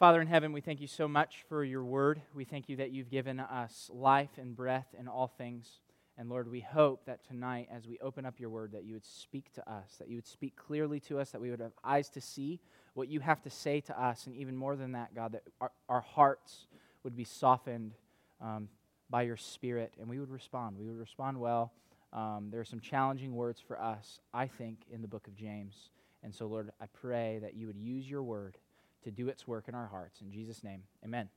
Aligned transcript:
Father 0.00 0.22
in 0.22 0.28
heaven, 0.28 0.54
we 0.54 0.62
thank 0.62 0.80
you 0.80 0.86
so 0.86 1.06
much 1.06 1.44
for 1.46 1.62
your 1.62 1.84
word. 1.84 2.22
We 2.34 2.46
thank 2.46 2.70
you 2.70 2.76
that 2.76 2.90
you've 2.90 3.10
given 3.10 3.38
us 3.38 3.90
life 3.92 4.30
and 4.38 4.56
breath 4.56 4.86
in 4.98 5.08
all 5.08 5.26
things. 5.26 5.68
And 6.16 6.30
Lord, 6.30 6.50
we 6.50 6.60
hope 6.60 7.04
that 7.04 7.22
tonight, 7.22 7.68
as 7.70 7.86
we 7.86 7.98
open 7.98 8.24
up 8.24 8.40
your 8.40 8.48
word, 8.48 8.72
that 8.72 8.84
you 8.84 8.94
would 8.94 9.04
speak 9.04 9.52
to 9.56 9.70
us, 9.70 9.96
that 9.98 10.08
you 10.08 10.16
would 10.16 10.26
speak 10.26 10.56
clearly 10.56 11.00
to 11.00 11.18
us, 11.18 11.32
that 11.32 11.40
we 11.42 11.50
would 11.50 11.60
have 11.60 11.74
eyes 11.84 12.08
to 12.12 12.20
see 12.22 12.60
what 12.94 13.08
you 13.08 13.20
have 13.20 13.42
to 13.42 13.50
say 13.50 13.82
to 13.82 14.02
us. 14.02 14.24
And 14.24 14.34
even 14.36 14.56
more 14.56 14.74
than 14.74 14.92
that, 14.92 15.14
God, 15.14 15.32
that 15.32 15.42
our, 15.60 15.70
our 15.86 16.00
hearts 16.00 16.64
would 17.04 17.14
be 17.14 17.24
softened 17.24 17.92
um, 18.40 18.70
by 19.10 19.20
your 19.20 19.36
spirit 19.36 19.92
and 20.00 20.08
we 20.08 20.18
would 20.18 20.30
respond. 20.30 20.78
We 20.78 20.86
would 20.86 20.98
respond 20.98 21.38
well. 21.38 21.74
Um, 22.14 22.48
there 22.50 22.60
are 22.60 22.64
some 22.64 22.80
challenging 22.80 23.34
words 23.34 23.60
for 23.60 23.78
us, 23.78 24.20
I 24.32 24.46
think, 24.46 24.78
in 24.90 25.02
the 25.02 25.08
book 25.08 25.26
of 25.26 25.36
James. 25.36 25.90
And 26.22 26.34
so, 26.34 26.46
Lord, 26.46 26.70
I 26.80 26.86
pray 26.86 27.38
that 27.42 27.52
you 27.52 27.66
would 27.66 27.76
use 27.76 28.08
your 28.08 28.22
word 28.22 28.56
to 29.04 29.10
do 29.10 29.28
its 29.28 29.46
work 29.46 29.68
in 29.68 29.74
our 29.74 29.86
hearts. 29.86 30.20
In 30.20 30.30
Jesus' 30.30 30.62
name, 30.62 30.82
amen. 31.04 31.28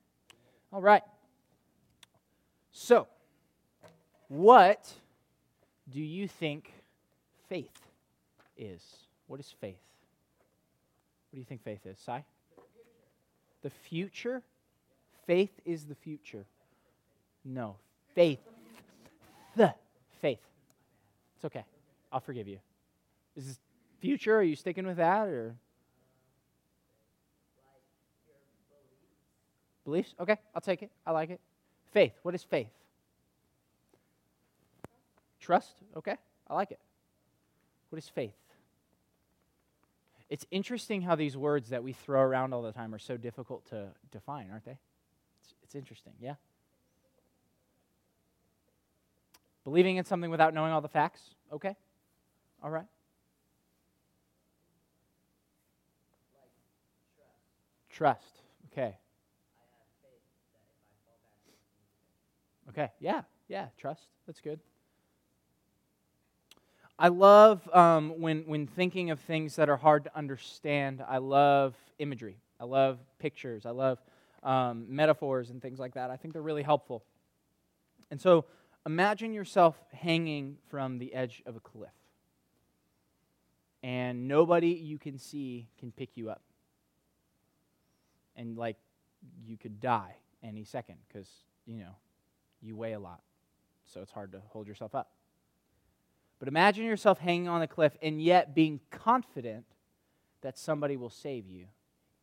All 0.72 0.82
right. 0.82 1.04
So, 2.72 3.08
what 4.28 4.92
do 5.90 6.02
you 6.02 6.28
think 6.28 6.74
faith 7.48 7.88
is? 8.58 8.82
What 9.28 9.40
is 9.40 9.54
faith? 9.62 9.78
What 11.30 11.36
do 11.36 11.40
you 11.40 11.46
think 11.46 11.64
faith 11.64 11.86
is? 11.86 12.00
Sai? 12.00 12.26
The 13.62 13.70
future? 13.70 14.42
Faith 15.26 15.52
is 15.66 15.86
the 15.86 15.96
future. 15.96 16.46
No. 17.46 17.78
Faith. 18.16 18.40
The 19.56 19.74
faith. 20.22 20.40
It's 21.36 21.46
okay. 21.46 21.66
I'll 22.12 22.20
forgive 22.20 22.48
you. 22.48 22.60
Is 23.36 23.48
this 23.48 23.60
future? 24.00 24.38
Are 24.38 24.44
you 24.44 24.56
sticking 24.56 24.86
with 24.86 24.98
that 24.98 25.28
or 25.28 25.56
beliefs? 29.84 30.14
Okay, 30.20 30.38
I'll 30.54 30.62
take 30.62 30.82
it. 30.82 30.92
I 31.06 31.12
like 31.12 31.30
it. 31.30 31.40
Faith. 31.92 32.14
What 32.24 32.36
is 32.36 32.44
faith? 32.44 32.70
Trust. 35.40 35.76
Okay, 35.96 36.16
I 36.48 36.56
like 36.56 36.72
it. 36.72 36.80
What 37.90 37.98
is 37.98 38.08
faith? 38.10 38.34
It's 40.30 40.46
interesting 40.50 41.02
how 41.02 41.16
these 41.16 41.38
words 41.38 41.70
that 41.70 41.84
we 41.84 41.94
throw 41.94 42.22
around 42.22 42.54
all 42.54 42.64
the 42.64 42.72
time 42.72 42.96
are 42.96 43.00
so 43.00 43.18
difficult 43.18 43.66
to 43.70 43.90
define, 44.12 44.50
aren't 44.52 44.66
they? 44.66 44.78
It's, 45.42 45.54
it's 45.64 45.76
interesting, 45.76 46.14
yeah? 46.20 46.36
Believing 49.64 49.98
in 49.98 50.06
something 50.06 50.32
without 50.32 50.54
knowing 50.54 50.72
all 50.72 50.82
the 50.82 50.88
facts? 50.88 51.22
Okay. 51.52 51.76
All 52.64 52.70
right. 52.70 52.86
Trust. 57.90 58.42
Okay. 58.72 58.98
Okay. 62.74 62.92
Yeah. 63.00 63.22
Yeah. 63.48 63.68
Trust. 63.78 64.08
That's 64.26 64.42
good. 64.42 64.60
I 66.98 67.08
love 67.08 67.68
um, 67.74 68.20
when, 68.20 68.44
when 68.44 68.68
thinking 68.68 69.10
of 69.10 69.20
things 69.20 69.56
that 69.56 69.70
are 69.70 69.78
hard 69.78 70.06
to 70.06 70.18
understand. 70.18 71.04
I 71.08 71.18
love 71.18 71.76
imagery. 72.00 72.38
I 72.60 72.66
love 72.66 73.00
pictures. 73.20 73.66
I 73.66 73.72
love 73.72 74.00
um, 74.44 74.86
metaphors 74.90 75.50
and 75.50 75.62
things 75.62 75.80
like 75.80 75.96
that. 75.96 76.10
I 76.10 76.18
think 76.18 76.34
they're 76.34 76.42
really 76.42 76.64
helpful. 76.64 77.04
And 78.12 78.22
so 78.22 78.46
imagine 78.86 79.34
yourself 79.34 79.76
hanging 79.92 80.58
from 80.70 81.00
the 81.00 81.14
edge 81.14 81.42
of 81.46 81.56
a 81.56 81.60
cliff, 81.60 81.90
and 83.82 84.28
nobody 84.28 84.70
you 84.70 84.98
can 84.98 85.18
see 85.18 85.68
can 85.80 85.92
pick 85.92 86.16
you 86.16 86.30
up. 86.30 86.42
And 88.36 88.58
like 88.58 88.78
you 89.46 89.58
could 89.58 89.80
die 89.80 90.16
any 90.44 90.64
second 90.64 90.98
because, 91.08 91.28
you 91.66 91.78
know, 91.78 91.96
you 92.64 92.76
weigh 92.76 92.94
a 92.94 93.00
lot. 93.00 93.22
So 93.86 94.02
it's 94.02 94.12
hard 94.12 94.32
to 94.32 94.42
hold 94.50 94.68
yourself 94.68 94.96
up. 94.96 95.12
But 96.40 96.48
imagine 96.48 96.86
yourself 96.86 97.20
hanging 97.20 97.48
on 97.48 97.62
a 97.62 97.68
cliff 97.68 97.96
and 98.02 98.22
yet 98.22 98.56
being 98.56 98.80
confident 98.90 99.66
that 100.42 100.58
somebody 100.58 100.98
will 100.98 101.10
save 101.10 101.48
you, 101.48 101.68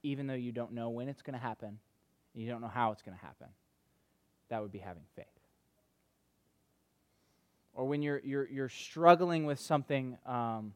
even 0.02 0.26
though 0.26 0.34
you 0.34 0.52
don't 0.52 0.72
know 0.72 0.90
when 0.90 1.08
it's 1.08 1.22
going 1.22 1.34
to 1.34 1.40
happen 1.40 1.78
and 2.34 2.42
you 2.42 2.48
don't 2.48 2.60
know 2.60 2.68
how 2.68 2.92
it's 2.92 3.02
going 3.02 3.16
to 3.16 3.24
happen. 3.24 3.48
That 4.48 4.62
would 4.62 4.72
be 4.72 4.78
having 4.78 5.04
faith. 5.14 5.26
Or 7.72 7.86
when 7.86 8.02
you're, 8.02 8.20
you're, 8.24 8.48
you're 8.48 8.68
struggling 8.68 9.46
with 9.46 9.58
something. 9.58 10.18
Um, 10.26 10.74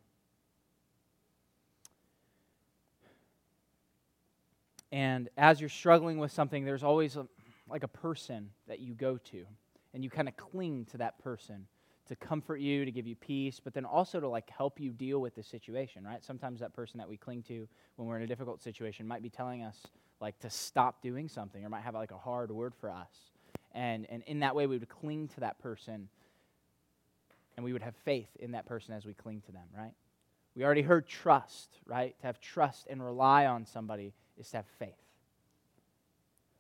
and 4.93 5.29
as 5.37 5.61
you're 5.61 5.69
struggling 5.69 6.19
with 6.19 6.33
something, 6.33 6.65
there's 6.65 6.85
always 6.85 7.17
a, 7.17 7.27
like 7.69 7.83
a 7.83 7.89
person 7.89 8.51
that 8.69 8.81
you 8.81 8.95
go 8.95 9.17
to, 9.17 9.45
and 9.93 10.05
you 10.05 10.11
kind 10.11 10.29
of 10.29 10.37
cling 10.37 10.87
to 10.87 10.99
that 10.99 11.19
person 11.19 11.67
to 12.07 12.17
comfort 12.17 12.61
you, 12.61 12.85
to 12.85 12.91
give 12.91 13.07
you 13.07 13.17
peace, 13.17 13.61
but 13.61 13.73
then 13.73 13.85
also 13.85 14.21
to 14.21 14.29
like 14.29 14.51
help 14.51 14.79
you 14.79 14.93
deal 14.93 15.21
with 15.21 15.35
the 15.35 15.43
situation, 15.43 16.05
right? 16.05 16.23
Sometimes 16.23 16.61
that 16.61 16.75
person 16.75 16.99
that 16.99 17.09
we 17.09 17.17
cling 17.17 17.43
to 17.45 17.67
when 17.97 18.07
we're 18.07 18.17
in 18.17 18.23
a 18.23 18.27
difficult 18.27 18.61
situation 18.61 19.07
might 19.09 19.23
be 19.23 19.31
telling 19.31 19.63
us 19.63 19.79
like 20.21 20.39
to 20.41 20.51
stop 20.51 21.01
doing 21.03 21.29
something 21.29 21.65
or 21.65 21.69
might 21.69 21.83
have 21.83 21.95
like 21.95 22.11
a 22.11 22.19
hard 22.19 22.51
word 22.51 22.75
for 22.75 22.91
us. 22.91 23.33
And 23.73 24.07
and 24.11 24.23
in 24.27 24.41
that 24.41 24.55
way 24.55 24.67
we 24.67 24.79
would 24.79 24.89
cling 24.89 25.29
to 25.29 25.41
that 25.41 25.59
person 25.59 26.09
and 27.57 27.65
we 27.65 27.73
would 27.73 27.83
have 27.83 27.97
faith 28.05 28.29
in 28.39 28.53
that 28.53 28.67
person 28.67 28.95
as 28.95 29.07
we 29.07 29.15
cling 29.15 29.41
to 29.47 29.53
them, 29.53 29.67
right? 29.77 29.93
We 30.55 30.65
already 30.65 30.83
heard 30.83 31.07
trust, 31.09 31.79
right? 31.87 32.19
To 32.21 32.27
have 32.27 32.41
trust 32.41 32.87
and 32.89 33.03
rely 33.03 33.47
on 33.47 33.65
somebody 33.65 34.13
is 34.37 34.51
to 34.51 34.59
have 34.59 34.67
faith. 34.79 35.04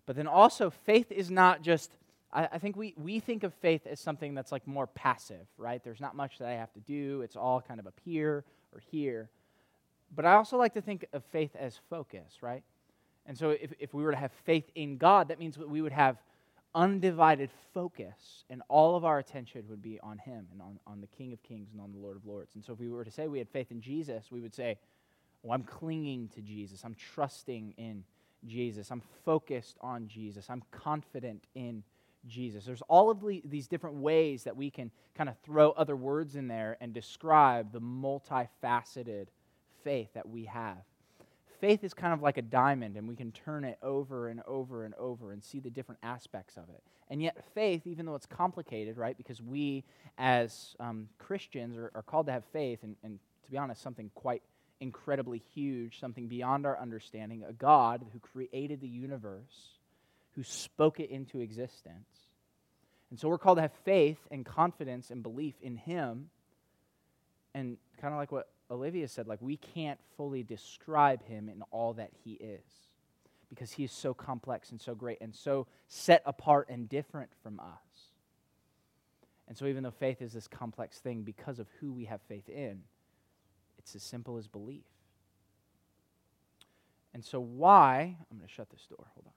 But 0.06 0.16
then 0.16 0.26
also 0.26 0.70
faith 0.70 1.10
is 1.10 1.30
not 1.30 1.62
just 1.62 1.90
I, 2.34 2.48
I 2.52 2.58
think 2.58 2.76
we, 2.76 2.94
we 2.96 3.20
think 3.20 3.44
of 3.44 3.54
faith 3.54 3.86
as 3.86 4.00
something 4.00 4.34
that's 4.34 4.52
like 4.52 4.66
more 4.66 4.86
passive, 4.86 5.46
right? 5.56 5.82
There's 5.82 6.00
not 6.00 6.16
much 6.16 6.38
that 6.38 6.48
I 6.48 6.54
have 6.54 6.72
to 6.74 6.80
do, 6.80 7.22
it's 7.22 7.36
all 7.36 7.62
kind 7.62 7.80
of 7.80 7.86
up 7.86 7.98
here 8.04 8.44
or 8.72 8.80
here. 8.90 9.30
But 10.14 10.24
I 10.24 10.34
also 10.34 10.58
like 10.58 10.74
to 10.74 10.82
think 10.82 11.06
of 11.12 11.24
faith 11.26 11.56
as 11.56 11.78
focus, 11.88 12.42
right? 12.42 12.62
And 13.26 13.38
so 13.38 13.50
if, 13.50 13.72
if 13.78 13.94
we 13.94 14.02
were 14.02 14.10
to 14.10 14.16
have 14.16 14.32
faith 14.44 14.68
in 14.74 14.98
God, 14.98 15.28
that 15.28 15.38
means 15.38 15.56
we 15.56 15.80
would 15.80 15.92
have 15.92 16.18
undivided 16.74 17.50
focus, 17.72 18.44
and 18.50 18.60
all 18.68 18.96
of 18.96 19.04
our 19.04 19.18
attention 19.18 19.64
would 19.68 19.80
be 19.80 20.00
on 20.00 20.18
Him 20.18 20.46
and 20.52 20.60
on, 20.60 20.78
on 20.86 21.00
the 21.00 21.06
King 21.06 21.32
of 21.32 21.42
Kings 21.42 21.68
and 21.72 21.80
on 21.80 21.92
the 21.92 21.98
Lord 21.98 22.16
of 22.16 22.26
Lords. 22.26 22.54
And 22.54 22.64
so 22.64 22.72
if 22.72 22.80
we 22.80 22.88
were 22.88 23.04
to 23.04 23.10
say 23.10 23.28
we 23.28 23.38
had 23.38 23.48
faith 23.48 23.70
in 23.70 23.80
Jesus, 23.80 24.26
we 24.30 24.40
would 24.40 24.54
say, 24.54 24.76
Oh, 25.46 25.52
I'm 25.52 25.62
clinging 25.62 26.28
to 26.34 26.40
Jesus. 26.40 26.84
I'm 26.84 26.94
trusting 26.94 27.74
in 27.76 28.02
Jesus. 28.46 28.90
I'm 28.90 29.02
focused 29.24 29.76
on 29.80 30.08
Jesus. 30.08 30.48
I'm 30.48 30.62
confident 30.70 31.44
in 31.54 31.82
Jesus. 32.26 32.64
There's 32.64 32.82
all 32.88 33.10
of 33.10 33.22
these 33.44 33.68
different 33.68 33.96
ways 33.96 34.44
that 34.44 34.56
we 34.56 34.70
can 34.70 34.90
kind 35.14 35.28
of 35.28 35.36
throw 35.44 35.70
other 35.72 35.96
words 35.96 36.36
in 36.36 36.48
there 36.48 36.76
and 36.80 36.92
describe 36.92 37.72
the 37.72 37.80
multifaceted 37.80 39.26
faith 39.82 40.08
that 40.14 40.28
we 40.28 40.44
have. 40.46 40.78
Faith 41.60 41.84
is 41.84 41.94
kind 41.94 42.12
of 42.12 42.20
like 42.20 42.36
a 42.36 42.42
diamond, 42.42 42.96
and 42.96 43.08
we 43.08 43.14
can 43.14 43.32
turn 43.32 43.64
it 43.64 43.78
over 43.82 44.28
and 44.28 44.42
over 44.46 44.84
and 44.84 44.94
over 44.94 45.32
and 45.32 45.42
see 45.42 45.60
the 45.60 45.70
different 45.70 46.00
aspects 46.02 46.56
of 46.56 46.68
it. 46.68 46.82
And 47.08 47.22
yet, 47.22 47.36
faith, 47.54 47.86
even 47.86 48.06
though 48.06 48.14
it's 48.14 48.26
complicated, 48.26 48.96
right, 48.96 49.16
because 49.16 49.40
we 49.40 49.84
as 50.18 50.74
um, 50.80 51.08
Christians 51.18 51.76
are, 51.76 51.90
are, 51.94 52.02
called 52.02 52.26
to 52.26 52.32
have 52.32 52.44
faith, 52.46 52.80
and, 52.82 52.96
and 53.02 53.18
to 53.44 53.50
be 53.50 53.56
honest, 53.56 53.82
something 53.82 54.10
quite 54.14 54.42
incredibly 54.80 55.42
huge, 55.54 56.00
something 56.00 56.28
beyond 56.28 56.66
our 56.66 56.78
understanding, 56.78 57.44
a 57.48 57.52
God 57.52 58.04
who 58.12 58.18
created 58.18 58.80
the 58.80 58.88
universe 58.88 59.74
who 60.34 60.42
spoke 60.42 61.00
it 61.00 61.10
into 61.10 61.40
existence. 61.40 62.08
And 63.10 63.18
so 63.18 63.28
we're 63.28 63.38
called 63.38 63.58
to 63.58 63.62
have 63.62 63.72
faith 63.84 64.18
and 64.30 64.44
confidence 64.44 65.10
and 65.10 65.22
belief 65.22 65.54
in 65.62 65.76
Him. 65.76 66.30
And 67.54 67.76
kind 68.00 68.12
of 68.12 68.18
like 68.18 68.32
what 68.32 68.48
Olivia 68.70 69.06
said, 69.08 69.28
like 69.28 69.40
we 69.40 69.56
can't 69.56 70.00
fully 70.16 70.42
describe 70.42 71.24
Him 71.24 71.48
in 71.48 71.62
all 71.70 71.94
that 71.94 72.10
He 72.24 72.32
is 72.32 72.64
because 73.48 73.70
He 73.70 73.84
is 73.84 73.92
so 73.92 74.12
complex 74.14 74.70
and 74.70 74.80
so 74.80 74.94
great 74.94 75.18
and 75.20 75.34
so 75.34 75.66
set 75.86 76.22
apart 76.26 76.68
and 76.68 76.88
different 76.88 77.30
from 77.42 77.60
us. 77.60 78.10
And 79.46 79.56
so, 79.56 79.66
even 79.66 79.82
though 79.82 79.90
faith 79.90 80.22
is 80.22 80.32
this 80.32 80.48
complex 80.48 80.98
thing, 80.98 81.22
because 81.22 81.58
of 81.58 81.68
who 81.78 81.92
we 81.92 82.06
have 82.06 82.22
faith 82.22 82.48
in, 82.48 82.80
it's 83.84 83.94
as 83.94 84.02
simple 84.02 84.38
as 84.38 84.48
belief. 84.48 84.86
And 87.12 87.22
so, 87.22 87.38
why? 87.38 88.16
I'm 88.30 88.38
going 88.38 88.48
to 88.48 88.52
shut 88.52 88.70
this 88.70 88.86
door. 88.88 89.06
Hold 89.14 89.26
on. 89.26 89.32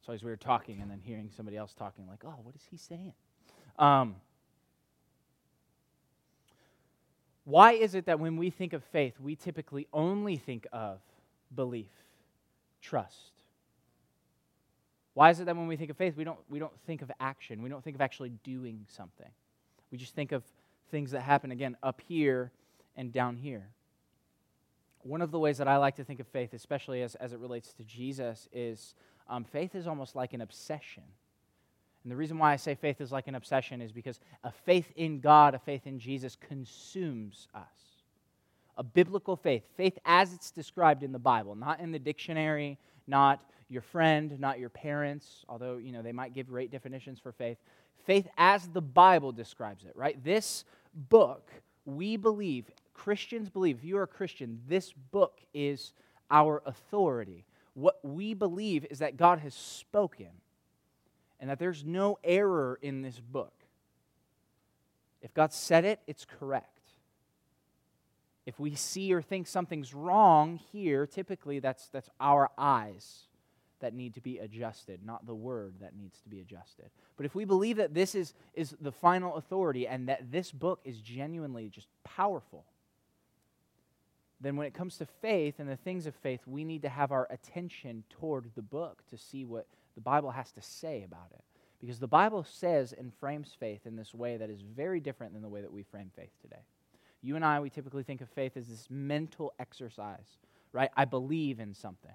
It's 0.00 0.08
always 0.08 0.22
weird 0.22 0.40
talking 0.40 0.80
and 0.80 0.90
then 0.90 1.00
hearing 1.02 1.30
somebody 1.34 1.56
else 1.56 1.74
talking, 1.74 2.06
like, 2.06 2.24
oh, 2.24 2.38
what 2.42 2.54
is 2.54 2.62
he 2.70 2.76
saying? 2.76 3.14
Um, 3.78 4.16
why 7.44 7.72
is 7.72 7.94
it 7.94 8.04
that 8.06 8.20
when 8.20 8.36
we 8.36 8.50
think 8.50 8.74
of 8.74 8.84
faith, 8.84 9.14
we 9.18 9.34
typically 9.34 9.88
only 9.92 10.36
think 10.36 10.66
of 10.72 11.00
belief, 11.54 11.90
trust? 12.82 13.32
Why 15.14 15.30
is 15.30 15.40
it 15.40 15.46
that 15.46 15.56
when 15.56 15.66
we 15.66 15.76
think 15.76 15.90
of 15.90 15.96
faith, 15.96 16.16
we 16.16 16.24
don't, 16.24 16.38
we 16.50 16.58
don't 16.58 16.78
think 16.86 17.00
of 17.00 17.10
action? 17.18 17.62
We 17.62 17.70
don't 17.70 17.82
think 17.82 17.96
of 17.96 18.02
actually 18.02 18.32
doing 18.44 18.84
something. 18.88 19.30
We 19.90 19.98
just 19.98 20.14
think 20.14 20.32
of 20.32 20.42
things 20.90 21.10
that 21.12 21.20
happen, 21.22 21.50
again, 21.50 21.76
up 21.82 22.00
here 22.06 22.52
and 22.96 23.12
down 23.12 23.36
here. 23.36 23.68
one 25.02 25.22
of 25.22 25.30
the 25.30 25.38
ways 25.38 25.58
that 25.58 25.68
I 25.68 25.76
like 25.76 25.96
to 25.96 26.04
think 26.04 26.20
of 26.20 26.26
faith, 26.26 26.52
especially 26.52 27.02
as, 27.02 27.14
as 27.14 27.32
it 27.32 27.38
relates 27.38 27.72
to 27.74 27.84
Jesus, 27.84 28.48
is 28.52 28.94
um, 29.28 29.44
faith 29.44 29.74
is 29.74 29.86
almost 29.86 30.16
like 30.16 30.34
an 30.34 30.40
obsession. 30.40 31.04
And 32.02 32.12
the 32.12 32.16
reason 32.16 32.38
why 32.38 32.52
I 32.52 32.56
say 32.56 32.74
faith 32.74 33.00
is 33.00 33.12
like 33.12 33.28
an 33.28 33.34
obsession 33.34 33.80
is 33.80 33.92
because 33.92 34.20
a 34.44 34.50
faith 34.50 34.92
in 34.96 35.20
God, 35.20 35.54
a 35.54 35.58
faith 35.58 35.86
in 35.86 35.98
Jesus, 35.98 36.36
consumes 36.36 37.48
us. 37.54 37.62
A 38.76 38.82
biblical 38.82 39.36
faith, 39.36 39.64
faith 39.76 39.98
as 40.04 40.32
it's 40.32 40.50
described 40.50 41.02
in 41.02 41.12
the 41.12 41.18
Bible, 41.18 41.54
not 41.54 41.80
in 41.80 41.90
the 41.90 41.98
dictionary, 41.98 42.78
not 43.06 43.40
your 43.68 43.82
friend, 43.82 44.38
not 44.38 44.58
your 44.58 44.68
parents, 44.68 45.44
although 45.48 45.76
you 45.76 45.92
know 45.92 46.00
they 46.02 46.12
might 46.12 46.32
give 46.32 46.48
great 46.48 46.70
definitions 46.70 47.18
for 47.18 47.32
faith. 47.32 47.58
Faith 48.04 48.28
as 48.36 48.68
the 48.68 48.80
Bible 48.80 49.32
describes 49.32 49.84
it, 49.84 49.92
right? 49.94 50.22
This 50.22 50.64
book, 50.94 51.50
we 51.84 52.16
believe, 52.16 52.70
Christians 52.94 53.48
believe, 53.48 53.78
if 53.78 53.84
you 53.84 53.98
are 53.98 54.04
a 54.04 54.08
Christian, 54.08 54.60
this 54.68 54.92
book 54.92 55.40
is 55.52 55.92
our 56.30 56.62
authority. 56.66 57.44
What 57.74 57.98
we 58.02 58.34
believe 58.34 58.86
is 58.90 58.98
that 58.98 59.16
God 59.16 59.38
has 59.40 59.54
spoken 59.54 60.30
and 61.38 61.48
that 61.50 61.58
there's 61.58 61.84
no 61.84 62.18
error 62.24 62.78
in 62.82 63.02
this 63.02 63.20
book. 63.20 63.52
If 65.22 65.34
God 65.34 65.52
said 65.52 65.84
it, 65.84 66.00
it's 66.06 66.24
correct. 66.24 66.80
If 68.46 68.58
we 68.58 68.74
see 68.74 69.12
or 69.12 69.22
think 69.22 69.46
something's 69.46 69.94
wrong 69.94 70.58
here, 70.72 71.06
typically 71.06 71.58
that's, 71.58 71.88
that's 71.88 72.08
our 72.18 72.50
eyes 72.56 73.27
that 73.80 73.94
need 73.94 74.14
to 74.14 74.20
be 74.20 74.38
adjusted, 74.38 75.00
not 75.04 75.26
the 75.26 75.34
word 75.34 75.74
that 75.80 75.96
needs 75.96 76.20
to 76.20 76.28
be 76.28 76.40
adjusted. 76.40 76.90
But 77.16 77.26
if 77.26 77.34
we 77.34 77.44
believe 77.44 77.76
that 77.76 77.94
this 77.94 78.14
is, 78.14 78.34
is 78.54 78.74
the 78.80 78.92
final 78.92 79.36
authority 79.36 79.86
and 79.86 80.08
that 80.08 80.30
this 80.30 80.52
book 80.52 80.80
is 80.84 81.00
genuinely 81.00 81.68
just 81.68 81.88
powerful, 82.04 82.64
then 84.40 84.56
when 84.56 84.66
it 84.66 84.74
comes 84.74 84.98
to 84.98 85.06
faith 85.06 85.56
and 85.58 85.68
the 85.68 85.76
things 85.76 86.06
of 86.06 86.14
faith, 86.14 86.40
we 86.46 86.64
need 86.64 86.82
to 86.82 86.88
have 86.88 87.10
our 87.10 87.26
attention 87.30 88.04
toward 88.08 88.50
the 88.54 88.62
book 88.62 89.02
to 89.10 89.18
see 89.18 89.44
what 89.44 89.66
the 89.94 90.00
Bible 90.00 90.30
has 90.30 90.52
to 90.52 90.62
say 90.62 91.02
about 91.04 91.30
it. 91.32 91.42
Because 91.80 91.98
the 91.98 92.08
Bible 92.08 92.44
says 92.44 92.92
and 92.92 93.12
frames 93.14 93.56
faith 93.58 93.86
in 93.86 93.96
this 93.96 94.14
way 94.14 94.36
that 94.36 94.50
is 94.50 94.60
very 94.60 95.00
different 95.00 95.32
than 95.32 95.42
the 95.42 95.48
way 95.48 95.60
that 95.60 95.72
we 95.72 95.82
frame 95.82 96.10
faith 96.16 96.32
today. 96.40 96.62
You 97.20 97.36
and 97.36 97.44
I, 97.44 97.60
we 97.60 97.70
typically 97.70 98.04
think 98.04 98.20
of 98.20 98.28
faith 98.30 98.56
as 98.56 98.68
this 98.68 98.86
mental 98.90 99.52
exercise, 99.58 100.38
right? 100.72 100.90
I 100.96 101.04
believe 101.04 101.58
in 101.58 101.74
something, 101.74 102.14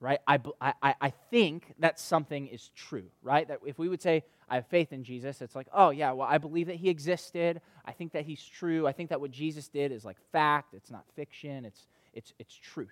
right? 0.00 0.20
I, 0.26 0.38
I, 0.60 0.94
I 1.00 1.10
think 1.30 1.74
that 1.78 1.98
something 1.98 2.46
is 2.48 2.70
true, 2.74 3.06
right? 3.22 3.48
That 3.48 3.60
if 3.64 3.78
we 3.78 3.88
would 3.88 4.02
say, 4.02 4.24
I 4.48 4.56
have 4.56 4.66
faith 4.66 4.92
in 4.92 5.02
Jesus, 5.04 5.40
it's 5.40 5.56
like, 5.56 5.68
oh, 5.72 5.90
yeah, 5.90 6.12
well, 6.12 6.28
I 6.30 6.38
believe 6.38 6.66
that 6.68 6.76
he 6.76 6.88
existed. 6.88 7.60
I 7.84 7.92
think 7.92 8.12
that 8.12 8.24
he's 8.24 8.44
true. 8.44 8.86
I 8.86 8.92
think 8.92 9.10
that 9.10 9.20
what 9.20 9.30
Jesus 9.30 9.68
did 9.68 9.92
is 9.92 10.04
like 10.04 10.16
fact, 10.32 10.74
it's 10.74 10.90
not 10.90 11.04
fiction, 11.14 11.64
it's, 11.64 11.86
it's, 12.12 12.32
it's 12.38 12.54
truth. 12.54 12.88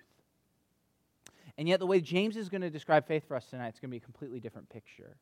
And 1.57 1.69
yet, 1.69 1.79
the 1.79 1.85
way 1.85 2.01
James 2.01 2.35
is 2.35 2.49
going 2.49 2.61
to 2.61 2.69
describe 2.69 3.07
faith 3.07 3.27
for 3.27 3.35
us 3.35 3.45
tonight, 3.45 3.69
it's 3.69 3.79
going 3.79 3.89
to 3.89 3.93
be 3.93 3.97
a 3.97 4.01
completely 4.01 4.39
different 4.39 4.67
picture 4.69 5.15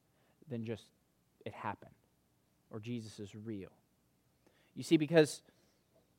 than 0.49 0.65
just 0.65 0.85
it 1.45 1.53
happened 1.53 1.91
or 2.73 2.79
Jesus 2.79 3.19
is 3.19 3.33
real. 3.35 3.69
You 4.75 4.83
see, 4.83 4.97
because 4.97 5.41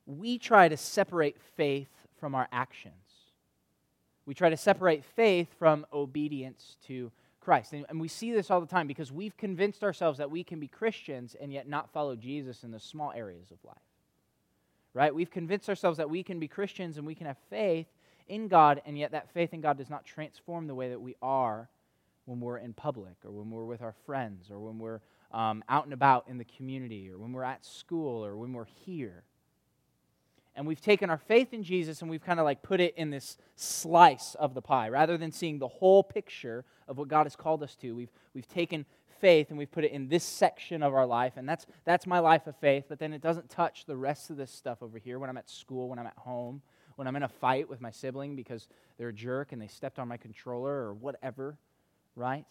we 0.06 0.38
try 0.38 0.68
to 0.68 0.76
separate 0.76 1.36
faith 1.56 1.88
from 2.20 2.34
our 2.34 2.48
actions, 2.52 2.94
we 4.26 4.34
try 4.34 4.50
to 4.50 4.56
separate 4.56 5.04
faith 5.04 5.48
from 5.58 5.86
obedience 5.92 6.76
to 6.86 7.10
Christ. 7.40 7.72
And, 7.74 7.84
and, 7.90 8.00
we 8.00 8.08
see 8.08 8.32
this 8.32 8.50
all 8.50 8.60
the 8.60 8.66
time 8.66 8.86
because 8.86 9.12
we've 9.12 9.36
convinced 9.36 9.84
ourselves 9.84 10.18
that 10.18 10.30
we 10.30 10.42
can 10.42 10.60
be 10.60 10.66
Christians 10.66 11.36
and 11.38 11.52
yet 11.52 11.68
not 11.68 11.90
follow 11.92 12.16
Jesus 12.16 12.64
in 12.64 12.70
the 12.70 12.80
small 12.80 13.12
areas 13.12 13.50
of 13.50 13.58
life. 13.64 13.76
Right? 14.94 15.14
We've 15.14 15.30
convinced 15.30 15.68
ourselves 15.68 15.98
that 15.98 16.08
we 16.08 16.22
can 16.22 16.40
be 16.40 16.48
Christians 16.48 16.96
and 16.96 17.06
we 17.06 17.14
can 17.14 17.26
have 17.26 17.36
faith 17.50 17.86
in 18.26 18.48
God, 18.48 18.80
and 18.86 18.98
yet 18.98 19.12
that 19.12 19.30
faith 19.30 19.52
in 19.52 19.60
God 19.60 19.76
does 19.76 19.90
not 19.90 20.06
transform 20.06 20.66
the 20.66 20.74
way 20.74 20.88
that 20.88 21.00
we 21.00 21.14
are 21.20 21.68
when 22.24 22.40
we're 22.40 22.56
in 22.56 22.72
public 22.72 23.16
or 23.24 23.30
when 23.30 23.50
we're 23.50 23.66
with 23.66 23.82
our 23.82 23.94
friends 24.06 24.50
or 24.50 24.58
when 24.58 24.78
we're 24.78 25.00
um, 25.30 25.62
out 25.68 25.84
and 25.84 25.92
about 25.92 26.24
in 26.28 26.38
the 26.38 26.44
community 26.44 27.10
or 27.10 27.18
when 27.18 27.32
we're 27.32 27.44
at 27.44 27.64
school 27.64 28.24
or 28.24 28.36
when 28.36 28.52
we're 28.52 28.68
here. 28.86 29.24
And 30.56 30.66
we've 30.66 30.80
taken 30.80 31.10
our 31.10 31.18
faith 31.18 31.52
in 31.52 31.62
Jesus 31.62 32.00
and 32.00 32.10
we've 32.10 32.24
kind 32.24 32.38
of 32.38 32.44
like 32.44 32.62
put 32.62 32.80
it 32.80 32.94
in 32.96 33.10
this 33.10 33.36
slice 33.56 34.36
of 34.36 34.54
the 34.54 34.62
pie. 34.62 34.88
Rather 34.88 35.16
than 35.16 35.32
seeing 35.32 35.58
the 35.58 35.68
whole 35.68 36.02
picture 36.02 36.64
of 36.86 36.96
what 36.96 37.08
God 37.08 37.24
has 37.24 37.34
called 37.34 37.62
us 37.62 37.74
to, 37.76 37.92
we've, 37.92 38.12
we've 38.34 38.48
taken 38.48 38.86
faith 39.20 39.48
and 39.50 39.58
we've 39.58 39.70
put 39.70 39.84
it 39.84 39.90
in 39.90 40.08
this 40.08 40.22
section 40.22 40.82
of 40.82 40.94
our 40.94 41.06
life. 41.06 41.32
And 41.36 41.48
that's, 41.48 41.66
that's 41.84 42.06
my 42.06 42.18
life 42.18 42.46
of 42.46 42.56
faith, 42.56 42.84
but 42.88 42.98
then 42.98 43.12
it 43.12 43.22
doesn't 43.22 43.48
touch 43.48 43.84
the 43.86 43.96
rest 43.96 44.30
of 44.30 44.36
this 44.36 44.50
stuff 44.50 44.82
over 44.82 44.98
here 44.98 45.18
when 45.18 45.28
I'm 45.30 45.38
at 45.38 45.50
school, 45.50 45.88
when 45.88 45.98
I'm 45.98 46.06
at 46.06 46.18
home, 46.18 46.62
when 46.96 47.08
I'm 47.08 47.16
in 47.16 47.22
a 47.24 47.28
fight 47.28 47.68
with 47.68 47.80
my 47.80 47.90
sibling 47.90 48.36
because 48.36 48.68
they're 48.98 49.08
a 49.08 49.12
jerk 49.12 49.52
and 49.52 49.60
they 49.60 49.66
stepped 49.66 49.98
on 49.98 50.06
my 50.06 50.16
controller 50.16 50.72
or 50.72 50.94
whatever, 50.94 51.56
right? 52.14 52.44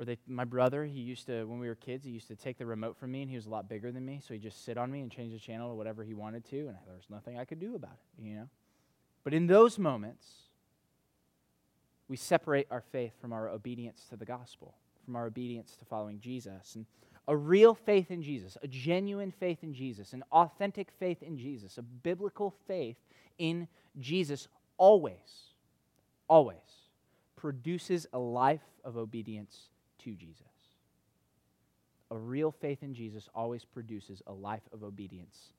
Or 0.00 0.06
they, 0.06 0.16
my 0.26 0.44
brother, 0.44 0.86
he 0.86 0.98
used 0.98 1.26
to, 1.26 1.44
when 1.44 1.60
we 1.60 1.68
were 1.68 1.74
kids, 1.74 2.06
he 2.06 2.10
used 2.10 2.28
to 2.28 2.34
take 2.34 2.56
the 2.56 2.64
remote 2.64 2.96
from 2.96 3.12
me 3.12 3.20
and 3.20 3.30
he 3.30 3.36
was 3.36 3.44
a 3.44 3.50
lot 3.50 3.68
bigger 3.68 3.92
than 3.92 4.06
me, 4.06 4.22
so 4.26 4.32
he'd 4.32 4.42
just 4.42 4.64
sit 4.64 4.78
on 4.78 4.90
me 4.90 5.02
and 5.02 5.12
change 5.12 5.34
the 5.34 5.38
channel 5.38 5.68
to 5.68 5.74
whatever 5.74 6.02
he 6.02 6.14
wanted 6.14 6.42
to, 6.46 6.56
and 6.56 6.76
there 6.86 6.96
was 6.96 7.10
nothing 7.10 7.38
I 7.38 7.44
could 7.44 7.60
do 7.60 7.74
about 7.74 7.92
it, 7.92 8.24
you 8.24 8.34
know? 8.34 8.48
But 9.24 9.34
in 9.34 9.46
those 9.46 9.78
moments, 9.78 10.26
we 12.08 12.16
separate 12.16 12.66
our 12.70 12.80
faith 12.80 13.12
from 13.20 13.34
our 13.34 13.50
obedience 13.50 14.06
to 14.08 14.16
the 14.16 14.24
gospel, 14.24 14.74
from 15.04 15.16
our 15.16 15.26
obedience 15.26 15.76
to 15.76 15.84
following 15.84 16.18
Jesus. 16.18 16.76
And 16.76 16.86
a 17.28 17.36
real 17.36 17.74
faith 17.74 18.10
in 18.10 18.22
Jesus, 18.22 18.56
a 18.62 18.68
genuine 18.68 19.30
faith 19.30 19.58
in 19.62 19.74
Jesus, 19.74 20.14
an 20.14 20.24
authentic 20.32 20.90
faith 20.98 21.22
in 21.22 21.36
Jesus, 21.36 21.76
a 21.76 21.82
biblical 21.82 22.54
faith 22.66 22.96
in 23.36 23.68
Jesus 23.98 24.48
always, 24.78 25.52
always 26.26 26.56
produces 27.36 28.06
a 28.14 28.18
life 28.18 28.64
of 28.82 28.96
obedience 28.96 29.68
to 30.04 30.14
Jesus. 30.14 30.44
A 32.10 32.16
real 32.16 32.50
faith 32.50 32.82
in 32.82 32.94
Jesus 32.94 33.28
always 33.34 33.64
produces 33.64 34.22
a 34.26 34.32
life 34.32 34.68
of 34.72 34.82
obedience 34.82 35.52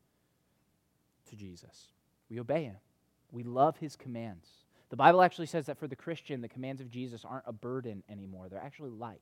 to 1.29 1.35
Jesus. 1.35 1.87
We 2.29 2.39
obey 2.39 2.63
him, 2.65 2.77
we 3.31 3.43
love 3.43 3.77
his 3.77 3.95
commands. 3.95 4.47
The 4.89 4.97
Bible 4.97 5.21
actually 5.21 5.45
says 5.45 5.67
that 5.67 5.77
for 5.77 5.87
the 5.87 5.95
Christian, 5.95 6.41
the 6.41 6.49
commands 6.49 6.81
of 6.81 6.89
Jesus 6.89 7.23
aren't 7.23 7.45
a 7.47 7.53
burden 7.53 8.03
anymore, 8.09 8.49
they're 8.49 8.59
actually 8.59 8.89
light 8.89 9.21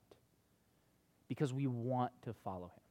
because 1.27 1.54
we 1.54 1.68
want 1.68 2.12
to 2.24 2.33
follow 2.33 2.66
him. 2.66 2.81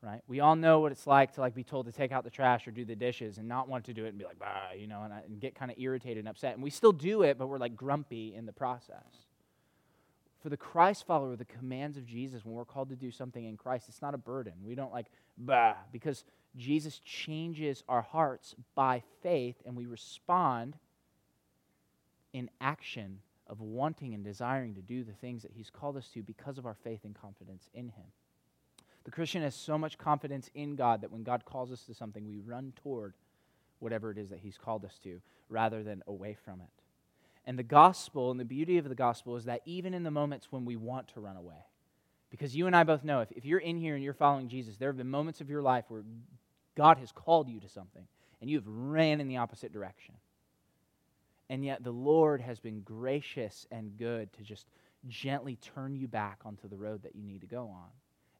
Right? 0.00 0.22
We 0.26 0.40
all 0.40 0.56
know 0.56 0.80
what 0.80 0.90
it's 0.90 1.06
like 1.06 1.34
to 1.34 1.40
like 1.40 1.54
be 1.54 1.62
told 1.62 1.86
to 1.86 1.92
take 1.92 2.10
out 2.10 2.24
the 2.24 2.30
trash 2.30 2.66
or 2.66 2.72
do 2.72 2.84
the 2.84 2.96
dishes 2.96 3.38
and 3.38 3.46
not 3.46 3.68
want 3.68 3.84
to 3.84 3.94
do 3.94 4.04
it 4.04 4.08
and 4.08 4.18
be 4.18 4.24
like, 4.24 4.38
bah, 4.38 4.70
you 4.76 4.88
know, 4.88 5.02
and, 5.04 5.12
uh, 5.12 5.18
and 5.24 5.38
get 5.38 5.54
kind 5.54 5.70
of 5.70 5.78
irritated 5.78 6.18
and 6.18 6.28
upset. 6.28 6.54
And 6.54 6.62
we 6.62 6.70
still 6.70 6.90
do 6.90 7.22
it, 7.22 7.38
but 7.38 7.46
we're 7.46 7.58
like 7.58 7.76
grumpy 7.76 8.34
in 8.34 8.44
the 8.44 8.52
process. 8.52 9.04
For 10.42 10.48
the 10.48 10.56
Christ 10.56 11.06
follower, 11.06 11.36
the 11.36 11.44
commands 11.44 11.96
of 11.96 12.04
Jesus, 12.04 12.44
when 12.44 12.54
we're 12.54 12.64
called 12.64 12.88
to 12.88 12.96
do 12.96 13.12
something 13.12 13.44
in 13.44 13.56
Christ, 13.56 13.88
it's 13.88 14.02
not 14.02 14.12
a 14.12 14.18
burden. 14.18 14.54
We 14.64 14.74
don't 14.74 14.92
like, 14.92 15.06
bah, 15.38 15.74
because 15.92 16.24
Jesus 16.56 16.98
changes 17.04 17.84
our 17.88 18.02
hearts 18.02 18.56
by 18.74 19.04
faith 19.22 19.54
and 19.64 19.76
we 19.76 19.86
respond 19.86 20.76
in 22.32 22.50
action 22.60 23.20
of 23.46 23.60
wanting 23.60 24.14
and 24.14 24.24
desiring 24.24 24.74
to 24.74 24.82
do 24.82 25.04
the 25.04 25.12
things 25.12 25.42
that 25.42 25.52
He's 25.52 25.70
called 25.70 25.96
us 25.96 26.08
to 26.08 26.22
because 26.22 26.58
of 26.58 26.66
our 26.66 26.76
faith 26.82 27.00
and 27.04 27.14
confidence 27.14 27.68
in 27.72 27.90
Him. 27.90 28.06
The 29.04 29.10
Christian 29.12 29.42
has 29.42 29.54
so 29.54 29.78
much 29.78 29.96
confidence 29.96 30.50
in 30.54 30.74
God 30.74 31.02
that 31.02 31.12
when 31.12 31.22
God 31.22 31.44
calls 31.44 31.70
us 31.70 31.82
to 31.84 31.94
something, 31.94 32.26
we 32.26 32.38
run 32.38 32.72
toward 32.82 33.14
whatever 33.78 34.10
it 34.10 34.18
is 34.18 34.30
that 34.30 34.40
He's 34.40 34.58
called 34.58 34.84
us 34.84 34.98
to 35.04 35.20
rather 35.48 35.82
than 35.82 36.02
away 36.06 36.36
from 36.44 36.60
it. 36.60 36.70
And 37.44 37.58
the 37.58 37.64
gospel 37.64 38.30
and 38.30 38.38
the 38.38 38.44
beauty 38.44 38.78
of 38.78 38.88
the 38.88 38.94
gospel 38.94 39.36
is 39.36 39.44
that 39.44 39.62
even 39.64 39.94
in 39.94 40.04
the 40.04 40.10
moments 40.10 40.48
when 40.50 40.64
we 40.64 40.76
want 40.76 41.08
to 41.08 41.20
run 41.20 41.36
away, 41.36 41.66
because 42.30 42.54
you 42.54 42.66
and 42.66 42.74
I 42.74 42.84
both 42.84 43.04
know 43.04 43.20
if, 43.20 43.32
if 43.32 43.44
you're 43.44 43.58
in 43.58 43.76
here 43.76 43.94
and 43.94 44.02
you're 44.02 44.14
following 44.14 44.48
Jesus, 44.48 44.76
there 44.76 44.88
have 44.88 44.96
been 44.96 45.10
moments 45.10 45.40
of 45.40 45.50
your 45.50 45.62
life 45.62 45.84
where 45.88 46.02
God 46.76 46.98
has 46.98 47.12
called 47.12 47.48
you 47.48 47.60
to 47.60 47.68
something 47.68 48.06
and 48.40 48.48
you 48.48 48.56
have 48.56 48.66
ran 48.66 49.20
in 49.20 49.28
the 49.28 49.36
opposite 49.36 49.72
direction. 49.72 50.14
And 51.50 51.64
yet 51.64 51.84
the 51.84 51.90
Lord 51.90 52.40
has 52.40 52.60
been 52.60 52.80
gracious 52.80 53.66
and 53.70 53.96
good 53.98 54.32
to 54.34 54.42
just 54.42 54.66
gently 55.08 55.56
turn 55.56 55.94
you 55.94 56.08
back 56.08 56.40
onto 56.44 56.68
the 56.68 56.76
road 56.76 57.02
that 57.02 57.14
you 57.14 57.22
need 57.22 57.40
to 57.42 57.46
go 57.46 57.64
on. 57.64 57.90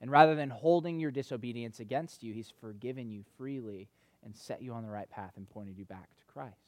And 0.01 0.11
rather 0.11 0.35
than 0.35 0.51
holding 0.51 0.99
your 0.99 1.11
disobedience 1.11 1.79
against 1.79 2.23
you, 2.23 2.33
He's 2.33 2.53
forgiven 2.61 3.11
you 3.11 3.23
freely 3.37 3.89
and 4.25 4.35
set 4.35 4.63
you 4.63 4.73
on 4.73 4.83
the 4.83 4.91
right 4.91 5.11
path 5.11 5.33
and 5.37 5.49
pointed 5.49 5.79
you 5.79 5.85
back 5.85 6.09
to 6.19 6.33
Christ. 6.33 6.62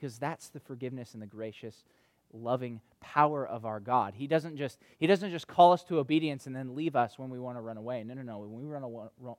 Because 0.00 0.18
that's 0.18 0.48
the 0.48 0.60
forgiveness 0.60 1.12
and 1.12 1.22
the 1.22 1.26
gracious, 1.26 1.84
loving 2.32 2.80
power 3.00 3.46
of 3.46 3.66
our 3.66 3.80
God. 3.80 4.14
He 4.16 4.26
doesn't 4.26 4.56
just, 4.56 4.78
he 4.98 5.06
doesn't 5.06 5.30
just 5.30 5.46
call 5.46 5.72
us 5.72 5.82
to 5.84 5.98
obedience 5.98 6.46
and 6.46 6.56
then 6.56 6.74
leave 6.74 6.96
us 6.96 7.18
when 7.18 7.28
we 7.28 7.38
want 7.38 7.58
to 7.58 7.60
run 7.60 7.76
away. 7.76 8.02
No, 8.04 8.14
no, 8.14 8.22
no. 8.22 8.38
When 8.38 8.62
we 8.62 8.64
run, 8.64 8.82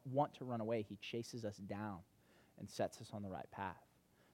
want 0.05 0.35
to 0.35 0.45
run 0.45 0.61
away, 0.61 0.85
He 0.87 0.97
chases 1.01 1.45
us 1.45 1.57
down 1.57 1.97
and 2.59 2.69
sets 2.69 3.01
us 3.01 3.09
on 3.11 3.23
the 3.23 3.29
right 3.29 3.49
path 3.51 3.81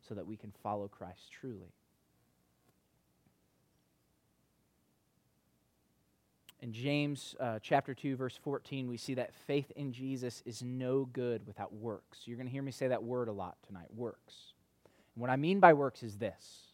so 0.07 0.15
that 0.15 0.27
we 0.27 0.35
can 0.35 0.51
follow 0.63 0.89
Christ 0.89 1.31
truly. 1.31 1.71
In 6.59 6.73
James 6.73 7.35
uh, 7.39 7.59
chapter 7.61 7.93
2, 7.93 8.17
verse 8.17 8.37
14, 8.43 8.87
we 8.87 8.97
see 8.97 9.13
that 9.13 9.33
faith 9.45 9.71
in 9.75 9.93
Jesus 9.93 10.41
is 10.45 10.61
no 10.63 11.05
good 11.05 11.45
without 11.45 11.71
works. 11.71 12.23
You're 12.25 12.35
going 12.35 12.47
to 12.47 12.51
hear 12.51 12.63
me 12.63 12.71
say 12.71 12.87
that 12.87 13.03
word 13.03 13.27
a 13.27 13.31
lot 13.31 13.57
tonight 13.65 13.87
works. 13.95 14.33
What 15.17 15.29
I 15.31 15.35
mean 15.35 15.59
by 15.59 15.73
works 15.73 16.03
is 16.03 16.17
this 16.17 16.73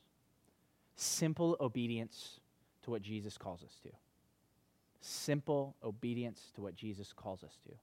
simple 0.96 1.56
obedience 1.60 2.40
to 2.84 2.92
what 2.92 3.02
Jesus 3.02 3.38
calls 3.38 3.64
us 3.64 3.80
to. 3.84 3.90
Simple 5.00 5.76
obedience 5.84 6.52
to 6.56 6.62
what 6.62 6.76
Jesus 6.76 7.14
calls 7.14 7.44
us 7.44 7.58
to. 7.66 7.74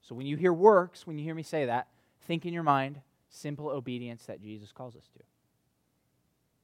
So 0.00 0.14
when 0.14 0.26
you 0.26 0.36
hear 0.36 0.52
works, 0.52 1.06
when 1.06 1.18
you 1.18 1.24
hear 1.24 1.34
me 1.34 1.44
say 1.44 1.66
that, 1.66 1.86
think 2.26 2.44
in 2.44 2.52
your 2.52 2.64
mind 2.64 3.00
simple 3.30 3.68
obedience 3.68 4.26
that 4.26 4.42
Jesus 4.42 4.72
calls 4.72 4.96
us 4.96 5.08
to. 5.14 5.20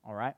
All 0.04 0.14
right? 0.14 0.34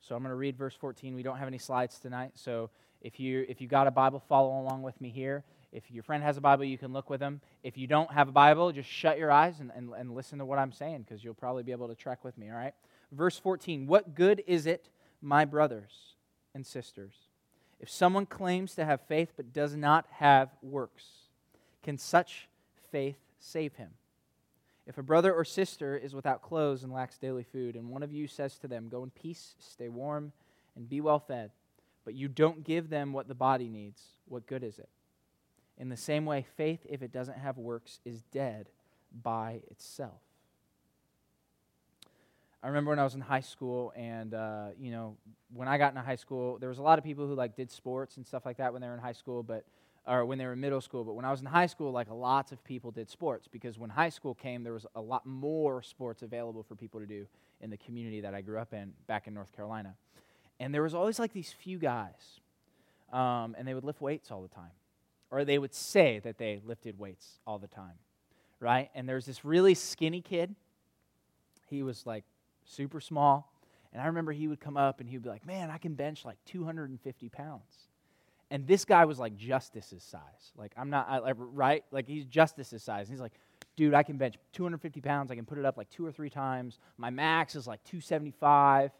So 0.00 0.16
I'm 0.16 0.22
going 0.22 0.30
to 0.30 0.36
read 0.36 0.56
verse 0.56 0.74
14. 0.74 1.14
We 1.14 1.22
don't 1.22 1.36
have 1.36 1.48
any 1.48 1.58
slides 1.58 1.98
tonight, 1.98 2.32
so 2.34 2.70
if 3.00 3.20
you 3.20 3.44
if 3.48 3.60
you 3.60 3.68
got 3.68 3.86
a 3.86 3.90
Bible, 3.90 4.18
follow 4.28 4.60
along 4.60 4.82
with 4.82 5.00
me 5.00 5.10
here. 5.10 5.44
If 5.72 5.90
your 5.90 6.02
friend 6.02 6.22
has 6.22 6.36
a 6.36 6.40
Bible, 6.40 6.64
you 6.64 6.78
can 6.78 6.92
look 6.92 7.10
with 7.10 7.20
them. 7.20 7.40
If 7.62 7.76
you 7.76 7.86
don't 7.86 8.10
have 8.12 8.28
a 8.28 8.32
Bible, 8.32 8.72
just 8.72 8.88
shut 8.88 9.18
your 9.18 9.30
eyes 9.30 9.60
and, 9.60 9.70
and, 9.74 9.90
and 9.92 10.14
listen 10.14 10.38
to 10.38 10.46
what 10.46 10.58
I'm 10.58 10.72
saying 10.72 11.02
because 11.02 11.22
you'll 11.22 11.34
probably 11.34 11.62
be 11.62 11.72
able 11.72 11.88
to 11.88 11.94
track 11.94 12.24
with 12.24 12.38
me, 12.38 12.50
all 12.50 12.56
right? 12.56 12.74
Verse 13.12 13.38
14 13.38 13.86
What 13.86 14.14
good 14.14 14.42
is 14.46 14.66
it, 14.66 14.88
my 15.20 15.44
brothers 15.44 16.14
and 16.54 16.66
sisters, 16.66 17.14
if 17.80 17.90
someone 17.90 18.26
claims 18.26 18.74
to 18.74 18.84
have 18.84 19.00
faith 19.02 19.32
but 19.36 19.52
does 19.52 19.76
not 19.76 20.06
have 20.12 20.50
works? 20.62 21.04
Can 21.82 21.98
such 21.98 22.48
faith 22.90 23.18
save 23.38 23.74
him? 23.74 23.90
If 24.86 24.96
a 24.96 25.02
brother 25.02 25.34
or 25.34 25.44
sister 25.44 25.96
is 25.96 26.14
without 26.14 26.42
clothes 26.42 26.82
and 26.82 26.92
lacks 26.92 27.18
daily 27.18 27.44
food, 27.44 27.76
and 27.76 27.90
one 27.90 28.02
of 28.02 28.10
you 28.10 28.26
says 28.26 28.56
to 28.58 28.68
them, 28.68 28.88
Go 28.88 29.02
in 29.02 29.10
peace, 29.10 29.54
stay 29.58 29.88
warm, 29.88 30.32
and 30.76 30.88
be 30.88 31.02
well 31.02 31.18
fed, 31.18 31.50
but 32.06 32.14
you 32.14 32.26
don't 32.26 32.64
give 32.64 32.88
them 32.88 33.12
what 33.12 33.28
the 33.28 33.34
body 33.34 33.68
needs, 33.68 34.02
what 34.26 34.46
good 34.46 34.64
is 34.64 34.78
it? 34.78 34.88
In 35.78 35.88
the 35.88 35.96
same 35.96 36.26
way, 36.26 36.44
faith, 36.56 36.80
if 36.88 37.02
it 37.02 37.12
doesn't 37.12 37.38
have 37.38 37.56
works, 37.56 38.00
is 38.04 38.22
dead 38.32 38.68
by 39.22 39.62
itself. 39.70 40.20
I 42.62 42.66
remember 42.66 42.90
when 42.90 42.98
I 42.98 43.04
was 43.04 43.14
in 43.14 43.20
high 43.20 43.40
school, 43.40 43.92
and 43.96 44.34
uh, 44.34 44.68
you 44.80 44.90
know, 44.90 45.16
when 45.54 45.68
I 45.68 45.78
got 45.78 45.90
into 45.92 46.02
high 46.02 46.16
school, 46.16 46.58
there 46.58 46.68
was 46.68 46.78
a 46.78 46.82
lot 46.82 46.98
of 46.98 47.04
people 47.04 47.26
who 47.26 47.34
like 47.34 47.54
did 47.54 47.70
sports 47.70 48.16
and 48.16 48.26
stuff 48.26 48.44
like 48.44 48.56
that 48.56 48.72
when 48.72 48.82
they 48.82 48.88
were 48.88 48.94
in 48.94 49.00
high 49.00 49.12
school, 49.12 49.44
but 49.44 49.64
or 50.08 50.24
when 50.24 50.38
they 50.38 50.46
were 50.46 50.54
in 50.54 50.60
middle 50.60 50.80
school. 50.80 51.04
But 51.04 51.14
when 51.14 51.24
I 51.24 51.30
was 51.30 51.40
in 51.40 51.46
high 51.46 51.66
school, 51.66 51.92
like 51.92 52.10
lots 52.10 52.50
of 52.50 52.64
people 52.64 52.90
did 52.90 53.08
sports 53.08 53.46
because 53.46 53.78
when 53.78 53.90
high 53.90 54.08
school 54.08 54.34
came, 54.34 54.64
there 54.64 54.72
was 54.72 54.86
a 54.96 55.00
lot 55.00 55.24
more 55.24 55.82
sports 55.82 56.22
available 56.22 56.64
for 56.64 56.74
people 56.74 56.98
to 56.98 57.06
do 57.06 57.26
in 57.60 57.70
the 57.70 57.76
community 57.76 58.20
that 58.22 58.34
I 58.34 58.40
grew 58.40 58.58
up 58.58 58.72
in 58.72 58.92
back 59.06 59.28
in 59.28 59.34
North 59.34 59.54
Carolina. 59.54 59.94
And 60.58 60.74
there 60.74 60.82
was 60.82 60.94
always 60.94 61.20
like 61.20 61.32
these 61.32 61.52
few 61.52 61.78
guys, 61.78 62.40
um, 63.12 63.54
and 63.56 63.68
they 63.68 63.74
would 63.74 63.84
lift 63.84 64.00
weights 64.00 64.32
all 64.32 64.42
the 64.42 64.48
time. 64.48 64.72
Or 65.30 65.44
they 65.44 65.58
would 65.58 65.74
say 65.74 66.20
that 66.20 66.38
they 66.38 66.60
lifted 66.64 66.98
weights 66.98 67.38
all 67.46 67.58
the 67.58 67.66
time, 67.66 67.98
right? 68.60 68.90
And 68.94 69.08
there's 69.08 69.26
this 69.26 69.44
really 69.44 69.74
skinny 69.74 70.22
kid. 70.22 70.54
He 71.68 71.82
was 71.82 72.06
like 72.06 72.24
super 72.64 73.00
small. 73.00 73.52
And 73.92 74.02
I 74.02 74.06
remember 74.06 74.32
he 74.32 74.48
would 74.48 74.60
come 74.60 74.76
up 74.76 75.00
and 75.00 75.08
he 75.08 75.16
would 75.16 75.22
be 75.22 75.28
like, 75.28 75.46
Man, 75.46 75.70
I 75.70 75.78
can 75.78 75.94
bench 75.94 76.24
like 76.24 76.38
250 76.46 77.28
pounds. 77.28 77.88
And 78.50 78.66
this 78.66 78.84
guy 78.84 79.04
was 79.04 79.18
like 79.18 79.36
Justice's 79.36 80.02
size. 80.02 80.52
Like, 80.56 80.72
I'm 80.76 80.88
not, 80.88 81.06
I, 81.08 81.32
right? 81.32 81.84
Like, 81.90 82.08
he's 82.08 82.24
Justice's 82.24 82.82
size. 82.82 83.08
And 83.08 83.14
he's 83.14 83.20
like, 83.20 83.34
Dude, 83.76 83.94
I 83.94 84.02
can 84.02 84.16
bench 84.16 84.36
250 84.54 85.00
pounds. 85.00 85.30
I 85.30 85.36
can 85.36 85.44
put 85.44 85.58
it 85.58 85.64
up 85.64 85.76
like 85.76 85.88
two 85.90 86.04
or 86.04 86.10
three 86.10 86.30
times. 86.30 86.78
My 86.96 87.10
max 87.10 87.54
is 87.54 87.66
like 87.66 87.82
275. 87.84 88.90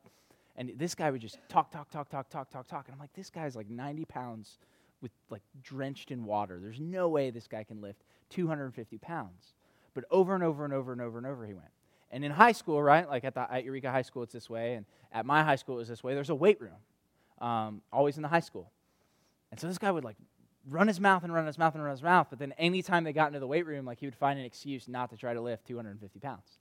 And 0.57 0.73
this 0.77 0.95
guy 0.95 1.11
would 1.11 1.21
just 1.21 1.39
talk, 1.49 1.71
talk, 1.71 1.91
talk, 1.91 2.09
talk, 2.09 2.29
talk, 2.29 2.51
talk, 2.51 2.67
talk. 2.67 2.87
And 2.87 2.95
I'm 2.95 3.01
like, 3.01 3.13
this 3.15 3.31
guy's 3.31 3.57
like 3.57 3.69
90 3.69 4.05
pounds 4.05 4.59
with 5.01 5.13
like 5.31 5.43
drenched 5.63 6.11
in 6.11 6.25
water. 6.25 6.59
There's 6.61 6.81
no 6.81 7.09
way 7.09 7.31
this 7.31 7.49
guy 7.49 7.65
can 7.65 7.81
lift 7.81 8.03
250 8.31 8.99
pounds. 8.99 9.55
But 9.95 10.05
over 10.11 10.35
and 10.35 10.45
over 10.45 10.65
and 10.65 10.73
over 10.73 10.93
and 10.93 11.01
over 11.01 11.19
and 11.19 11.27
over 11.27 11.47
he 11.47 11.55
went. 11.55 11.71
And 12.11 12.25
in 12.25 12.31
high 12.31 12.53
school, 12.53 12.83
right, 12.83 13.09
like 13.09 13.25
at, 13.25 13.35
the, 13.35 13.53
at 13.53 13.65
Eureka 13.65 13.91
High 13.91 14.03
School, 14.03 14.23
it's 14.23 14.33
this 14.33 14.49
way. 14.49 14.75
And 14.75 14.87
at 15.13 15.27
my 15.27 15.43
high 15.43 15.57
school, 15.57 15.77
it 15.77 15.79
was 15.79 15.89
this 15.89 16.03
way. 16.03 16.15
There's 16.15 16.31
a 16.31 16.35
weight 16.35 16.61
room, 16.61 17.47
um, 17.47 17.83
always 17.93 18.17
in 18.17 18.23
the 18.23 18.29
high 18.29 18.41
school. 18.41 18.71
And 19.51 19.61
so 19.61 19.67
this 19.67 19.79
guy 19.79 19.91
would 19.91 20.05
like 20.05 20.17
run 20.69 20.89
his 20.89 21.01
mouth 21.01 21.25
and 21.25 21.35
run 21.35 21.47
his 21.47 21.59
mouth 21.59 21.75
and 21.75 21.83
run 21.83 21.93
his 21.93 22.03
mouth. 22.03 22.29
But 22.31 22.39
then 22.39 22.53
anytime 22.53 23.05
they 23.05 23.13
got 23.13 23.27
into 23.27 23.41
the 23.41 23.47
weight 23.47 23.67
room, 23.67 23.85
like 23.85 23.99
he 23.99 24.07
would 24.07 24.15
find 24.15 24.39
an 24.39 24.45
excuse 24.45 24.89
not 24.89 25.11
to 25.11 25.17
try 25.17 25.35
to 25.35 25.41
lift 25.41 25.67
250 25.67 26.19
pounds 26.21 26.59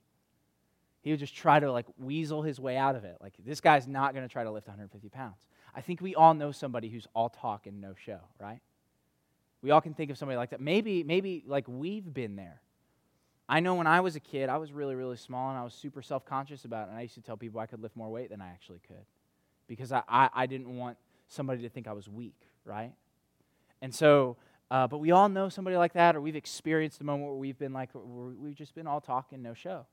he 1.08 1.10
would 1.10 1.20
just 1.20 1.34
try 1.34 1.60
to 1.60 1.70
like 1.70 1.86
weasel 1.98 2.42
his 2.42 2.60
way 2.60 2.76
out 2.76 2.96
of 2.96 3.04
it. 3.04 3.16
Like 3.20 3.34
this 3.44 3.60
guy's 3.60 3.86
not 3.86 4.14
going 4.14 4.26
to 4.26 4.32
try 4.32 4.44
to 4.44 4.50
lift 4.50 4.66
150 4.66 5.08
pounds. 5.08 5.46
I 5.74 5.80
think 5.80 6.00
we 6.00 6.14
all 6.14 6.34
know 6.34 6.52
somebody 6.52 6.88
who's 6.88 7.06
all 7.14 7.28
talk 7.28 7.66
and 7.66 7.80
no 7.80 7.94
show, 8.04 8.20
right? 8.40 8.60
We 9.62 9.70
all 9.70 9.80
can 9.80 9.94
think 9.94 10.10
of 10.10 10.18
somebody 10.18 10.36
like 10.36 10.50
that. 10.50 10.60
Maybe, 10.60 11.02
maybe 11.02 11.42
like 11.46 11.64
we've 11.66 12.12
been 12.12 12.36
there. 12.36 12.60
I 13.48 13.60
know 13.60 13.74
when 13.74 13.86
I 13.86 14.00
was 14.00 14.14
a 14.14 14.20
kid, 14.20 14.48
I 14.50 14.58
was 14.58 14.72
really, 14.72 14.94
really 14.94 15.16
small 15.16 15.50
and 15.50 15.58
I 15.58 15.64
was 15.64 15.74
super 15.74 16.02
self 16.02 16.24
conscious 16.26 16.64
about 16.64 16.88
it. 16.88 16.90
And 16.90 16.98
I 16.98 17.02
used 17.02 17.14
to 17.14 17.22
tell 17.22 17.36
people 17.36 17.60
I 17.60 17.66
could 17.66 17.80
lift 17.80 17.96
more 17.96 18.10
weight 18.10 18.30
than 18.30 18.42
I 18.42 18.48
actually 18.48 18.80
could 18.86 19.04
because 19.66 19.90
I, 19.90 20.02
I, 20.08 20.28
I 20.34 20.46
didn't 20.46 20.76
want 20.76 20.98
somebody 21.28 21.62
to 21.62 21.68
think 21.68 21.86
I 21.86 21.92
was 21.92 22.08
weak, 22.08 22.40
right? 22.64 22.92
And 23.80 23.94
so, 23.94 24.36
uh, 24.70 24.86
but 24.86 24.98
we 24.98 25.12
all 25.12 25.28
know 25.28 25.48
somebody 25.48 25.76
like 25.76 25.94
that, 25.94 26.14
or 26.14 26.20
we've 26.20 26.36
experienced 26.36 27.00
a 27.00 27.04
moment 27.04 27.28
where 27.28 27.38
we've 27.38 27.58
been 27.58 27.72
like, 27.72 27.90
we've 27.94 28.54
just 28.54 28.74
been 28.74 28.86
all 28.86 29.00
talk 29.00 29.28
and 29.32 29.42
no 29.42 29.54
show. 29.54 29.86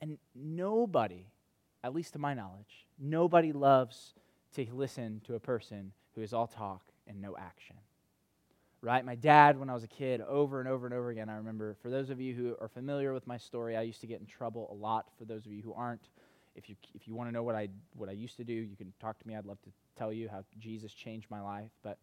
And 0.00 0.18
nobody, 0.34 1.26
at 1.82 1.94
least 1.94 2.12
to 2.12 2.18
my 2.18 2.34
knowledge, 2.34 2.86
nobody 2.98 3.52
loves 3.52 4.14
to 4.54 4.66
listen 4.72 5.20
to 5.26 5.34
a 5.34 5.40
person 5.40 5.92
who 6.14 6.22
is 6.22 6.32
all 6.32 6.46
talk 6.46 6.82
and 7.06 7.20
no 7.20 7.36
action. 7.36 7.76
Right? 8.80 9.04
My 9.04 9.16
dad, 9.16 9.58
when 9.58 9.70
I 9.70 9.74
was 9.74 9.82
a 9.82 9.88
kid, 9.88 10.20
over 10.20 10.60
and 10.60 10.68
over 10.68 10.86
and 10.86 10.94
over 10.94 11.10
again, 11.10 11.28
I 11.28 11.36
remember, 11.36 11.76
for 11.82 11.90
those 11.90 12.10
of 12.10 12.20
you 12.20 12.34
who 12.34 12.56
are 12.60 12.68
familiar 12.68 13.12
with 13.12 13.26
my 13.26 13.36
story, 13.36 13.76
I 13.76 13.82
used 13.82 14.00
to 14.02 14.06
get 14.06 14.20
in 14.20 14.26
trouble 14.26 14.68
a 14.70 14.74
lot. 14.74 15.06
For 15.18 15.24
those 15.24 15.46
of 15.46 15.52
you 15.52 15.62
who 15.62 15.72
aren't, 15.72 16.08
if 16.54 16.68
you, 16.68 16.76
if 16.94 17.08
you 17.08 17.14
want 17.14 17.28
to 17.28 17.32
know 17.32 17.42
what 17.42 17.56
I, 17.56 17.68
what 17.96 18.08
I 18.08 18.12
used 18.12 18.36
to 18.36 18.44
do, 18.44 18.52
you 18.52 18.76
can 18.76 18.92
talk 19.00 19.18
to 19.18 19.26
me. 19.26 19.34
I'd 19.34 19.46
love 19.46 19.60
to 19.62 19.70
tell 19.96 20.12
you 20.12 20.28
how 20.28 20.44
Jesus 20.60 20.92
changed 20.92 21.28
my 21.28 21.40
life. 21.40 21.70
But 21.82 21.98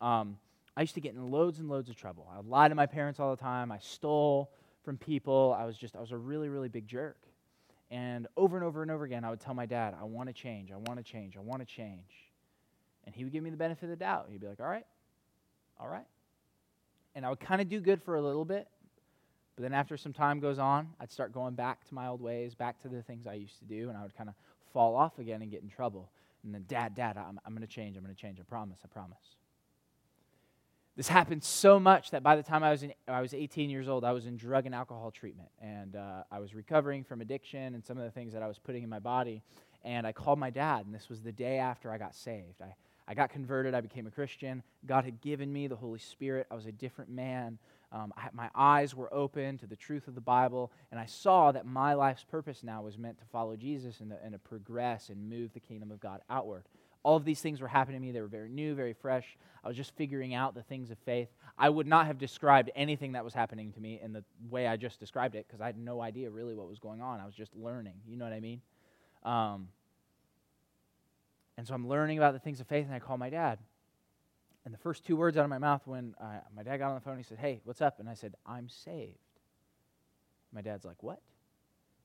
um, 0.00 0.38
I 0.76 0.82
used 0.82 0.94
to 0.94 1.00
get 1.00 1.14
in 1.14 1.30
loads 1.30 1.58
and 1.58 1.68
loads 1.68 1.90
of 1.90 1.96
trouble. 1.96 2.28
I 2.32 2.36
would 2.36 2.46
lie 2.46 2.68
to 2.68 2.76
my 2.76 2.86
parents 2.86 3.18
all 3.18 3.34
the 3.34 3.42
time. 3.42 3.72
I 3.72 3.78
stole 3.78 4.52
from 4.84 4.96
people. 4.98 5.56
I 5.58 5.64
was 5.64 5.76
just, 5.76 5.96
I 5.96 6.00
was 6.00 6.12
a 6.12 6.16
really, 6.16 6.48
really 6.48 6.68
big 6.68 6.86
jerk. 6.86 7.18
And 7.90 8.28
over 8.36 8.56
and 8.56 8.64
over 8.64 8.82
and 8.82 8.90
over 8.90 9.04
again, 9.04 9.24
I 9.24 9.30
would 9.30 9.40
tell 9.40 9.54
my 9.54 9.66
dad, 9.66 9.96
I 10.00 10.04
want 10.04 10.28
to 10.28 10.32
change, 10.32 10.70
I 10.70 10.76
want 10.76 10.98
to 10.98 11.02
change, 11.02 11.36
I 11.36 11.40
want 11.40 11.60
to 11.60 11.66
change. 11.66 12.30
And 13.04 13.14
he 13.14 13.24
would 13.24 13.32
give 13.32 13.42
me 13.42 13.50
the 13.50 13.56
benefit 13.56 13.84
of 13.84 13.90
the 13.90 13.96
doubt. 13.96 14.28
He'd 14.30 14.40
be 14.40 14.46
like, 14.46 14.60
all 14.60 14.68
right, 14.68 14.86
all 15.78 15.88
right. 15.88 16.06
And 17.14 17.26
I 17.26 17.30
would 17.30 17.40
kind 17.40 17.60
of 17.60 17.68
do 17.68 17.80
good 17.80 18.00
for 18.02 18.14
a 18.14 18.22
little 18.22 18.44
bit. 18.44 18.68
But 19.56 19.62
then 19.62 19.74
after 19.74 19.96
some 19.96 20.12
time 20.12 20.38
goes 20.38 20.58
on, 20.58 20.88
I'd 21.00 21.10
start 21.10 21.32
going 21.32 21.54
back 21.54 21.86
to 21.88 21.94
my 21.94 22.06
old 22.06 22.20
ways, 22.20 22.54
back 22.54 22.80
to 22.82 22.88
the 22.88 23.02
things 23.02 23.26
I 23.26 23.34
used 23.34 23.58
to 23.58 23.64
do, 23.64 23.88
and 23.88 23.98
I 23.98 24.02
would 24.02 24.16
kind 24.16 24.28
of 24.28 24.36
fall 24.72 24.94
off 24.94 25.18
again 25.18 25.42
and 25.42 25.50
get 25.50 25.62
in 25.62 25.68
trouble. 25.68 26.10
And 26.44 26.54
then, 26.54 26.64
Dad, 26.68 26.94
Dad, 26.94 27.16
I'm, 27.16 27.40
I'm 27.44 27.52
going 27.52 27.66
to 27.66 27.72
change. 27.72 27.96
I'm 27.96 28.04
going 28.04 28.14
to 28.14 28.20
change. 28.20 28.38
I 28.38 28.44
promise. 28.44 28.78
I 28.84 28.88
promise. 28.88 29.18
This 31.00 31.08
happened 31.08 31.42
so 31.42 31.80
much 31.80 32.10
that 32.10 32.22
by 32.22 32.36
the 32.36 32.42
time 32.42 32.62
I 32.62 32.70
was, 32.70 32.82
in, 32.82 32.92
I 33.08 33.22
was 33.22 33.32
18 33.32 33.70
years 33.70 33.88
old, 33.88 34.04
I 34.04 34.12
was 34.12 34.26
in 34.26 34.36
drug 34.36 34.66
and 34.66 34.74
alcohol 34.74 35.10
treatment. 35.10 35.48
And 35.58 35.96
uh, 35.96 36.24
I 36.30 36.40
was 36.40 36.54
recovering 36.54 37.04
from 37.04 37.22
addiction 37.22 37.74
and 37.74 37.82
some 37.82 37.96
of 37.96 38.04
the 38.04 38.10
things 38.10 38.34
that 38.34 38.42
I 38.42 38.46
was 38.46 38.58
putting 38.58 38.82
in 38.82 38.90
my 38.90 38.98
body. 38.98 39.42
And 39.82 40.06
I 40.06 40.12
called 40.12 40.38
my 40.38 40.50
dad, 40.50 40.84
and 40.84 40.94
this 40.94 41.08
was 41.08 41.22
the 41.22 41.32
day 41.32 41.56
after 41.56 41.90
I 41.90 41.96
got 41.96 42.14
saved. 42.14 42.60
I, 42.60 42.74
I 43.08 43.14
got 43.14 43.30
converted, 43.30 43.72
I 43.74 43.80
became 43.80 44.06
a 44.06 44.10
Christian. 44.10 44.62
God 44.84 45.06
had 45.06 45.22
given 45.22 45.50
me 45.50 45.68
the 45.68 45.76
Holy 45.76 46.00
Spirit. 46.00 46.46
I 46.50 46.54
was 46.54 46.66
a 46.66 46.72
different 46.72 47.10
man. 47.10 47.56
Um, 47.92 48.12
I, 48.14 48.28
my 48.34 48.50
eyes 48.54 48.94
were 48.94 49.08
open 49.10 49.56
to 49.56 49.66
the 49.66 49.76
truth 49.76 50.06
of 50.06 50.14
the 50.14 50.20
Bible, 50.20 50.70
and 50.90 51.00
I 51.00 51.06
saw 51.06 51.50
that 51.50 51.64
my 51.64 51.94
life's 51.94 52.24
purpose 52.24 52.62
now 52.62 52.82
was 52.82 52.98
meant 52.98 53.16
to 53.20 53.24
follow 53.32 53.56
Jesus 53.56 54.00
and 54.00 54.12
and 54.22 54.32
to 54.32 54.38
progress 54.38 55.08
and 55.08 55.30
move 55.30 55.54
the 55.54 55.60
kingdom 55.60 55.90
of 55.90 55.98
God 55.98 56.20
outward. 56.28 56.64
All 57.02 57.16
of 57.16 57.24
these 57.24 57.40
things 57.40 57.60
were 57.60 57.68
happening 57.68 58.00
to 58.00 58.06
me. 58.06 58.12
They 58.12 58.20
were 58.20 58.28
very 58.28 58.48
new, 58.48 58.74
very 58.74 58.92
fresh. 58.92 59.38
I 59.64 59.68
was 59.68 59.76
just 59.76 59.94
figuring 59.96 60.34
out 60.34 60.54
the 60.54 60.62
things 60.62 60.90
of 60.90 60.98
faith. 60.98 61.28
I 61.58 61.68
would 61.68 61.86
not 61.86 62.06
have 62.06 62.18
described 62.18 62.70
anything 62.74 63.12
that 63.12 63.24
was 63.24 63.34
happening 63.34 63.72
to 63.72 63.80
me 63.80 64.00
in 64.02 64.12
the 64.12 64.24
way 64.50 64.66
I 64.66 64.76
just 64.76 65.00
described 65.00 65.34
it 65.34 65.46
because 65.46 65.60
I 65.60 65.66
had 65.66 65.78
no 65.78 66.00
idea 66.00 66.30
really 66.30 66.54
what 66.54 66.68
was 66.68 66.78
going 66.78 67.00
on. 67.00 67.20
I 67.20 67.26
was 67.26 67.34
just 67.34 67.54
learning. 67.54 67.94
You 68.06 68.16
know 68.16 68.24
what 68.24 68.34
I 68.34 68.40
mean? 68.40 68.60
Um, 69.22 69.68
and 71.56 71.66
so 71.66 71.74
I'm 71.74 71.86
learning 71.86 72.18
about 72.18 72.32
the 72.32 72.38
things 72.38 72.60
of 72.60 72.66
faith, 72.66 72.86
and 72.86 72.94
I 72.94 72.98
call 72.98 73.18
my 73.18 73.28
dad. 73.28 73.58
And 74.64 74.72
the 74.72 74.78
first 74.78 75.04
two 75.04 75.16
words 75.16 75.36
out 75.36 75.44
of 75.44 75.50
my 75.50 75.58
mouth 75.58 75.82
when 75.86 76.14
I, 76.20 76.38
my 76.54 76.62
dad 76.62 76.78
got 76.78 76.88
on 76.88 76.94
the 76.94 77.00
phone, 77.00 77.16
he 77.16 77.22
said, 77.22 77.38
Hey, 77.38 77.60
what's 77.64 77.80
up? 77.80 77.98
And 77.98 78.08
I 78.08 78.14
said, 78.14 78.34
I'm 78.46 78.68
saved. 78.68 79.18
My 80.52 80.60
dad's 80.60 80.84
like, 80.84 81.02
What? 81.02 81.20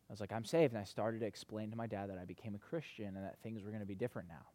I 0.09 0.13
was 0.13 0.19
like, 0.19 0.31
I'm 0.31 0.45
saved. 0.45 0.73
And 0.73 0.81
I 0.81 0.85
started 0.85 1.19
to 1.19 1.25
explain 1.25 1.71
to 1.71 1.77
my 1.77 1.87
dad 1.87 2.09
that 2.09 2.17
I 2.17 2.25
became 2.25 2.53
a 2.55 2.57
Christian 2.57 3.07
and 3.07 3.25
that 3.25 3.37
things 3.43 3.63
were 3.63 3.69
going 3.69 3.81
to 3.81 3.87
be 3.87 3.95
different 3.95 4.27
now. 4.27 4.45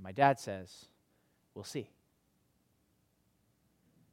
And 0.00 0.04
my 0.04 0.12
dad 0.12 0.40
says, 0.40 0.86
We'll 1.54 1.62
see. 1.62 1.90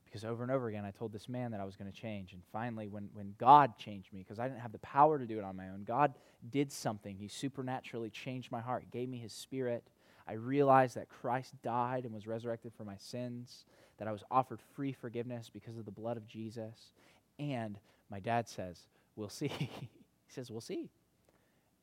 Because 0.03 0.25
over 0.25 0.44
and 0.44 0.51
over 0.51 0.67
again, 0.67 0.84
I 0.84 0.91
told 0.91 1.13
this 1.13 1.29
man 1.29 1.51
that 1.51 1.62
I 1.62 1.63
was 1.63 1.77
going 1.77 1.89
to 1.89 1.98
change. 1.98 2.34
And 2.34 2.41
finally, 2.51 2.89
when, 2.89 3.08
when 3.13 3.36
God 3.38 3.77
changed 3.77 4.12
me, 4.12 4.20
because 4.20 4.38
I 4.38 4.50
didn't 4.50 4.60
have 4.60 4.74
the 4.74 4.79
power 4.79 5.17
to 5.17 5.25
do 5.25 5.38
it 5.38 5.46
on 5.46 5.56
my 5.56 5.70
own, 5.70 5.86
God 5.86 6.13
did 6.50 6.74
something. 6.74 7.15
He 7.15 7.29
supernaturally 7.29 8.10
changed 8.10 8.51
my 8.51 8.60
heart, 8.60 8.91
gave 8.91 9.08
me 9.08 9.17
his 9.17 9.32
spirit. 9.32 9.88
I 10.27 10.34
realized 10.34 10.96
that 10.96 11.08
Christ 11.08 11.53
died 11.63 12.03
and 12.03 12.13
was 12.13 12.27
resurrected 12.27 12.74
for 12.75 12.84
my 12.84 12.98
sins, 12.98 13.63
that 13.98 14.10
I 14.10 14.12
was 14.12 14.24
offered 14.29 14.60
free 14.75 14.91
forgiveness 14.91 15.50
because 15.53 15.77
of 15.77 15.86
the 15.86 15.91
blood 15.91 16.17
of 16.17 16.27
Jesus. 16.27 16.91
And 17.39 17.79
my 18.12 18.20
dad 18.20 18.50
says, 18.50 18.88
We'll 19.15 19.29
see. 19.29 19.48
he 19.58 19.89
says, 20.27 20.51
We'll 20.51 20.60
see. 20.60 20.89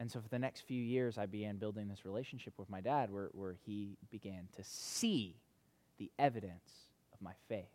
And 0.05 0.13
so 0.13 0.21
for 0.21 0.29
the 0.29 0.39
next 0.39 0.67
few 0.67 0.83
years, 0.83 1.17
I 1.17 1.25
began 1.25 1.57
building 1.57 1.89
this 1.89 2.05
relationship 2.05 2.53
with 2.59 2.69
my 2.69 2.83
dad 2.83 3.11
where, 3.11 3.31
where 3.33 3.55
he 3.65 3.97
began 4.11 4.49
to 4.55 4.63
see 4.63 5.35
the 5.97 6.11
evidence 6.19 6.91
of 7.15 7.23
my 7.23 7.31
faith. 7.49 7.73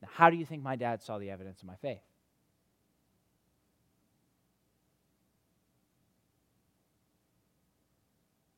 Now, 0.00 0.08
how 0.12 0.30
do 0.30 0.36
you 0.36 0.46
think 0.46 0.62
my 0.62 0.76
dad 0.76 1.02
saw 1.02 1.18
the 1.18 1.32
evidence 1.32 1.62
of 1.62 1.66
my 1.66 1.74
faith? 1.74 1.98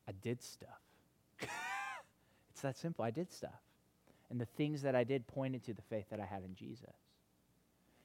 I 0.07 0.11
did 0.21 0.39
stuff. 0.43 0.69
it's 2.51 2.61
that 2.61 2.77
simple. 2.77 3.03
I 3.03 3.09
did 3.09 3.31
stuff. 3.31 3.49
And 4.29 4.39
the 4.39 4.45
things 4.45 4.83
that 4.83 4.95
I 4.95 5.03
did 5.03 5.25
pointed 5.25 5.63
to 5.63 5.73
the 5.73 5.81
faith 5.81 6.05
that 6.11 6.19
I 6.19 6.25
had 6.25 6.43
in 6.43 6.53
Jesus. 6.53 6.93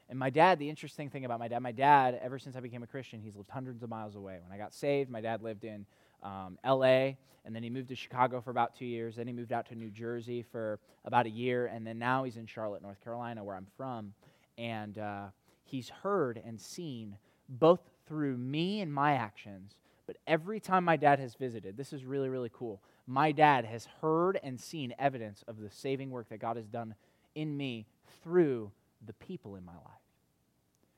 And 0.08 0.18
my 0.18 0.30
dad, 0.30 0.58
the 0.58 0.68
interesting 0.68 1.08
thing 1.08 1.24
about 1.24 1.38
my 1.38 1.48
dad, 1.48 1.60
my 1.60 1.72
dad, 1.72 2.18
ever 2.22 2.38
since 2.38 2.56
I 2.56 2.60
became 2.60 2.82
a 2.82 2.86
Christian, 2.86 3.20
he's 3.20 3.36
lived 3.36 3.48
hundreds 3.48 3.82
of 3.82 3.88
miles 3.88 4.16
away. 4.16 4.38
When 4.42 4.52
I 4.52 4.58
got 4.58 4.74
saved, 4.74 5.10
my 5.10 5.20
dad 5.20 5.42
lived 5.42 5.64
in 5.64 5.86
um, 6.22 6.58
LA, 6.64 7.14
and 7.44 7.54
then 7.54 7.62
he 7.62 7.70
moved 7.70 7.88
to 7.88 7.96
Chicago 7.96 8.40
for 8.40 8.50
about 8.50 8.76
two 8.76 8.84
years. 8.84 9.16
Then 9.16 9.26
he 9.26 9.32
moved 9.32 9.52
out 9.52 9.66
to 9.68 9.74
New 9.74 9.90
Jersey 9.90 10.42
for 10.42 10.78
about 11.04 11.26
a 11.26 11.30
year, 11.30 11.66
and 11.66 11.86
then 11.86 11.98
now 11.98 12.24
he's 12.24 12.36
in 12.36 12.46
Charlotte, 12.46 12.82
North 12.82 13.02
Carolina, 13.02 13.42
where 13.42 13.56
I'm 13.56 13.66
from. 13.76 14.12
And 14.58 14.98
uh, 14.98 15.26
he's 15.64 15.88
heard 15.88 16.40
and 16.44 16.60
seen 16.60 17.16
both 17.48 17.80
through 18.06 18.36
me 18.36 18.80
and 18.80 18.92
my 18.92 19.14
actions, 19.14 19.76
but 20.06 20.16
every 20.26 20.60
time 20.60 20.84
my 20.84 20.96
dad 20.96 21.18
has 21.18 21.34
visited, 21.34 21.76
this 21.76 21.92
is 21.92 22.04
really, 22.04 22.28
really 22.28 22.50
cool. 22.52 22.82
My 23.06 23.32
dad 23.32 23.64
has 23.64 23.88
heard 24.00 24.38
and 24.42 24.60
seen 24.60 24.94
evidence 24.98 25.42
of 25.48 25.60
the 25.60 25.70
saving 25.70 26.10
work 26.10 26.28
that 26.28 26.40
God 26.40 26.56
has 26.56 26.66
done 26.66 26.94
in 27.34 27.56
me 27.56 27.86
through 28.22 28.70
the 29.06 29.12
people 29.14 29.56
in 29.56 29.64
my 29.64 29.72
life. 29.72 30.04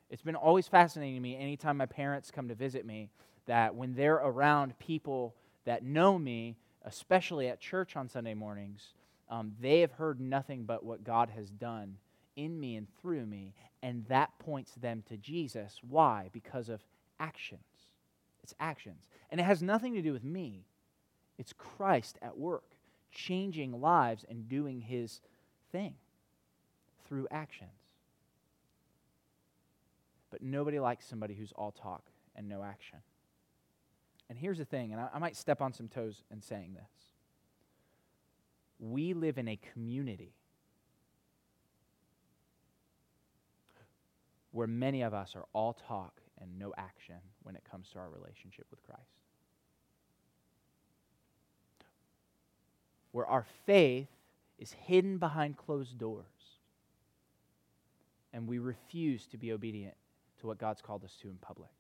It's 0.09 0.23
been 0.23 0.37
always 0.37 0.69
fascinating 0.69 1.17
to 1.17 1.21
me 1.21 1.37
anytime 1.37 1.77
my 1.77 1.87
parents 1.87 2.31
come 2.31 2.49
to 2.49 2.55
visit 2.55 2.87
me 2.87 3.11
that 3.47 3.75
when 3.75 3.95
they're 3.95 4.15
around 4.15 4.79
people 4.79 5.35
that 5.65 5.85
know 5.85 6.19
me, 6.19 6.57
especially 6.85 7.49
at 7.49 7.61
church 7.61 7.97
on 7.97 8.09
Sunday 8.09 8.35
mornings, 8.35 8.95
um, 9.29 9.53
they 9.61 9.81
have 9.81 9.93
heard 9.93 10.21
nothing 10.21 10.65
but 10.65 10.85
what 10.85 11.05
God 11.05 11.31
has 11.35 11.51
done 11.51 11.97
in 12.37 12.61
me 12.61 12.77
and 12.77 12.87
through 13.01 13.27
me, 13.27 13.55
and 13.83 14.05
that 14.07 14.31
points 14.39 14.73
them 14.73 15.03
to 15.09 15.17
Jesus. 15.17 15.81
Why? 15.89 16.29
Because 16.33 16.69
of 16.69 16.85
actions. 17.19 17.61
It's 18.43 18.55
actions. 18.61 19.09
And 19.31 19.41
it 19.41 19.45
has 19.45 19.63
nothing 19.63 19.95
to 19.95 20.03
do 20.03 20.13
with 20.13 20.25
me, 20.25 20.67
it's 21.39 21.53
Christ 21.53 22.19
at 22.23 22.39
work, 22.39 22.77
changing 23.11 23.81
lives 23.81 24.25
and 24.29 24.49
doing 24.49 24.81
his 24.81 25.21
thing 25.73 25.95
through 27.07 27.27
actions. 27.31 27.71
But 30.31 30.43
nobody 30.43 30.81
likes 30.81 31.07
somebody 31.07 31.35
who's 31.35 31.53
all 31.53 31.73
talk 31.73 32.05
and 32.35 32.49
no 32.49 32.63
action. 32.63 32.99
And 34.29 34.39
here's 34.39 34.59
the 34.59 34.65
thing, 34.65 34.93
and 34.93 35.01
I, 35.01 35.09
I 35.15 35.19
might 35.19 35.37
step 35.37 35.63
on 35.63 35.73
some 35.73 35.89
toes 35.89 36.25
in 36.31 36.41
saying 36.41 36.75
this. 36.75 36.91
We 38.79 39.15
live 39.15 39.39
in 39.39 39.49
a 39.49 39.59
community 39.73 40.35
where 44.51 44.67
many 44.67 45.03
of 45.03 45.15
us 45.15 45.37
are 45.37 45.45
all 45.53 45.75
talk 45.75 46.21
and 46.41 46.59
no 46.59 46.73
action 46.77 47.17
when 47.43 47.55
it 47.55 47.63
comes 47.71 47.89
to 47.91 47.99
our 47.99 48.09
relationship 48.09 48.67
with 48.71 48.83
Christ. 48.83 49.03
Where 53.13 53.27
our 53.27 53.47
faith 53.65 54.09
is 54.59 54.73
hidden 54.73 55.19
behind 55.19 55.57
closed 55.57 55.99
doors 55.99 56.25
and 58.33 58.47
we 58.47 58.59
refuse 58.59 59.27
to 59.29 59.39
be 59.39 59.53
obedient 59.53 59.95
what 60.47 60.59
God's 60.59 60.81
called 60.81 61.05
us 61.05 61.17
to 61.23 61.29
in 61.29 61.37
public. 61.37 61.71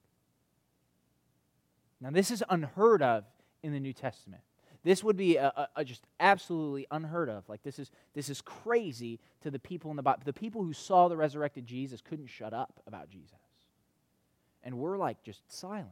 Now, 2.00 2.10
this 2.10 2.30
is 2.30 2.44
unheard 2.48 3.02
of 3.02 3.24
in 3.62 3.72
the 3.72 3.80
New 3.80 3.92
Testament. 3.92 4.42
This 4.84 5.02
would 5.02 5.16
be 5.16 5.36
a, 5.36 5.46
a, 5.46 5.68
a 5.76 5.84
just 5.84 6.02
absolutely 6.20 6.86
unheard 6.90 7.28
of. 7.28 7.48
Like 7.48 7.62
this 7.64 7.78
is 7.80 7.90
this 8.14 8.28
is 8.28 8.40
crazy 8.40 9.18
to 9.42 9.50
the 9.50 9.58
people 9.58 9.90
in 9.90 9.96
the 9.96 10.02
Bible. 10.02 10.22
The 10.24 10.32
people 10.32 10.62
who 10.62 10.72
saw 10.72 11.08
the 11.08 11.16
resurrected 11.16 11.66
Jesus 11.66 12.00
couldn't 12.00 12.28
shut 12.28 12.52
up 12.52 12.80
about 12.86 13.08
Jesus, 13.08 13.40
and 14.62 14.78
we're 14.78 14.96
like 14.96 15.22
just 15.24 15.40
silent 15.52 15.90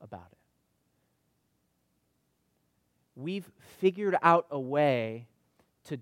about 0.00 0.28
it. 0.32 0.38
We've 3.16 3.50
figured 3.80 4.16
out 4.22 4.46
a 4.50 4.60
way 4.60 5.26
to 5.84 6.00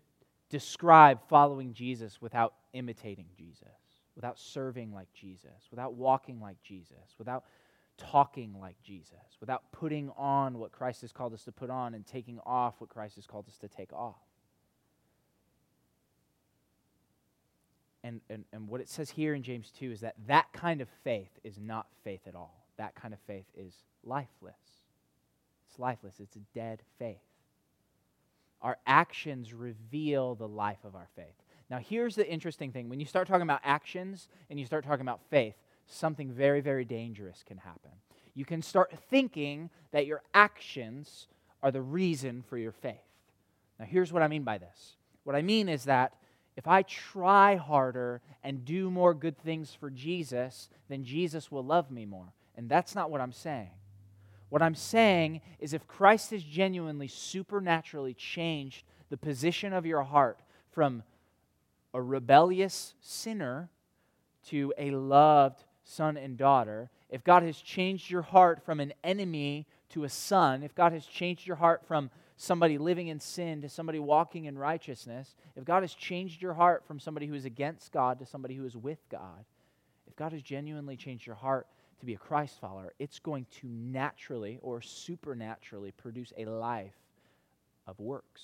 describe 0.51 1.21
following 1.29 1.73
Jesus 1.73 2.23
without 2.23 2.55
imitating 2.75 3.27
Jesus 3.37 3.86
without 4.16 4.38
serving 4.38 4.92
like 4.92 5.12
Jesus, 5.12 5.68
without 5.70 5.94
walking 5.94 6.40
like 6.40 6.61
Jesus, 6.62 7.14
without 7.18 7.44
talking 7.98 8.55
like 8.61 8.76
Jesus, 8.83 9.37
without 9.40 9.70
putting 9.72 10.11
on 10.16 10.59
what 10.59 10.72
Christ 10.72 11.02
has 11.02 11.12
called 11.12 11.35
us 11.35 11.44
to 11.44 11.52
put 11.52 11.70
on 11.70 11.94
and 11.94 12.07
taking 12.07 12.40
off 12.44 12.74
what 12.79 12.90
Christ 12.90 13.16
has 13.16 13.26
called 13.26 13.46
us 13.46 13.59
to 13.59 13.68
take 13.68 13.92
off. 13.92 14.16
And, 18.02 18.20
and, 18.31 18.44
and 18.52 18.68
what 18.68 18.81
it 18.81 18.88
says 18.88 19.11
here 19.11 19.35
in 19.35 19.42
James 19.42 19.72
2 19.79 19.90
is 19.90 20.00
that 20.00 20.14
that 20.29 20.52
kind 20.52 20.81
of 20.81 20.88
faith 21.02 21.31
is 21.42 21.59
not 21.59 21.87
faith 22.05 22.20
at 22.26 22.35
all. 22.35 22.64
That 22.79 22.94
kind 22.94 23.12
of 23.12 23.20
faith 23.26 23.46
is 23.57 23.74
lifeless. 24.05 24.55
It's 25.68 25.79
lifeless, 25.79 26.20
it's 26.20 26.37
a 26.37 26.40
dead 26.55 26.83
faith. 26.98 27.16
Our 28.62 28.79
actions 28.87 29.52
reveal 29.52 30.35
the 30.35 30.48
life 30.48 30.85
of 30.85 30.94
our 30.94 31.09
faith. 31.16 31.35
Now, 31.68 31.79
here's 31.79 32.14
the 32.14 32.29
interesting 32.29 32.70
thing 32.72 32.88
when 32.88 33.00
you 33.00 33.07
start 33.07 33.26
talking 33.26 33.42
about 33.42 33.61
actions 33.64 34.29
and 34.50 34.59
you 34.59 34.66
start 34.66 34.85
talking 34.85 35.02
about 35.02 35.20
faith, 35.31 35.57
something 35.87 36.31
very, 36.31 36.61
very 36.61 36.85
dangerous 36.85 37.42
can 37.46 37.59
happen. 37.59 37.90
You 38.35 38.44
can 38.44 38.62
start 38.62 38.92
thinking 39.11 39.70
that 39.92 40.07
your 40.07 40.22
actions 40.35 41.26
are 41.62 41.70
the 41.70 41.83
reason 41.83 42.42
for 42.48 42.59
your 42.59 42.72
faith. 42.72 42.96
Now, 43.79 43.87
here's 43.87 44.12
what 44.12 44.22
I 44.22 44.29
mean 44.29 44.44
by 44.44 44.59
this 44.59 44.96
what 45.24 45.35
I 45.35 45.42
mean 45.42 45.68
is 45.68 45.85
that 45.85 46.12
if 46.57 46.66
I 46.68 46.83
try 46.83 47.57
harder 47.57 48.22
and 48.42 48.64
do 48.64 48.90
more 48.90 49.12
good 49.12 49.37
things 49.37 49.74
for 49.74 49.90
Jesus, 49.90 50.68
then 50.88 51.05
Jesus 51.05 51.50
will 51.50 51.64
love 51.64 51.90
me 51.90 52.07
more. 52.07 52.33
And 52.57 52.68
that's 52.68 52.94
not 52.94 53.11
what 53.11 53.20
I'm 53.20 53.33
saying. 53.33 53.70
What 54.48 54.62
I'm 54.62 54.74
saying 54.74 55.42
is 55.59 55.74
if 55.74 55.87
Christ 55.87 56.31
has 56.31 56.42
genuinely, 56.42 57.09
supernaturally 57.09 58.14
changed 58.14 58.85
the 59.11 59.16
position 59.16 59.72
of 59.72 59.85
your 59.85 60.05
heart 60.05 60.40
from 60.70 61.02
a 61.97 62.03
rebellious 62.03 62.95
sinner 63.01 63.71
to 64.45 64.71
a 64.77 64.91
loved 64.91 65.65
son 65.83 66.19
and 66.19 66.37
daughter, 66.37 66.91
if 67.09 67.25
God 67.25 67.43
has 67.43 67.57
changed 67.57 68.11
your 68.11 68.21
heart 68.21 68.63
from 68.63 68.81
an 68.81 68.93
enemy 69.03 69.67
to 69.89 70.05
a 70.05 70.09
son, 70.11 70.63
if 70.63 70.75
God 70.75 70.93
has 70.93 71.07
changed 71.07 71.47
your 71.47 71.57
heart 71.57 71.87
from 71.87 72.11
somebody 72.37 72.77
living 72.77 73.09
in 73.09 73.19
sin 73.19 73.63
to 73.63 73.71
somebody 73.71 73.99
walking 73.99 74.45
in 74.45 74.59
righteousness, 74.59 75.35
if 75.57 75.65
God 75.65 75.83
has 75.83 75.95
changed 75.95 76.43
your 76.43 76.53
heart 76.53 76.85
from 76.85 77.01
somebody 77.01 77.27
who 77.27 77.35
is 77.35 77.47
against 77.47 77.93
God 77.93 78.19
to 78.19 78.27
somebody 78.27 78.55
who 78.55 78.67
is 78.67 78.77
with 78.77 79.01
God, 79.11 79.47
if 80.07 80.15
God 80.17 80.33
has 80.33 80.43
genuinely 80.43 80.99
changed 80.99 81.27
your 81.27 81.37
heart 81.37 81.67
to 82.01 82.05
be 82.05 82.13
a 82.13 82.19
Christ 82.19 82.61
follower, 82.61 82.93
it's 82.99 83.21
going 83.21 83.47
to 83.63 83.69
naturally 83.69 84.59
or 84.61 84.83
supernaturally 84.83 85.93
produce 85.93 86.35
a 86.37 86.45
life 86.45 86.99
of 87.87 87.99
works, 88.01 88.43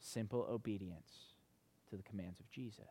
simple 0.00 0.46
obedience 0.50 1.33
to 1.90 1.96
the 1.96 2.02
commands 2.02 2.40
of 2.40 2.50
Jesus. 2.50 2.84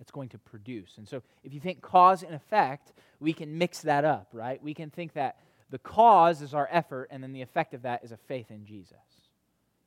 It's 0.00 0.10
going 0.10 0.28
to 0.30 0.38
produce. 0.38 0.98
And 0.98 1.08
so 1.08 1.22
if 1.44 1.54
you 1.54 1.60
think 1.60 1.80
cause 1.80 2.22
and 2.22 2.34
effect, 2.34 2.92
we 3.20 3.32
can 3.32 3.56
mix 3.58 3.80
that 3.82 4.04
up, 4.04 4.28
right? 4.32 4.62
We 4.62 4.74
can 4.74 4.90
think 4.90 5.14
that 5.14 5.36
the 5.70 5.78
cause 5.78 6.42
is 6.42 6.52
our 6.52 6.68
effort, 6.70 7.08
and 7.10 7.22
then 7.22 7.32
the 7.32 7.42
effect 7.42 7.74
of 7.74 7.82
that 7.82 8.04
is 8.04 8.12
a 8.12 8.16
faith 8.16 8.50
in 8.50 8.66
Jesus, 8.66 8.98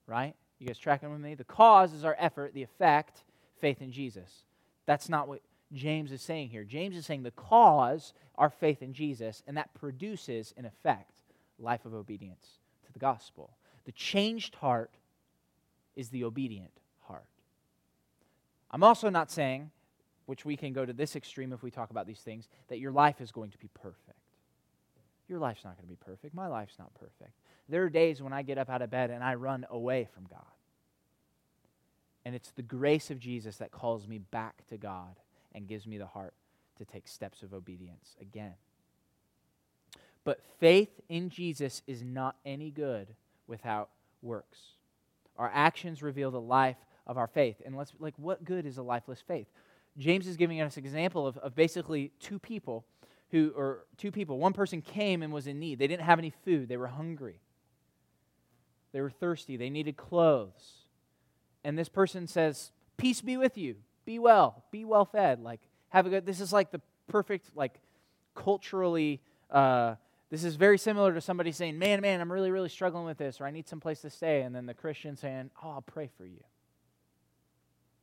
right? 0.06 0.34
You 0.60 0.68
guys 0.68 0.80
tracking 0.80 1.12
with 1.12 1.22
me? 1.22 1.36
The 1.36 1.44
cause 1.44 1.94
is 1.94 2.04
our 2.04 2.16
effort, 2.20 2.54
the 2.54 2.64
effect, 2.64 3.24
faith 3.60 3.82
in 3.82 3.92
Jesus. 3.92 4.44
That's 4.86 5.10
not 5.10 5.28
what 5.28 5.42
James 5.74 6.12
is 6.12 6.22
saying 6.22 6.50
here. 6.50 6.64
James 6.64 6.96
is 6.96 7.06
saying 7.06 7.24
the 7.24 7.32
cause, 7.32 8.14
our 8.36 8.50
faith 8.50 8.82
in 8.82 8.94
Jesus, 8.94 9.44
and 9.46 9.58
that 9.58 9.74
produces, 9.74 10.54
in 10.58 10.66
effect, 10.66 11.12
life 11.60 11.86
of 11.86 11.94
obedience 11.94 12.60
to 12.86 12.94
the 12.94 13.00
gospel. 13.00 13.52
The 13.86 13.92
changed 13.92 14.56
heart 14.56 14.92
is 15.96 16.10
the 16.10 16.24
obedient 16.24 16.72
I'm 18.72 18.84
also 18.84 19.10
not 19.10 19.32
saying, 19.32 19.72
which 20.26 20.46
we 20.46 20.58
can 20.58 20.74
go 20.74 20.86
to 20.86 20.94
this 20.94 21.16
extreme 21.16 21.54
if 21.54 21.64
we 21.64 21.72
talk 21.72 21.90
about 21.90 22.08
these 22.08 22.20
things, 22.20 22.48
that 22.68 22.80
your 22.80 22.92
life 22.92 23.22
is 23.22 23.32
going 23.32 23.52
to 23.52 23.58
be 23.58 23.70
perfect. 23.74 24.20
Your 25.28 25.40
life's 25.40 25.64
not 25.64 25.76
going 25.76 25.88
to 25.88 25.90
be 25.90 26.06
perfect. 26.06 26.34
My 26.34 26.48
life's 26.48 26.80
not 26.80 26.94
perfect. 26.94 27.32
There 27.70 27.84
are 27.84 27.90
days 27.90 28.22
when 28.22 28.34
I 28.34 28.44
get 28.44 28.58
up 28.58 28.70
out 28.70 28.82
of 28.82 28.90
bed 28.90 29.10
and 29.10 29.24
I 29.24 29.36
run 29.36 29.66
away 29.70 30.08
from 30.14 30.26
God. 30.30 30.46
And 32.26 32.36
it's 32.36 32.52
the 32.52 32.62
grace 32.62 33.10
of 33.10 33.20
Jesus 33.20 33.58
that 33.58 33.72
calls 33.72 34.08
me 34.08 34.18
back 34.18 34.66
to 34.68 34.78
God 34.78 35.16
and 35.54 35.68
gives 35.68 35.88
me 35.88 35.98
the 35.98 36.06
heart 36.06 36.34
to 36.78 36.86
take 36.86 37.08
steps 37.08 37.42
of 37.42 37.54
obedience 37.54 38.16
again. 38.22 38.54
But 40.24 40.42
faith 40.60 40.90
in 41.08 41.30
Jesus 41.30 41.82
is 41.88 42.04
not 42.04 42.36
any 42.46 42.70
good 42.70 43.16
without 43.48 43.90
works. 44.22 44.60
Our 45.38 45.50
actions 45.54 46.04
reveal 46.04 46.32
the 46.32 46.42
life 46.42 46.78
of 47.08 47.18
our 47.18 47.28
faith. 47.28 47.62
And 47.66 47.76
let's, 47.76 47.94
like, 48.00 48.14
what 48.18 48.44
good 48.44 48.66
is 48.66 48.78
a 48.78 48.84
lifeless 48.84 49.22
faith? 49.26 49.48
James 49.98 50.28
is 50.28 50.38
giving 50.38 50.62
us 50.62 50.78
an 50.78 50.86
example 50.86 51.26
of, 51.26 51.38
of 51.40 51.56
basically 51.56 52.12
two 52.20 52.38
people 52.38 52.86
who, 53.32 53.52
or 53.56 53.86
two 53.98 54.12
people. 54.12 54.38
One 54.38 54.54
person 54.54 54.82
came 54.82 55.24
and 55.24 55.34
was 55.34 55.48
in 55.48 55.60
need. 55.60 55.80
They 55.80 55.88
didn't 55.88 56.06
have 56.06 56.20
any 56.20 56.30
food, 56.46 56.70
they 56.70 56.78
were 56.78 56.88
hungry, 56.88 57.40
they 58.92 59.02
were 59.02 59.10
thirsty, 59.10 59.58
they 59.58 59.70
needed 59.70 59.98
clothes. 59.98 60.84
And 61.64 61.78
this 61.78 61.90
person 61.90 62.28
says, 62.28 62.72
Peace 62.98 63.22
be 63.22 63.38
with 63.38 63.58
you. 63.58 63.76
Be 64.06 64.20
well. 64.20 64.64
Be 64.72 64.86
well 64.86 65.06
fed. 65.06 65.42
Like, 65.42 65.62
have 65.90 66.06
a 66.06 66.10
good. 66.10 66.26
This 66.26 66.40
is 66.40 66.54
like 66.54 66.72
the 66.72 66.82
perfect, 67.08 67.50
like, 67.56 67.76
culturally. 68.36 69.22
Uh, 69.52 69.96
this 70.30 70.44
is 70.44 70.56
very 70.56 70.78
similar 70.78 71.14
to 71.14 71.22
somebody 71.22 71.52
saying, 71.52 71.78
Man, 71.78 72.02
man, 72.02 72.22
I'm 72.22 72.32
really, 72.32 72.52
really 72.52 72.70
struggling 72.70 73.06
with 73.06 73.18
this, 73.18 73.42
or 73.42 73.46
I 73.46 73.52
need 73.52 73.68
some 73.68 73.80
place 73.80 74.02
to 74.02 74.10
stay. 74.10 74.42
And 74.42 74.56
then 74.56 74.66
the 74.66 74.74
Christian 74.74 75.16
saying, 75.16 75.52
Oh, 75.64 75.72
I'll 75.72 75.82
pray 75.82 76.10
for 76.18 76.26
you. 76.26 76.44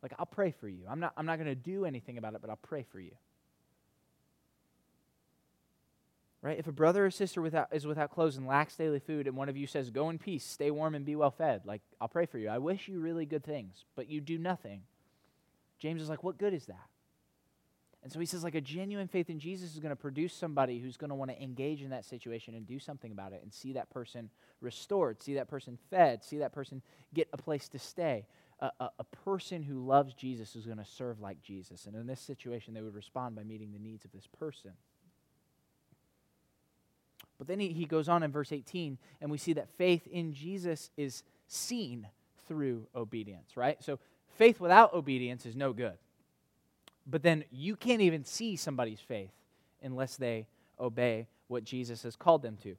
Like, 0.05 0.12
I'll 0.19 0.27
pray 0.27 0.51
for 0.51 0.69
you. 0.69 0.85
I'm 0.87 1.01
not, 1.01 1.14
I'm 1.17 1.25
not 1.25 1.37
going 1.37 1.49
to 1.49 1.55
do 1.55 1.87
anything 1.87 2.19
about 2.19 2.35
it, 2.35 2.43
but 2.43 2.51
I'll 2.51 2.57
pray 2.57 2.85
for 2.93 3.01
you. 3.01 3.12
Right? 6.43 6.59
If 6.59 6.67
a 6.67 6.73
brother 6.73 7.07
or 7.07 7.11
sister 7.11 7.40
without, 7.40 7.69
is 7.73 7.87
without 7.87 8.11
clothes 8.11 8.37
and 8.37 8.47
lacks 8.47 8.77
daily 8.77 8.99
food, 8.99 9.27
and 9.27 9.35
one 9.35 9.49
of 9.49 9.57
you 9.57 9.67
says, 9.67 9.88
Go 9.88 10.11
in 10.11 10.19
peace, 10.19 10.45
stay 10.45 10.71
warm, 10.71 10.95
and 10.95 11.07
be 11.07 11.17
well 11.17 11.31
fed, 11.31 11.62
like, 11.64 11.81
I'll 12.03 12.09
pray 12.09 12.27
for 12.27 12.37
you. 12.37 12.51
I 12.51 12.59
wish 12.59 12.87
you 12.87 13.01
really 13.01 13.25
good 13.25 13.45
things, 13.45 13.87
but 13.97 14.11
you 14.11 14.21
do 14.21 14.37
nothing. 14.37 14.83
James 15.79 16.03
is 16.03 16.11
like, 16.11 16.23
What 16.23 16.37
good 16.37 16.53
is 16.53 16.67
that? 16.67 16.87
And 18.03 18.12
so 18.12 18.21
he 18.21 18.27
says, 18.27 18.45
like, 18.45 18.55
a 18.55 18.61
genuine 18.61 19.09
faith 19.09 19.31
in 19.31 19.38
Jesus 19.38 19.73
is 19.73 19.81
going 19.81 19.88
to 19.88 19.97
produce 19.97 20.35
somebody 20.35 20.79
who's 20.79 20.99
going 20.99 21.09
to 21.09 21.14
want 21.14 21.31
to 21.31 21.43
engage 21.43 21.81
in 21.81 21.88
that 21.88 22.05
situation 22.05 22.55
and 22.55 22.67
do 22.67 22.79
something 22.79 23.11
about 23.11 23.33
it 23.33 23.40
and 23.43 23.51
see 23.51 23.73
that 23.73 23.88
person 23.88 24.29
restored, 24.61 25.23
see 25.23 25.33
that 25.37 25.49
person 25.49 25.79
fed, 25.88 26.23
see 26.23 26.37
that 26.37 26.53
person 26.53 26.83
get 27.14 27.29
a 27.33 27.38
place 27.38 27.71
to 27.71 27.79
stay. 27.79 28.27
A, 28.61 28.71
a, 28.81 28.90
a 29.01 29.05
person 29.05 29.62
who 29.62 29.85
loves 29.85 30.14
Jesus 30.14 30.57
is 30.57 30.67
going 30.67 30.79
to 30.79 30.85
serve 30.85 31.21
like 31.21 31.43
Jesus. 31.43 31.87
And 31.87 31.95
in 31.97 32.07
this 32.07 32.21
situation, 32.21 32.75
they 32.75 32.83
would 32.83 32.95
respond 32.95 33.35
by 33.37 33.43
meeting 33.43 33.73
the 33.73 33.79
needs 33.79 34.05
of 34.05 34.12
this 34.12 34.27
person. 34.38 34.73
But 37.38 37.49
then 37.49 37.61
he, 37.61 37.69
he 37.69 37.85
goes 37.85 38.09
on 38.09 38.23
in 38.23 38.31
verse 38.31 38.53
18, 38.53 38.99
and 39.21 39.31
we 39.31 39.38
see 39.38 39.55
that 39.55 39.69
faith 39.71 40.07
in 40.07 40.35
Jesus 40.35 40.90
is 40.97 41.23
seen 41.49 42.07
through 42.47 42.87
obedience, 42.95 43.57
right? 43.57 43.83
So 43.83 43.99
faith 44.37 44.61
without 44.61 44.95
obedience 44.95 45.47
is 45.47 45.57
no 45.57 45.73
good. 45.73 45.99
But 47.07 47.23
then 47.23 47.45
you 47.51 47.77
can't 47.77 48.01
even 48.01 48.25
see 48.25 48.57
somebody's 48.57 49.01
faith 49.01 49.33
unless 49.83 50.17
they 50.17 50.47
obey 50.81 51.27
what 51.49 51.64
Jesus 51.64 52.03
has 52.03 52.17
called 52.17 52.43
them 52.43 52.57
to. 52.62 52.77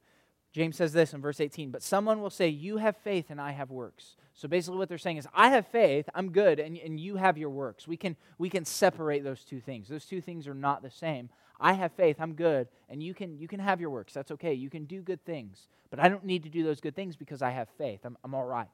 James 0.55 0.77
says 0.77 0.93
this 0.93 1.13
in 1.13 1.19
verse 1.19 1.41
18, 1.41 1.69
but 1.69 1.83
someone 1.83 2.21
will 2.21 2.29
say, 2.29 2.47
You 2.47 2.77
have 2.77 2.95
faith 2.95 3.25
and 3.29 3.41
I 3.41 3.51
have 3.51 3.71
works. 3.71 4.15
So 4.33 4.47
basically, 4.47 4.77
what 4.77 4.87
they're 4.87 4.97
saying 4.97 5.17
is, 5.17 5.27
I 5.33 5.49
have 5.49 5.67
faith, 5.67 6.07
I'm 6.15 6.31
good, 6.31 6.61
and, 6.61 6.77
and 6.77 6.97
you 6.97 7.17
have 7.17 7.37
your 7.37 7.49
works. 7.49 7.89
We 7.89 7.97
can, 7.97 8.15
we 8.37 8.49
can 8.49 8.63
separate 8.63 9.25
those 9.25 9.43
two 9.43 9.59
things. 9.59 9.89
Those 9.89 10.05
two 10.05 10.21
things 10.21 10.47
are 10.47 10.53
not 10.53 10.81
the 10.81 10.89
same. 10.89 11.27
I 11.59 11.73
have 11.73 11.91
faith, 11.91 12.15
I'm 12.21 12.35
good, 12.35 12.69
and 12.87 13.03
you 13.03 13.13
can, 13.13 13.37
you 13.37 13.49
can 13.49 13.59
have 13.59 13.81
your 13.81 13.89
works. 13.89 14.13
That's 14.13 14.31
okay. 14.31 14.53
You 14.53 14.69
can 14.69 14.85
do 14.85 15.01
good 15.01 15.25
things. 15.25 15.67
But 15.89 15.99
I 15.99 16.07
don't 16.07 16.23
need 16.23 16.43
to 16.43 16.49
do 16.49 16.63
those 16.63 16.79
good 16.79 16.95
things 16.95 17.17
because 17.17 17.41
I 17.41 17.49
have 17.49 17.67
faith. 17.77 17.99
I'm, 18.05 18.17
I'm 18.23 18.33
all 18.33 18.45
right. 18.45 18.69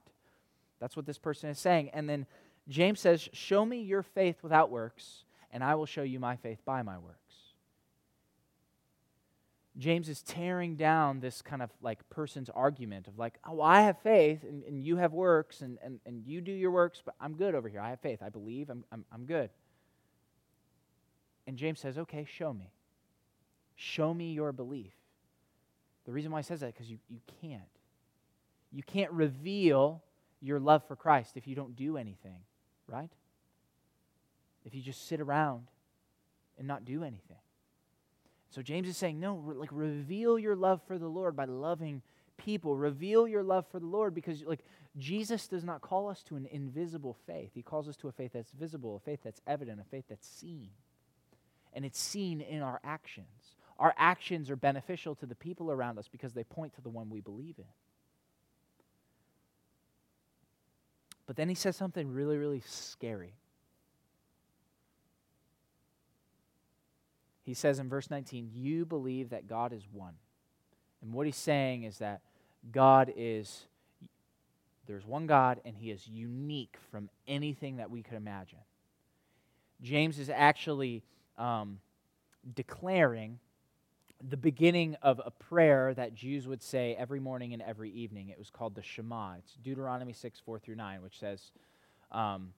That's 0.80 0.96
what 0.96 1.08
this 1.08 1.18
person 1.18 1.50
is 1.50 1.58
saying. 1.58 1.90
And 1.94 2.08
then 2.08 2.28
James 2.70 3.00
says, 3.00 3.28
Show 3.34 3.66
me 3.66 3.82
your 3.82 4.04
faith 4.04 4.44
without 4.44 4.70
works, 4.70 5.24
and 5.52 5.64
I 5.64 5.74
will 5.74 5.88
show 5.88 6.04
you 6.04 6.20
my 6.20 6.36
faith 6.36 6.60
by 6.64 6.84
my 6.84 7.00
works. 7.00 7.21
James 9.82 10.10
is 10.10 10.22
tearing 10.22 10.76
down 10.76 11.20
this 11.20 11.42
kind 11.42 11.62
of 11.62 11.70
like 11.82 12.08
person's 12.10 12.50
argument 12.50 13.08
of 13.08 13.18
like, 13.18 13.40
oh, 13.48 13.62
I 13.62 13.82
have 13.82 14.00
faith 14.00 14.44
and, 14.44 14.64
and 14.64 14.84
you 14.84 14.98
have 14.98 15.14
works 15.14 15.62
and, 15.62 15.78
and, 15.84 16.00
and 16.06 16.26
you 16.26 16.42
do 16.42 16.52
your 16.52 16.72
works, 16.72 17.02
but 17.04 17.16
I'm 17.20 17.34
good 17.36 17.56
over 17.56 17.68
here. 17.68 17.82
I 17.82 17.90
have 17.90 18.00
faith. 18.00 18.20
I 18.22 18.30
believe. 18.30 18.70
I'm, 18.70 18.84
I'm, 18.92 19.06
I'm 19.12 19.26
good. 19.26 19.50
And 21.48 21.58
James 21.58 21.80
says, 21.80 21.98
okay, 21.98 22.26
show 22.26 22.54
me. 22.54 22.72
Show 23.76 24.14
me 24.14 24.34
your 24.34 24.52
belief. 24.52 24.94
The 26.06 26.12
reason 26.12 26.32
why 26.32 26.40
he 26.40 26.44
says 26.44 26.60
that 26.60 26.74
because 26.74 26.90
you, 26.90 27.00
you 27.10 27.20
can't. 27.42 27.64
You 28.72 28.84
can't 28.84 29.12
reveal 29.12 30.04
your 30.40 30.60
love 30.60 30.88
for 30.88 30.96
Christ 30.96 31.38
if 31.38 31.48
you 31.48 31.56
don't 31.56 31.76
do 31.76 31.98
anything, 31.98 32.40
right? 32.88 33.10
if 34.66 34.76
you 34.76 34.82
just 34.82 35.08
sit 35.08 35.20
around 35.20 35.68
and 36.58 36.68
not 36.68 36.86
do 36.86 37.04
anything. 37.04 37.38
So 38.52 38.62
James 38.62 38.88
is 38.88 38.98
saying, 38.98 39.20
no, 39.20 39.36
like 39.56 39.70
reveal 39.72 40.38
your 40.38 40.56
love 40.56 40.82
for 40.86 41.00
the 41.00 41.08
Lord 41.08 41.36
by 41.36 41.46
loving 41.46 42.02
people. 42.38 42.76
Reveal 42.76 43.28
your 43.28 43.44
love 43.44 43.66
for 43.72 43.80
the 43.80 43.86
Lord 43.86 44.14
because 44.14 44.44
like 44.44 44.66
Jesus 44.98 45.48
does 45.48 45.64
not 45.64 45.82
call 45.82 46.10
us 46.10 46.22
to 46.24 46.36
an 46.36 46.46
invisible 46.52 47.16
faith. 47.26 47.52
He 47.54 47.62
calls 47.62 47.88
us 47.88 47.96
to 47.98 48.10
a 48.10 48.12
faith 48.12 48.32
that's 48.34 48.52
visible, 48.52 48.98
a 48.98 49.00
faith 49.00 49.22
that's 49.24 49.40
evident, 49.48 49.80
a 49.80 49.86
faith 49.86 50.06
that's 50.10 50.28
seen. 50.28 50.70
And 51.74 51.86
it's 51.86 52.00
seen 52.00 52.42
in 52.42 52.62
our 52.62 52.82
actions. 52.84 53.56
Our 53.80 53.94
actions 53.98 54.50
are 54.50 54.58
beneficial 54.58 55.16
to 55.16 55.26
the 55.26 55.36
people 55.36 55.72
around 55.72 55.98
us 55.98 56.10
because 56.10 56.34
they 56.34 56.44
point 56.44 56.74
to 56.76 56.82
the 56.82 56.90
one 56.90 57.10
we 57.10 57.22
believe 57.22 57.56
in. 57.58 57.66
But 61.26 61.38
then 61.38 61.48
he 61.48 61.56
says 61.56 61.78
something 61.78 62.12
really, 62.12 62.38
really 62.38 62.62
scary. 62.66 63.36
He 67.52 67.56
says 67.56 67.80
in 67.80 67.90
verse 67.90 68.10
19, 68.10 68.52
You 68.54 68.86
believe 68.86 69.32
that 69.32 69.46
God 69.46 69.74
is 69.74 69.84
one. 69.92 70.14
And 71.02 71.12
what 71.12 71.26
he's 71.26 71.36
saying 71.36 71.84
is 71.84 71.98
that 71.98 72.22
God 72.72 73.12
is, 73.14 73.66
there's 74.88 75.06
one 75.06 75.28
God, 75.28 75.60
and 75.66 75.76
he 75.76 75.92
is 75.92 76.08
unique 76.08 76.78
from 76.92 77.10
anything 77.28 77.76
that 77.76 77.92
we 77.92 78.04
could 78.04 78.16
imagine. 78.16 78.60
James 79.82 80.18
is 80.18 80.30
actually 80.30 81.04
um, 81.38 81.80
declaring 82.56 83.38
the 84.30 84.38
beginning 84.38 84.96
of 85.02 85.20
a 85.26 85.32
prayer 85.32 85.94
that 85.94 86.16
Jews 86.16 86.48
would 86.48 86.64
say 86.64 86.96
every 86.98 87.20
morning 87.20 87.52
and 87.52 87.62
every 87.62 87.92
evening. 87.92 88.30
It 88.30 88.40
was 88.40 88.50
called 88.50 88.76
the 88.76 88.82
Shema. 88.82 89.34
It's 89.40 89.58
Deuteronomy 89.62 90.14
6, 90.14 90.40
4 90.40 90.58
through 90.58 90.76
9, 90.76 91.02
which 91.02 91.20
says, 91.20 91.52
um, 92.14 92.54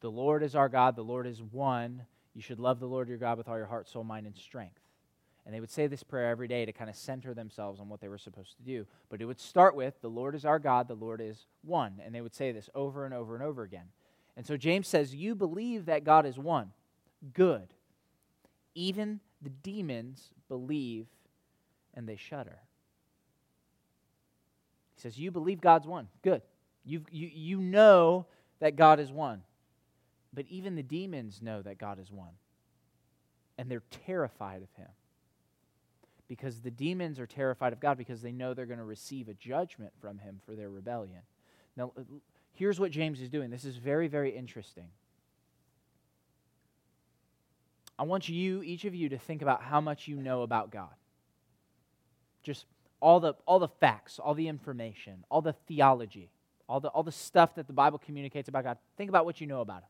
The 0.00 0.10
Lord 0.10 0.42
is 0.42 0.54
our 0.54 0.70
God, 0.70 0.96
the 0.96 1.02
Lord 1.02 1.26
is 1.26 1.42
one. 1.42 2.06
You 2.38 2.42
should 2.42 2.60
love 2.60 2.78
the 2.78 2.86
Lord 2.86 3.08
your 3.08 3.18
God 3.18 3.36
with 3.36 3.48
all 3.48 3.56
your 3.56 3.66
heart, 3.66 3.88
soul, 3.88 4.04
mind, 4.04 4.24
and 4.24 4.36
strength. 4.36 4.78
And 5.44 5.52
they 5.52 5.58
would 5.58 5.72
say 5.72 5.88
this 5.88 6.04
prayer 6.04 6.30
every 6.30 6.46
day 6.46 6.64
to 6.64 6.72
kind 6.72 6.88
of 6.88 6.94
center 6.94 7.34
themselves 7.34 7.80
on 7.80 7.88
what 7.88 8.00
they 8.00 8.06
were 8.06 8.16
supposed 8.16 8.56
to 8.58 8.62
do. 8.62 8.86
But 9.08 9.20
it 9.20 9.24
would 9.24 9.40
start 9.40 9.74
with, 9.74 10.00
The 10.02 10.08
Lord 10.08 10.36
is 10.36 10.44
our 10.44 10.60
God, 10.60 10.86
the 10.86 10.94
Lord 10.94 11.20
is 11.20 11.46
one. 11.62 12.00
And 12.00 12.14
they 12.14 12.20
would 12.20 12.36
say 12.36 12.52
this 12.52 12.70
over 12.76 13.04
and 13.04 13.12
over 13.12 13.34
and 13.34 13.42
over 13.42 13.64
again. 13.64 13.86
And 14.36 14.46
so 14.46 14.56
James 14.56 14.86
says, 14.86 15.16
You 15.16 15.34
believe 15.34 15.86
that 15.86 16.04
God 16.04 16.26
is 16.26 16.38
one. 16.38 16.70
Good. 17.34 17.74
Even 18.76 19.18
the 19.42 19.50
demons 19.50 20.28
believe 20.48 21.08
and 21.92 22.08
they 22.08 22.14
shudder. 22.14 22.60
He 24.94 25.00
says, 25.00 25.18
You 25.18 25.32
believe 25.32 25.60
God's 25.60 25.88
one. 25.88 26.06
Good. 26.22 26.42
you 26.84 27.02
you, 27.10 27.28
you 27.34 27.60
know 27.60 28.26
that 28.60 28.76
God 28.76 29.00
is 29.00 29.10
one. 29.10 29.42
But 30.38 30.46
even 30.50 30.76
the 30.76 30.84
demons 30.84 31.42
know 31.42 31.62
that 31.62 31.78
God 31.78 31.98
is 31.98 32.12
one. 32.12 32.30
And 33.58 33.68
they're 33.68 33.82
terrified 34.06 34.62
of 34.62 34.68
him. 34.76 34.86
Because 36.28 36.60
the 36.60 36.70
demons 36.70 37.18
are 37.18 37.26
terrified 37.26 37.72
of 37.72 37.80
God 37.80 37.98
because 37.98 38.22
they 38.22 38.30
know 38.30 38.54
they're 38.54 38.64
going 38.64 38.78
to 38.78 38.84
receive 38.84 39.28
a 39.28 39.34
judgment 39.34 39.90
from 40.00 40.20
him 40.20 40.40
for 40.46 40.54
their 40.54 40.70
rebellion. 40.70 41.22
Now, 41.76 41.90
here's 42.52 42.78
what 42.78 42.92
James 42.92 43.20
is 43.20 43.28
doing. 43.28 43.50
This 43.50 43.64
is 43.64 43.78
very, 43.78 44.06
very 44.06 44.30
interesting. 44.30 44.86
I 47.98 48.04
want 48.04 48.28
you, 48.28 48.62
each 48.62 48.84
of 48.84 48.94
you, 48.94 49.08
to 49.08 49.18
think 49.18 49.42
about 49.42 49.60
how 49.60 49.80
much 49.80 50.06
you 50.06 50.18
know 50.18 50.42
about 50.42 50.70
God. 50.70 50.94
Just 52.44 52.64
all 53.00 53.18
the, 53.18 53.34
all 53.44 53.58
the 53.58 53.66
facts, 53.66 54.20
all 54.20 54.34
the 54.34 54.46
information, 54.46 55.24
all 55.32 55.42
the 55.42 55.54
theology, 55.66 56.30
all 56.68 56.78
the, 56.78 56.90
all 56.90 57.02
the 57.02 57.10
stuff 57.10 57.56
that 57.56 57.66
the 57.66 57.72
Bible 57.72 57.98
communicates 57.98 58.48
about 58.48 58.62
God. 58.62 58.78
Think 58.96 59.08
about 59.08 59.24
what 59.24 59.40
you 59.40 59.48
know 59.48 59.62
about 59.62 59.78
Him. 59.78 59.88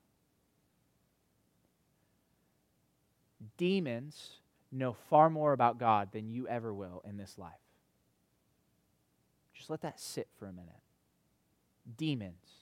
Demons 3.56 4.40
know 4.70 4.94
far 5.08 5.30
more 5.30 5.52
about 5.52 5.78
God 5.78 6.10
than 6.12 6.28
you 6.28 6.46
ever 6.48 6.72
will 6.72 7.02
in 7.08 7.16
this 7.16 7.38
life. 7.38 7.52
Just 9.54 9.70
let 9.70 9.80
that 9.82 9.98
sit 9.98 10.28
for 10.38 10.46
a 10.46 10.52
minute. 10.52 10.70
Demons 11.96 12.58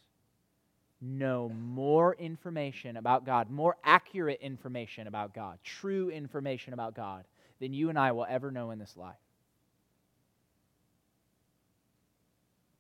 know 1.01 1.51
more 1.51 2.15
information 2.15 2.97
about 2.97 3.27
God, 3.27 3.51
more 3.51 3.77
accurate 3.85 4.41
information 4.41 5.07
about 5.07 5.35
God, 5.35 5.59
true 5.63 6.11
information 6.11 6.73
about 6.73 6.95
God 6.95 7.25
than 7.61 7.73
you 7.75 7.91
and 7.91 7.99
I 7.99 8.13
will 8.13 8.27
ever 8.29 8.51
know 8.51 8.71
in 8.71 8.79
this 8.79 8.97
life. 8.97 9.15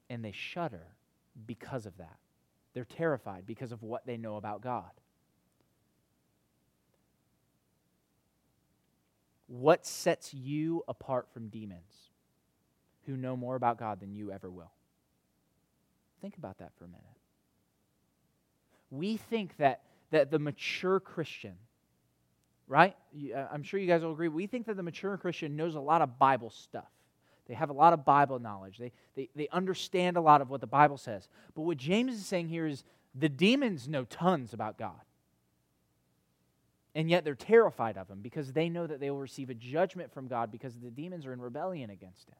And 0.08 0.24
they 0.24 0.32
shudder 0.32 0.86
because 1.46 1.84
of 1.84 1.96
that. 1.98 2.16
They're 2.72 2.84
terrified 2.84 3.44
because 3.46 3.72
of 3.72 3.82
what 3.82 4.06
they 4.06 4.16
know 4.16 4.36
about 4.36 4.60
God. 4.60 4.90
What 9.46 9.86
sets 9.86 10.34
you 10.34 10.82
apart 10.88 11.28
from 11.32 11.48
demons? 11.48 12.06
who 13.06 13.16
know 13.16 13.36
more 13.36 13.56
about 13.56 13.78
God 13.78 14.00
than 14.00 14.12
you 14.12 14.30
ever 14.30 14.50
will. 14.50 14.72
Think 16.20 16.36
about 16.36 16.58
that 16.58 16.72
for 16.76 16.84
a 16.84 16.88
minute. 16.88 17.04
We 18.90 19.16
think 19.16 19.56
that, 19.58 19.82
that 20.10 20.30
the 20.30 20.38
mature 20.38 21.00
Christian, 21.00 21.54
right? 22.66 22.96
Uh, 23.34 23.46
I'm 23.52 23.62
sure 23.62 23.80
you 23.80 23.86
guys 23.86 24.02
will 24.02 24.12
agree. 24.12 24.28
We 24.28 24.46
think 24.46 24.66
that 24.66 24.76
the 24.76 24.82
mature 24.82 25.16
Christian 25.16 25.56
knows 25.56 25.74
a 25.74 25.80
lot 25.80 26.02
of 26.02 26.18
Bible 26.18 26.50
stuff. 26.50 26.90
They 27.46 27.54
have 27.54 27.70
a 27.70 27.74
lot 27.74 27.92
of 27.92 28.04
Bible 28.04 28.40
knowledge. 28.40 28.78
They, 28.78 28.92
they, 29.14 29.28
they 29.36 29.48
understand 29.52 30.16
a 30.16 30.20
lot 30.20 30.40
of 30.40 30.50
what 30.50 30.60
the 30.60 30.66
Bible 30.66 30.98
says. 30.98 31.28
But 31.54 31.62
what 31.62 31.76
James 31.76 32.14
is 32.14 32.26
saying 32.26 32.48
here 32.48 32.66
is 32.66 32.82
the 33.14 33.28
demons 33.28 33.88
know 33.88 34.04
tons 34.04 34.52
about 34.52 34.78
God. 34.78 35.00
And 36.96 37.10
yet 37.10 37.24
they're 37.24 37.34
terrified 37.34 37.98
of 37.98 38.08
him 38.08 38.20
because 38.22 38.54
they 38.54 38.70
know 38.70 38.86
that 38.86 39.00
they 39.00 39.10
will 39.10 39.18
receive 39.18 39.50
a 39.50 39.54
judgment 39.54 40.10
from 40.14 40.28
God 40.28 40.50
because 40.50 40.78
the 40.78 40.90
demons 40.90 41.26
are 41.26 41.32
in 41.34 41.42
rebellion 41.42 41.90
against 41.90 42.26
him. 42.26 42.36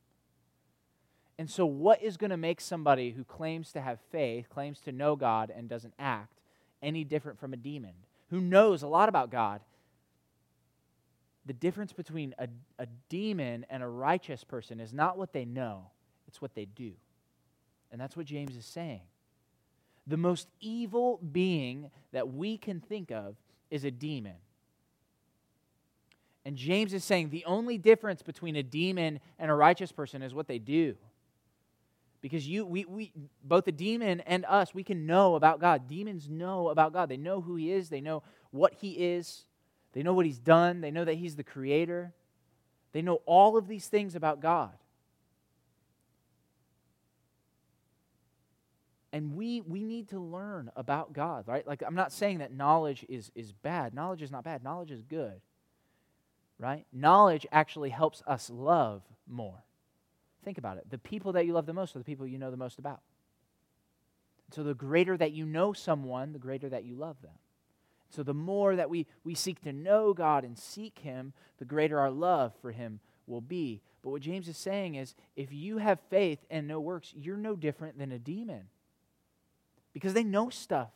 And 1.39 1.51
so, 1.51 1.67
what 1.67 2.03
is 2.03 2.17
going 2.17 2.31
to 2.31 2.39
make 2.39 2.63
somebody 2.63 3.11
who 3.11 3.23
claims 3.23 3.71
to 3.73 3.83
have 3.83 4.01
faith, 4.11 4.49
claims 4.49 4.81
to 4.81 4.93
know 4.93 5.15
God, 5.15 5.53
and 5.55 5.69
doesn't 5.69 5.93
act 5.99 6.41
any 6.83 7.05
different 7.05 7.39
from 7.39 7.53
a 7.53 7.59
demon 7.59 7.93
who 8.31 8.41
knows 8.41 8.83
a 8.83 8.89
lot 8.89 9.11
about 9.11 9.31
God? 9.31 9.61
The 11.45 11.53
difference 11.53 11.93
between 11.93 12.35
a, 12.39 12.49
a 12.79 12.87
demon 13.11 13.67
and 13.69 13.83
a 13.83 13.89
righteous 13.89 14.43
person 14.43 14.81
is 14.81 14.91
not 14.91 15.19
what 15.19 15.35
they 15.35 15.45
know, 15.45 15.91
it's 16.27 16.41
what 16.41 16.55
they 16.55 16.65
do. 16.65 16.93
And 17.93 18.01
that's 18.01 18.17
what 18.17 18.25
James 18.25 18.57
is 18.57 18.65
saying. 18.65 19.03
The 20.07 20.17
most 20.17 20.49
evil 20.61 21.21
being 21.31 21.91
that 22.13 22.33
we 22.33 22.57
can 22.57 22.81
think 22.81 23.11
of 23.11 23.37
is 23.71 23.85
a 23.85 23.91
demon. 23.91 24.37
And 26.47 26.55
James 26.57 26.95
is 26.95 27.03
saying 27.03 27.31
the 27.31 27.45
only 27.45 27.77
difference 27.77 28.23
between 28.23 28.55
a 28.55 28.63
demon 28.63 29.19
and 29.37 29.51
a 29.51 29.55
righteous 29.55 29.91
person 29.91 30.23
is 30.23 30.33
what 30.33 30.47
they 30.47 30.61
do. 30.61 30.95
Because 32.21 32.47
you, 32.47 32.65
we, 32.65 32.85
we, 32.85 33.11
both 33.43 33.65
the 33.65 33.73
demon 33.73 34.21
and 34.21 34.45
us, 34.45 34.73
we 34.73 34.85
can 34.85 35.07
know 35.07 35.35
about 35.35 35.61
God. 35.61 35.89
Demons 35.89 36.29
know 36.29 36.69
about 36.69 36.93
God. 36.93 37.09
They 37.09 37.17
know 37.17 37.41
who 37.41 37.57
He 37.57 37.73
is. 37.73 37.89
They 37.89 38.01
know 38.01 38.23
what 38.53 38.75
He 38.75 38.93
is. 38.93 39.45
They 39.93 40.05
know 40.05 40.15
what 40.15 40.25
He's 40.25 40.39
done. 40.39 40.83
They 40.83 40.93
know 40.93 41.05
that 41.05 41.15
He's 41.15 41.35
the 41.35 41.43
Creator. 41.43 42.15
They 42.93 43.03
know 43.03 43.23
all 43.27 43.57
of 43.57 43.67
these 43.67 43.89
things 43.89 44.15
about 44.15 44.41
God. 44.41 44.71
and 49.13 49.35
we 49.35 49.63
we 49.63 49.83
need 49.83 50.09
to 50.09 50.19
learn 50.19 50.71
about 50.77 51.13
god 51.13 51.45
right 51.47 51.67
like 51.67 51.83
i'm 51.87 51.95
not 51.95 52.13
saying 52.13 52.39
that 52.39 52.53
knowledge 52.53 53.07
is 53.09 53.31
is 53.37 53.53
bad 53.53 53.95
knowledge 53.95 54.21
is 54.21 54.33
not 54.33 54.45
bad 54.45 54.63
knowledge 54.63 54.91
is 54.91 55.01
good 55.01 55.41
right? 56.59 56.87
Knowledge 56.93 57.47
actually 57.53 57.91
helps 57.91 58.23
us 58.27 58.51
love 58.51 59.03
more. 59.27 59.65
Think 60.45 60.59
about 60.59 60.79
it. 60.79 60.89
The 60.91 60.99
people 60.99 61.33
that 61.33 61.47
you 61.47 61.53
love 61.53 61.67
the 61.67 61.73
most 61.73 61.95
are 61.97 61.99
the 61.99 62.05
people 62.05 62.27
you 62.27 62.39
know 62.39 62.51
the 62.51 62.57
most 62.57 62.79
about. 62.79 63.01
So 64.53 64.63
the 64.63 64.75
greater 64.75 65.17
that 65.17 65.33
you 65.33 65.45
know 65.45 65.73
someone, 65.73 66.33
the 66.33 66.39
greater 66.39 66.69
that 66.69 66.85
you 66.85 66.95
love 66.95 67.21
them. 67.21 67.33
So 68.11 68.23
the 68.23 68.35
more 68.35 68.77
that 68.77 68.89
we, 68.89 69.07
we 69.25 69.35
seek 69.35 69.61
to 69.63 69.73
know 69.73 70.15
God 70.15 70.45
and 70.45 70.57
seek 70.57 71.01
Him, 71.01 71.33
the 71.59 71.65
greater 71.65 71.99
our 71.99 72.11
love 72.11 72.53
for 72.63 72.71
Him 72.71 73.01
will 73.27 73.41
be. 73.41 73.83
But 74.03 74.11
what 74.11 74.23
James 74.23 74.49
is 74.49 74.57
saying 74.57 74.95
is 74.95 75.17
if 75.35 75.53
you 75.53 75.79
have 75.79 75.99
faith 76.09 76.39
and 76.49 76.69
no 76.69 76.79
works, 76.79 77.13
you're 77.17 77.37
no 77.37 77.57
different 77.57 77.99
than 77.99 78.13
a 78.13 78.19
demon. 78.19 78.69
Because 79.93 80.13
they 80.13 80.23
know 80.23 80.49
stuff, 80.49 80.91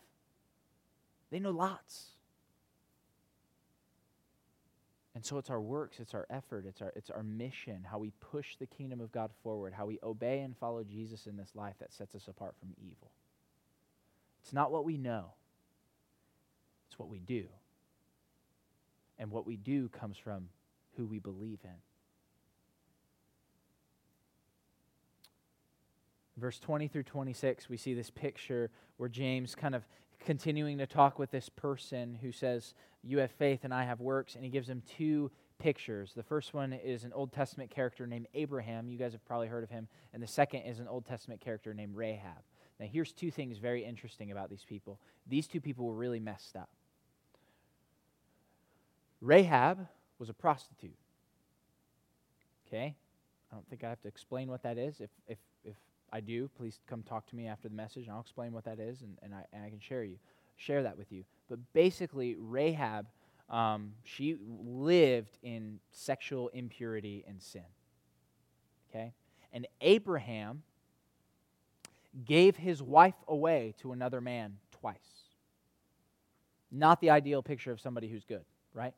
they 1.30 1.40
know 1.40 1.50
lots. 1.50 2.10
And 5.14 5.24
so 5.24 5.38
it's 5.38 5.50
our 5.50 5.60
works, 5.60 5.98
it's 5.98 6.14
our 6.14 6.26
effort, 6.30 6.64
it's 6.66 6.80
our, 6.80 6.92
it's 6.94 7.10
our 7.10 7.22
mission, 7.22 7.84
how 7.90 7.98
we 7.98 8.12
push 8.20 8.56
the 8.56 8.66
kingdom 8.66 9.00
of 9.00 9.10
God 9.10 9.30
forward, 9.42 9.72
how 9.72 9.86
we 9.86 9.98
obey 10.02 10.40
and 10.40 10.56
follow 10.56 10.84
Jesus 10.84 11.26
in 11.26 11.36
this 11.36 11.50
life 11.54 11.74
that 11.80 11.92
sets 11.92 12.14
us 12.14 12.28
apart 12.28 12.54
from 12.60 12.74
evil. 12.78 13.10
It's 14.42 14.52
not 14.52 14.70
what 14.70 14.84
we 14.84 14.96
know, 14.96 15.32
it's 16.88 16.98
what 16.98 17.08
we 17.08 17.18
do. 17.18 17.46
And 19.18 19.30
what 19.30 19.46
we 19.46 19.56
do 19.56 19.88
comes 19.90 20.16
from 20.16 20.48
who 20.96 21.06
we 21.06 21.18
believe 21.18 21.58
in. 21.62 21.76
Verse 26.38 26.58
20 26.58 26.88
through 26.88 27.02
26, 27.02 27.68
we 27.68 27.76
see 27.76 27.92
this 27.92 28.08
picture 28.08 28.70
where 28.96 29.10
James 29.10 29.54
kind 29.54 29.74
of 29.74 29.84
continuing 30.20 30.78
to 30.78 30.86
talk 30.86 31.18
with 31.18 31.30
this 31.30 31.48
person 31.48 32.18
who 32.20 32.32
says, 32.32 32.74
You 33.02 33.18
have 33.18 33.30
faith 33.32 33.60
and 33.64 33.74
I 33.74 33.84
have 33.84 34.00
works. 34.00 34.34
And 34.34 34.44
he 34.44 34.50
gives 34.50 34.68
him 34.68 34.82
two 34.96 35.30
pictures. 35.58 36.12
The 36.14 36.22
first 36.22 36.54
one 36.54 36.72
is 36.72 37.04
an 37.04 37.12
Old 37.12 37.32
Testament 37.32 37.70
character 37.70 38.06
named 38.06 38.28
Abraham. 38.34 38.88
You 38.88 38.98
guys 38.98 39.12
have 39.12 39.24
probably 39.24 39.48
heard 39.48 39.64
of 39.64 39.70
him. 39.70 39.88
And 40.12 40.22
the 40.22 40.26
second 40.26 40.62
is 40.62 40.78
an 40.78 40.88
Old 40.88 41.06
Testament 41.06 41.40
character 41.40 41.74
named 41.74 41.96
Rahab. 41.96 42.42
Now, 42.78 42.86
here's 42.90 43.12
two 43.12 43.30
things 43.30 43.58
very 43.58 43.84
interesting 43.84 44.30
about 44.30 44.48
these 44.48 44.64
people. 44.66 44.98
These 45.26 45.46
two 45.46 45.60
people 45.60 45.84
were 45.84 45.94
really 45.94 46.20
messed 46.20 46.56
up. 46.56 46.70
Rahab 49.20 49.86
was 50.18 50.30
a 50.30 50.34
prostitute. 50.34 50.96
Okay? 52.66 52.94
I 53.50 53.54
don't 53.54 53.68
think 53.68 53.84
I 53.84 53.88
have 53.88 54.00
to 54.02 54.08
explain 54.08 54.48
what 54.48 54.62
that 54.62 54.78
is. 54.78 55.00
If, 55.00 55.10
if, 55.26 55.38
I 56.12 56.20
do, 56.20 56.48
please 56.56 56.78
come 56.88 57.02
talk 57.02 57.26
to 57.26 57.36
me 57.36 57.46
after 57.46 57.68
the 57.68 57.74
message, 57.74 58.04
and 58.04 58.12
I'll 58.12 58.20
explain 58.20 58.52
what 58.52 58.64
that 58.64 58.80
is, 58.80 59.02
and, 59.02 59.16
and, 59.22 59.34
I, 59.34 59.44
and 59.52 59.64
I 59.64 59.70
can 59.70 59.80
share 59.80 60.02
you, 60.02 60.16
share 60.56 60.82
that 60.82 60.98
with 60.98 61.12
you. 61.12 61.24
But 61.48 61.58
basically, 61.72 62.36
Rahab, 62.38 63.06
um, 63.48 63.92
she 64.04 64.36
lived 64.64 65.38
in 65.42 65.78
sexual 65.92 66.48
impurity 66.48 67.24
and 67.26 67.40
sin. 67.40 67.64
Okay, 68.90 69.12
and 69.52 69.66
Abraham 69.80 70.62
gave 72.24 72.56
his 72.56 72.82
wife 72.82 73.14
away 73.28 73.74
to 73.80 73.92
another 73.92 74.20
man 74.20 74.56
twice. 74.80 74.96
Not 76.72 77.00
the 77.00 77.10
ideal 77.10 77.42
picture 77.42 77.72
of 77.72 77.80
somebody 77.80 78.08
who's 78.08 78.24
good, 78.24 78.44
right? 78.74 78.94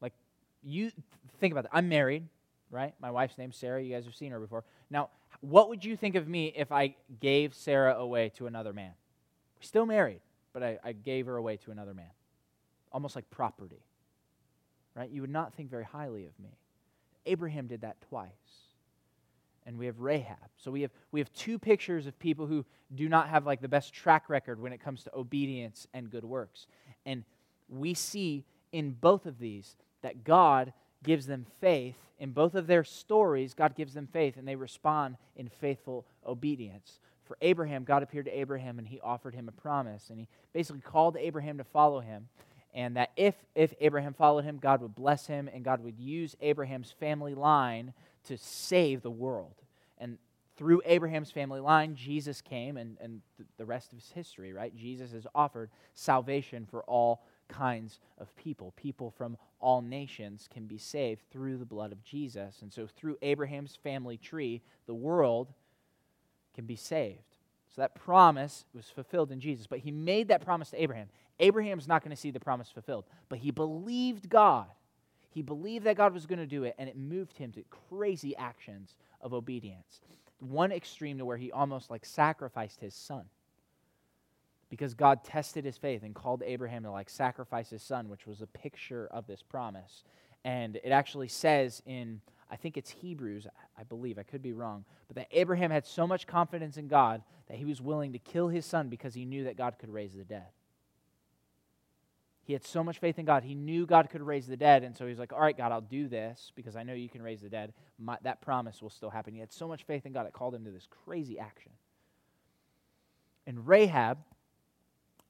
Like 0.00 0.12
you 0.62 0.92
think 1.40 1.52
about 1.52 1.64
that. 1.64 1.70
I'm 1.72 1.88
married, 1.88 2.28
right? 2.70 2.94
My 3.00 3.10
wife's 3.10 3.38
name's 3.38 3.56
Sarah. 3.56 3.82
You 3.82 3.94
guys 3.94 4.04
have 4.04 4.14
seen 4.14 4.32
her 4.32 4.40
before. 4.40 4.64
Now, 4.90 5.10
what 5.40 5.68
would 5.68 5.84
you 5.84 5.96
think 5.96 6.14
of 6.14 6.28
me 6.28 6.52
if 6.56 6.72
I 6.72 6.96
gave 7.20 7.54
Sarah 7.54 7.94
away 7.94 8.30
to 8.36 8.46
another 8.46 8.72
man? 8.72 8.92
We're 9.56 9.62
still 9.62 9.86
married, 9.86 10.20
but 10.52 10.62
I, 10.62 10.78
I 10.84 10.92
gave 10.92 11.26
her 11.26 11.36
away 11.36 11.56
to 11.58 11.70
another 11.70 11.94
man. 11.94 12.10
Almost 12.92 13.16
like 13.16 13.28
property. 13.30 13.82
Right? 14.94 15.10
You 15.10 15.20
would 15.20 15.30
not 15.30 15.54
think 15.54 15.70
very 15.70 15.84
highly 15.84 16.26
of 16.26 16.38
me. 16.38 16.58
Abraham 17.26 17.66
did 17.66 17.82
that 17.82 18.00
twice. 18.08 18.30
And 19.66 19.78
we 19.78 19.86
have 19.86 19.98
Rahab. 19.98 20.38
So 20.56 20.70
we 20.70 20.82
have, 20.82 20.92
we 21.10 21.20
have 21.20 21.32
two 21.32 21.58
pictures 21.58 22.06
of 22.06 22.18
people 22.18 22.46
who 22.46 22.64
do 22.94 23.08
not 23.08 23.28
have 23.28 23.44
like 23.44 23.60
the 23.60 23.68
best 23.68 23.92
track 23.92 24.28
record 24.28 24.60
when 24.60 24.72
it 24.72 24.80
comes 24.80 25.02
to 25.04 25.14
obedience 25.14 25.88
and 25.92 26.08
good 26.08 26.24
works. 26.24 26.68
And 27.04 27.24
we 27.68 27.92
see 27.94 28.44
in 28.72 28.92
both 28.92 29.26
of 29.26 29.38
these 29.38 29.76
that 30.02 30.22
God 30.22 30.72
gives 31.04 31.26
them 31.26 31.46
faith. 31.60 31.96
In 32.18 32.32
both 32.32 32.54
of 32.54 32.66
their 32.66 32.84
stories, 32.84 33.54
God 33.54 33.74
gives 33.74 33.94
them 33.94 34.08
faith, 34.10 34.36
and 34.36 34.48
they 34.48 34.56
respond 34.56 35.16
in 35.36 35.48
faithful 35.48 36.06
obedience. 36.26 36.98
For 37.26 37.36
Abraham, 37.40 37.84
God 37.84 38.02
appeared 38.02 38.26
to 38.26 38.38
Abraham 38.38 38.78
and 38.78 38.86
he 38.86 39.00
offered 39.00 39.34
him 39.34 39.48
a 39.48 39.52
promise. 39.52 40.10
And 40.10 40.18
he 40.18 40.28
basically 40.52 40.80
called 40.80 41.16
Abraham 41.16 41.58
to 41.58 41.64
follow 41.64 42.00
him. 42.00 42.28
And 42.72 42.96
that 42.96 43.10
if, 43.16 43.34
if 43.54 43.74
Abraham 43.80 44.14
followed 44.14 44.44
him, 44.44 44.58
God 44.58 44.80
would 44.80 44.94
bless 44.94 45.26
him 45.26 45.48
and 45.52 45.64
God 45.64 45.82
would 45.82 45.98
use 45.98 46.36
Abraham's 46.40 46.92
family 46.92 47.34
line 47.34 47.94
to 48.24 48.38
save 48.38 49.02
the 49.02 49.10
world. 49.10 49.54
And 49.98 50.18
through 50.56 50.82
Abraham's 50.84 51.30
family 51.30 51.60
line, 51.60 51.96
Jesus 51.96 52.40
came, 52.40 52.76
and, 52.76 52.96
and 53.00 53.20
the 53.58 53.64
rest 53.64 53.92
of 53.92 53.98
his 53.98 54.10
history, 54.10 54.52
right? 54.52 54.74
Jesus 54.74 55.12
has 55.12 55.26
offered 55.34 55.70
salvation 55.94 56.66
for 56.70 56.82
all 56.84 57.24
kinds 57.48 58.00
of 58.18 58.34
people. 58.36 58.72
People 58.76 59.10
from 59.10 59.36
all 59.60 59.82
nations 59.82 60.48
can 60.52 60.66
be 60.66 60.78
saved 60.78 61.22
through 61.30 61.58
the 61.58 61.64
blood 61.64 61.92
of 61.92 62.02
Jesus. 62.04 62.62
And 62.62 62.72
so, 62.72 62.86
through 62.86 63.16
Abraham's 63.22 63.76
family 63.76 64.16
tree, 64.16 64.62
the 64.86 64.94
world 64.94 65.52
can 66.54 66.66
be 66.66 66.76
saved. 66.76 67.36
So, 67.74 67.80
that 67.82 67.94
promise 67.94 68.64
was 68.74 68.86
fulfilled 68.86 69.32
in 69.32 69.40
Jesus. 69.40 69.66
But 69.66 69.80
he 69.80 69.90
made 69.90 70.28
that 70.28 70.44
promise 70.44 70.70
to 70.70 70.82
Abraham. 70.82 71.08
Abraham's 71.38 71.88
not 71.88 72.02
going 72.02 72.14
to 72.14 72.20
see 72.20 72.30
the 72.30 72.40
promise 72.40 72.70
fulfilled, 72.70 73.04
but 73.28 73.38
he 73.38 73.50
believed 73.50 74.28
God. 74.28 74.66
He 75.30 75.42
believed 75.42 75.84
that 75.84 75.96
God 75.96 76.14
was 76.14 76.24
going 76.24 76.38
to 76.38 76.46
do 76.46 76.64
it, 76.64 76.74
and 76.78 76.88
it 76.88 76.96
moved 76.96 77.36
him 77.36 77.52
to 77.52 77.64
crazy 77.90 78.34
actions 78.36 78.94
of 79.20 79.34
obedience. 79.34 80.00
One 80.40 80.72
extreme 80.72 81.18
to 81.18 81.26
where 81.26 81.36
he 81.36 81.52
almost 81.52 81.90
like 81.90 82.06
sacrificed 82.06 82.80
his 82.80 82.94
son 82.94 83.26
because 84.70 84.94
God 84.94 85.24
tested 85.24 85.64
his 85.64 85.76
faith 85.76 86.02
and 86.02 86.14
called 86.14 86.42
Abraham 86.44 86.82
to 86.82 86.90
like 86.90 87.10
sacrifice 87.10 87.70
his 87.70 87.82
son, 87.82 88.08
which 88.08 88.26
was 88.26 88.42
a 88.42 88.46
picture 88.46 89.08
of 89.10 89.26
this 89.26 89.42
promise. 89.42 90.02
And 90.44 90.76
it 90.76 90.90
actually 90.90 91.28
says 91.28 91.82
in, 91.86 92.20
I 92.50 92.56
think 92.56 92.76
it's 92.76 92.90
Hebrews, 92.90 93.46
I 93.78 93.82
believe, 93.84 94.18
I 94.18 94.22
could 94.22 94.42
be 94.42 94.52
wrong, 94.52 94.84
but 95.08 95.16
that 95.16 95.28
Abraham 95.32 95.70
had 95.70 95.86
so 95.86 96.06
much 96.06 96.26
confidence 96.26 96.76
in 96.76 96.88
God 96.88 97.22
that 97.48 97.58
he 97.58 97.64
was 97.64 97.80
willing 97.80 98.12
to 98.12 98.18
kill 98.18 98.48
his 98.48 98.66
son 98.66 98.88
because 98.88 99.14
he 99.14 99.24
knew 99.24 99.44
that 99.44 99.56
God 99.56 99.76
could 99.78 99.90
raise 99.90 100.14
the 100.14 100.24
dead. 100.24 100.46
He 102.46 102.52
had 102.52 102.64
so 102.64 102.84
much 102.84 103.00
faith 103.00 103.18
in 103.18 103.24
God. 103.24 103.42
He 103.42 103.56
knew 103.56 103.86
God 103.86 104.08
could 104.08 104.22
raise 104.22 104.46
the 104.46 104.56
dead. 104.56 104.84
And 104.84 104.96
so 104.96 105.04
he's 105.04 105.18
like, 105.18 105.32
All 105.32 105.40
right, 105.40 105.56
God, 105.56 105.72
I'll 105.72 105.80
do 105.80 106.06
this 106.06 106.52
because 106.54 106.76
I 106.76 106.84
know 106.84 106.94
you 106.94 107.08
can 107.08 107.20
raise 107.20 107.40
the 107.40 107.48
dead. 107.48 107.72
My, 107.98 108.18
that 108.22 108.40
promise 108.40 108.80
will 108.80 108.90
still 108.90 109.10
happen. 109.10 109.34
He 109.34 109.40
had 109.40 109.52
so 109.52 109.66
much 109.66 109.82
faith 109.82 110.06
in 110.06 110.12
God, 110.12 110.26
it 110.26 110.32
called 110.32 110.54
him 110.54 110.64
to 110.64 110.70
this 110.70 110.86
crazy 111.04 111.40
action. 111.40 111.72
And 113.48 113.66
Rahab 113.66 114.18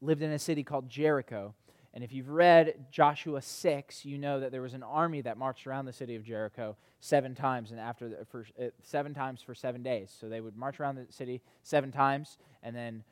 lived 0.01 0.23
in 0.23 0.31
a 0.31 0.39
city 0.39 0.63
called 0.63 0.89
Jericho. 0.89 1.55
And 1.95 2.05
if 2.05 2.13
you've 2.13 2.29
read 2.29 2.87
Joshua 2.91 3.41
6, 3.41 4.05
you 4.05 4.19
know 4.19 4.41
that 4.41 4.53
there 4.53 4.61
was 4.61 4.75
an 4.75 4.83
army 4.83 5.23
that 5.23 5.39
marched 5.39 5.67
around 5.67 5.87
the 5.87 5.93
city 5.93 6.15
of 6.15 6.25
Jericho 6.25 6.77
seven 7.01 7.35
times 7.35 7.71
and 7.71 7.81
after 7.81 8.09
the, 8.09 8.25
for 8.31 8.47
uh, 8.61 8.67
seven 8.83 9.15
times 9.15 9.41
for 9.41 9.55
7 9.55 9.83
days. 9.83 10.15
So 10.19 10.29
they 10.29 10.41
would 10.41 10.57
march 10.57 10.79
around 10.79 10.97
the 10.97 11.11
city 11.11 11.41
seven 11.63 11.91
times 11.91 12.37
and 12.63 12.77
then 12.77 13.03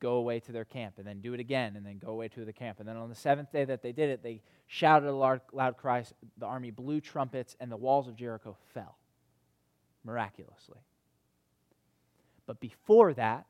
go 0.00 0.14
away 0.14 0.40
to 0.40 0.52
their 0.52 0.64
camp 0.64 0.94
and 0.98 1.06
then 1.06 1.20
do 1.20 1.32
it 1.34 1.40
again 1.40 1.76
and 1.76 1.84
then 1.84 1.98
go 1.98 2.08
away 2.08 2.28
to 2.28 2.44
the 2.44 2.52
camp. 2.52 2.80
And 2.80 2.88
then 2.88 2.96
on 2.96 3.08
the 3.08 3.14
seventh 3.14 3.52
day 3.52 3.64
that 3.64 3.82
they 3.82 3.92
did 3.92 4.10
it, 4.10 4.22
they 4.22 4.42
shouted 4.66 5.08
a 5.08 5.12
loud, 5.12 5.40
loud 5.52 5.76
cry. 5.76 6.04
The 6.38 6.46
army 6.46 6.70
blew 6.70 7.00
trumpets 7.00 7.56
and 7.60 7.70
the 7.70 7.76
walls 7.76 8.08
of 8.08 8.16
Jericho 8.16 8.56
fell 8.72 8.96
miraculously. 10.04 10.80
But 12.46 12.60
before 12.60 13.14
that, 13.14 13.46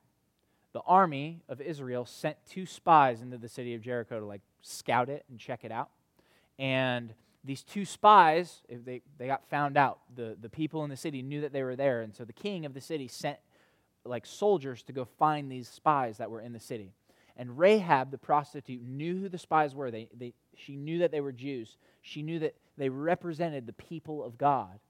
the 0.75 0.81
army 0.81 1.41
of 1.49 1.61
Israel 1.61 2.05
sent 2.05 2.37
two 2.51 2.67
spies 2.67 3.23
into 3.23 3.39
the 3.39 3.49
city 3.49 3.75
of 3.75 3.81
Jericho 3.81 4.21
to 4.21 4.27
like 4.27 4.43
scout 4.61 5.09
it 5.09 5.25
and 5.31 5.39
check 5.39 5.65
it 5.65 5.73
out. 5.73 5.89
And 6.59 7.15
these 7.45 7.63
two 7.63 7.85
spies, 7.85 8.61
they, 8.69 9.01
they 9.17 9.27
got 9.29 9.49
found 9.49 9.77
out, 9.77 10.01
the, 10.15 10.37
the 10.41 10.49
people 10.49 10.83
in 10.83 10.91
the 10.91 10.97
city 10.97 11.23
knew 11.23 11.43
that 11.43 11.53
they 11.53 11.63
were 11.63 11.77
there. 11.77 12.03
And 12.03 12.15
so 12.15 12.25
the 12.25 12.33
king 12.33 12.67
of 12.67 12.75
the 12.75 12.81
city 12.81 13.07
sent 13.07 13.39
like 14.05 14.27
soldiers 14.27 14.83
to 14.83 14.93
go 14.93 15.05
find 15.05 15.51
these 15.51 15.69
spies 15.69 16.19
that 16.19 16.31
were 16.31 16.41
in 16.41 16.53
the 16.53 16.61
city. 16.61 16.93
And 17.37 17.57
Rahab, 17.57 18.11
the 18.11 18.19
prostitute, 18.19 18.83
knew 18.83 19.21
who 19.21 19.29
the 19.29 19.39
spies 19.39 19.75
were. 19.75 19.91
They, 19.91 20.09
they, 20.17 20.35
she 20.57 20.77
knew 20.77 20.99
that 20.99 21.13
they 21.13 21.21
were 21.21 21.33
Jews. 21.33 21.77
She 22.03 22.23
knew 22.23 22.41
that 22.41 22.55
they 22.77 22.89
represented 22.89 23.67
the 23.67 23.73
people 23.73 24.25
of 24.25 24.39
God. 24.39 24.81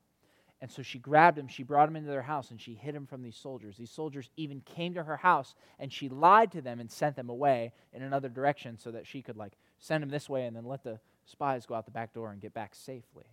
And 0.65 0.73
so 0.73 0.81
she 0.81 0.99
grabbed 0.99 1.39
him, 1.39 1.47
she 1.47 1.63
brought 1.63 1.91
him 1.91 1.97
into 1.97 2.09
their 2.09 2.23
house, 2.23 2.51
and 2.51 2.59
she 2.59 2.73
hid 2.73 2.95
him 2.95 3.05
from 3.05 3.21
these 3.21 3.37
soldiers. 3.37 3.77
These 3.77 3.91
soldiers 3.91 4.31
even 4.39 4.63
came 4.63 4.95
to 4.95 5.03
her 5.03 5.19
house, 5.19 5.55
and 5.79 5.93
she 5.93 6.09
lied 6.09 6.53
to 6.53 6.63
them 6.63 6.81
and 6.81 6.91
sent 6.91 7.17
them 7.17 7.29
away 7.29 7.75
in 7.93 8.01
another 8.01 8.31
direction 8.31 8.79
so 8.79 8.91
that 8.93 9.07
she 9.07 9.21
could, 9.21 9.37
like, 9.37 9.59
send 9.79 10.03
them 10.03 10.09
this 10.09 10.27
way 10.27 10.47
and 10.47 10.57
then 10.57 10.65
let 10.65 10.83
the 10.83 11.01
spies 11.27 11.67
go 11.67 11.75
out 11.75 11.85
the 11.85 11.91
back 11.91 12.15
door 12.15 12.33
and 12.33 12.41
get 12.41 12.55
back 12.55 12.75
safely. 12.75 13.27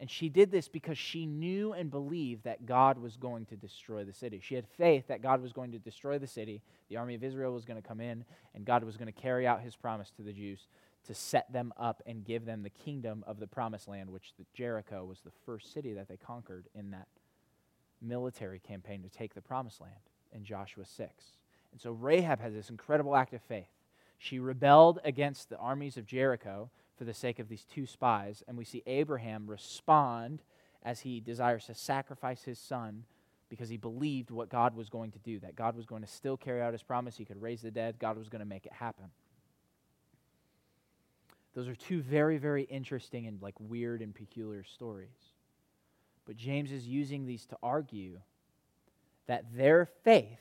And 0.00 0.10
she 0.10 0.28
did 0.28 0.50
this 0.50 0.66
because 0.66 0.98
she 0.98 1.24
knew 1.24 1.72
and 1.72 1.88
believed 1.88 2.42
that 2.42 2.66
God 2.66 2.98
was 2.98 3.16
going 3.16 3.46
to 3.46 3.56
destroy 3.56 4.02
the 4.02 4.12
city. 4.12 4.40
She 4.42 4.56
had 4.56 4.66
faith 4.66 5.06
that 5.06 5.22
God 5.22 5.40
was 5.40 5.52
going 5.52 5.70
to 5.70 5.78
destroy 5.78 6.18
the 6.18 6.26
city, 6.26 6.62
the 6.88 6.96
army 6.96 7.14
of 7.14 7.22
Israel 7.22 7.54
was 7.54 7.64
going 7.64 7.80
to 7.80 7.88
come 7.88 8.00
in, 8.00 8.24
and 8.56 8.64
God 8.64 8.82
was 8.82 8.96
going 8.96 9.06
to 9.06 9.12
carry 9.12 9.46
out 9.46 9.60
his 9.60 9.76
promise 9.76 10.10
to 10.16 10.22
the 10.22 10.32
Jews 10.32 10.66
to 11.04 11.14
set 11.14 11.52
them 11.52 11.72
up 11.76 12.02
and 12.06 12.24
give 12.24 12.44
them 12.44 12.62
the 12.62 12.70
kingdom 12.70 13.24
of 13.26 13.38
the 13.38 13.46
promised 13.46 13.88
land, 13.88 14.10
which 14.10 14.32
Jericho 14.54 15.04
was 15.04 15.20
the 15.20 15.32
first 15.44 15.72
city 15.72 15.92
that 15.92 16.08
they 16.08 16.16
conquered 16.16 16.66
in 16.74 16.90
that 16.92 17.08
military 18.00 18.58
campaign 18.58 19.02
to 19.02 19.08
take 19.08 19.34
the 19.34 19.40
promised 19.40 19.80
land 19.80 19.94
in 20.32 20.44
Joshua 20.44 20.84
6. 20.84 21.24
And 21.72 21.80
so 21.80 21.90
Rahab 21.90 22.40
has 22.40 22.54
this 22.54 22.70
incredible 22.70 23.16
act 23.16 23.34
of 23.34 23.42
faith. 23.42 23.68
She 24.18 24.38
rebelled 24.38 25.00
against 25.04 25.48
the 25.48 25.58
armies 25.58 25.96
of 25.96 26.06
Jericho 26.06 26.70
for 26.96 27.04
the 27.04 27.14
sake 27.14 27.38
of 27.38 27.48
these 27.48 27.64
two 27.64 27.86
spies, 27.86 28.42
and 28.46 28.56
we 28.56 28.64
see 28.64 28.82
Abraham 28.86 29.46
respond 29.46 30.42
as 30.82 31.00
he 31.00 31.20
desires 31.20 31.66
to 31.66 31.74
sacrifice 31.74 32.42
his 32.44 32.58
son 32.58 33.04
because 33.48 33.68
he 33.68 33.76
believed 33.76 34.30
what 34.30 34.48
God 34.48 34.74
was 34.76 34.88
going 34.88 35.10
to 35.12 35.18
do, 35.18 35.38
that 35.40 35.56
God 35.56 35.76
was 35.76 35.86
going 35.86 36.02
to 36.02 36.08
still 36.08 36.36
carry 36.36 36.62
out 36.62 36.72
his 36.72 36.82
promise. 36.82 37.16
He 37.16 37.24
could 37.24 37.42
raise 37.42 37.62
the 37.62 37.70
dead, 37.70 37.98
God 37.98 38.16
was 38.16 38.28
going 38.28 38.40
to 38.40 38.46
make 38.46 38.66
it 38.66 38.72
happen. 38.72 39.06
Those 41.54 41.68
are 41.68 41.74
two 41.74 42.02
very, 42.02 42.38
very 42.38 42.64
interesting 42.64 43.26
and 43.26 43.40
like 43.40 43.54
weird 43.60 44.02
and 44.02 44.14
peculiar 44.14 44.64
stories. 44.64 45.32
But 46.26 46.36
James 46.36 46.72
is 46.72 46.86
using 46.86 47.26
these 47.26 47.46
to 47.46 47.56
argue 47.62 48.20
that 49.26 49.44
their 49.54 49.86
faith 50.02 50.40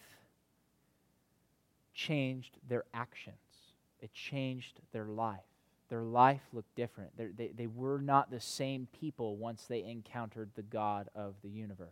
changed 1.93 2.58
their 2.67 2.84
actions, 2.93 3.38
it 4.02 4.12
changed 4.13 4.80
their 4.91 5.06
life. 5.06 5.39
Their 5.89 6.04
life 6.04 6.41
looked 6.54 6.73
different. 6.76 7.12
They, 7.17 7.52
they 7.56 7.67
were 7.67 7.99
not 7.99 8.32
the 8.32 8.39
same 8.39 8.88
people 8.99 9.38
once 9.38 9.65
they 9.65 9.84
encountered 9.84 10.49
the 10.56 10.63
God 10.63 11.08
of 11.13 11.36
the 11.43 11.49
universe. 11.49 11.89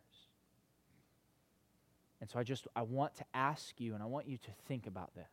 And 2.20 2.28
so 2.28 2.40
I 2.40 2.44
just 2.44 2.68
I 2.76 2.82
want 2.82 3.16
to 3.18 3.26
ask 3.34 3.80
you 3.80 3.94
and 3.94 4.02
I 4.02 4.08
want 4.08 4.28
you 4.28 4.38
to 4.38 4.52
think 4.68 4.88
about 4.88 5.14
this. 5.14 5.26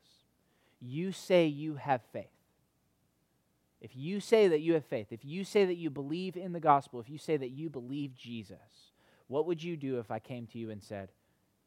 You 0.81 1.12
say 1.12 1.46
you 1.46 1.77
have 1.77 2.03
faith. 2.12 2.27
If 3.81 3.95
you 3.95 4.21
say 4.21 4.49
that 4.49 4.61
you 4.61 4.75
have 4.75 4.85
faith, 4.85 5.09
if 5.11 5.25
you 5.25 5.45
say 5.45 5.64
that 5.64 5.77
you 5.77 5.91
believe 5.91 6.37
in 6.37 6.53
the 6.53 6.61
gospel, 6.61 7.01
if 7.01 7.09
you 7.09 7.19
say 7.19 7.37
that 7.37 7.51
you 7.51 7.71
believe 7.71 8.14
Jesus, 8.14 8.93
what 9.29 9.47
would 9.47 9.62
you 9.62 9.77
do 9.77 9.99
if 9.99 10.11
I 10.11 10.19
came 10.19 10.47
to 10.49 10.59
you 10.59 10.71
and 10.71 10.83
said, 10.83 11.11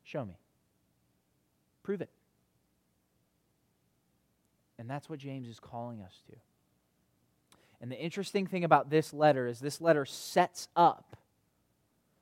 Show 0.03 0.25
me? 0.25 0.37
Prove 1.83 2.01
it. 2.01 2.09
And 4.77 4.89
that's 4.89 5.09
what 5.09 5.19
James 5.19 5.47
is 5.47 5.59
calling 5.59 6.01
us 6.01 6.21
to. 6.27 6.35
And 7.79 7.91
the 7.91 7.99
interesting 7.99 8.47
thing 8.47 8.63
about 8.63 8.89
this 8.89 9.13
letter 9.13 9.47
is 9.47 9.59
this 9.59 9.79
letter 9.79 10.05
sets 10.05 10.67
up 10.75 11.17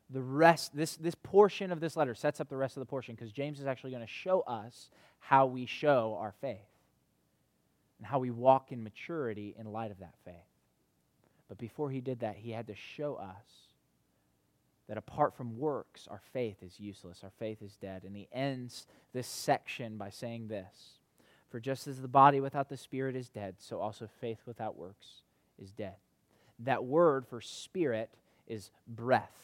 the 0.10 0.22
rest, 0.22 0.76
this, 0.76 0.96
this 0.98 1.16
portion 1.16 1.72
of 1.72 1.80
this 1.80 1.96
letter 1.96 2.16
sets 2.16 2.42
up 2.42 2.50
the 2.50 2.58
rest 2.58 2.76
of 2.76 2.82
the 2.82 2.86
portion 2.86 3.16
because 3.16 3.32
James 3.32 3.60
is 3.60 3.66
actually 3.66 3.92
going 3.92 4.06
to 4.06 4.12
show 4.12 4.42
us 4.42 4.90
how 5.20 5.46
we 5.46 5.66
show 5.66 6.18
our 6.20 6.34
faith 6.42 6.69
and 8.00 8.08
how 8.08 8.20
we 8.20 8.32
walk 8.32 8.72
in 8.72 8.84
maturity 8.84 9.56
in 9.60 9.72
light 9.72 9.92
of 9.92 10.00
that 10.00 10.16
faith. 10.26 10.34
But 11.48 11.58
before 11.58 11.92
he 11.92 12.02
did 12.02 12.22
that, 12.22 12.38
he 12.38 12.52
had 12.52 12.68
to 12.68 12.76
show 12.76 13.16
us 13.16 13.70
that 14.88 14.98
apart 14.98 15.36
from 15.36 15.60
works, 15.60 16.08
our 16.10 16.22
faith 16.34 16.64
is 16.64 16.80
useless, 16.80 17.20
our 17.24 17.32
faith 17.38 17.62
is 17.62 17.76
dead. 17.76 18.04
And 18.04 18.16
he 18.16 18.28
ends 18.32 18.88
this 19.14 19.28
section 19.28 19.98
by 19.98 20.10
saying 20.10 20.48
this 20.48 21.00
For 21.50 21.60
just 21.60 21.88
as 21.88 22.02
the 22.02 22.08
body 22.08 22.40
without 22.40 22.70
the 22.70 22.78
spirit 22.78 23.16
is 23.16 23.30
dead, 23.30 23.56
so 23.60 23.80
also 23.80 24.10
faith 24.20 24.40
without 24.46 24.78
works 24.78 25.22
is 25.62 25.72
dead. 25.72 25.96
That 26.60 26.84
word 26.84 27.28
for 27.28 27.40
spirit 27.40 28.10
is 28.48 28.72
breath. 28.88 29.36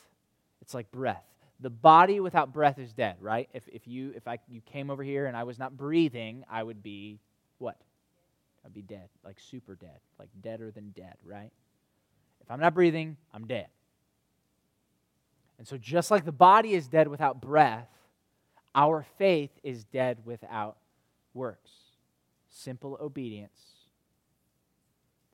It's 0.62 0.74
like 0.74 0.92
breath. 0.92 1.24
The 1.60 1.70
body 1.70 2.20
without 2.20 2.52
breath 2.52 2.80
is 2.80 2.92
dead, 2.92 3.18
right? 3.22 3.50
If, 3.54 3.68
if 3.68 3.88
you 3.88 4.14
if 4.16 4.28
I 4.28 4.40
you 4.50 4.62
came 4.62 4.90
over 4.90 5.04
here 5.04 5.28
and 5.28 5.38
I 5.38 5.44
was 5.44 5.58
not 5.58 5.78
breathing, 5.78 6.44
I 6.50 6.62
would 6.62 6.84
be 6.84 7.20
what? 7.60 7.78
I'd 8.66 8.74
be 8.74 8.82
dead, 8.82 9.10
like 9.24 9.40
super 9.40 9.76
dead, 9.76 10.00
like 10.18 10.30
deader 10.42 10.72
than 10.72 10.90
dead, 10.90 11.16
right? 11.24 11.52
If 12.42 12.50
I'm 12.50 12.60
not 12.60 12.74
breathing, 12.74 13.18
I'm 13.34 13.46
dead. 13.46 13.68
And 15.58 15.68
so, 15.68 15.78
just 15.78 16.12
like 16.12 16.26
the 16.26 16.32
body 16.32 16.74
is 16.74 16.88
dead 16.88 17.08
without 17.08 17.40
breath, 17.40 17.88
our 18.74 19.06
faith 19.18 19.52
is 19.64 19.86
dead 19.86 20.20
without 20.26 20.78
works. 21.34 21.72
Simple 22.50 22.98
obedience 23.00 23.60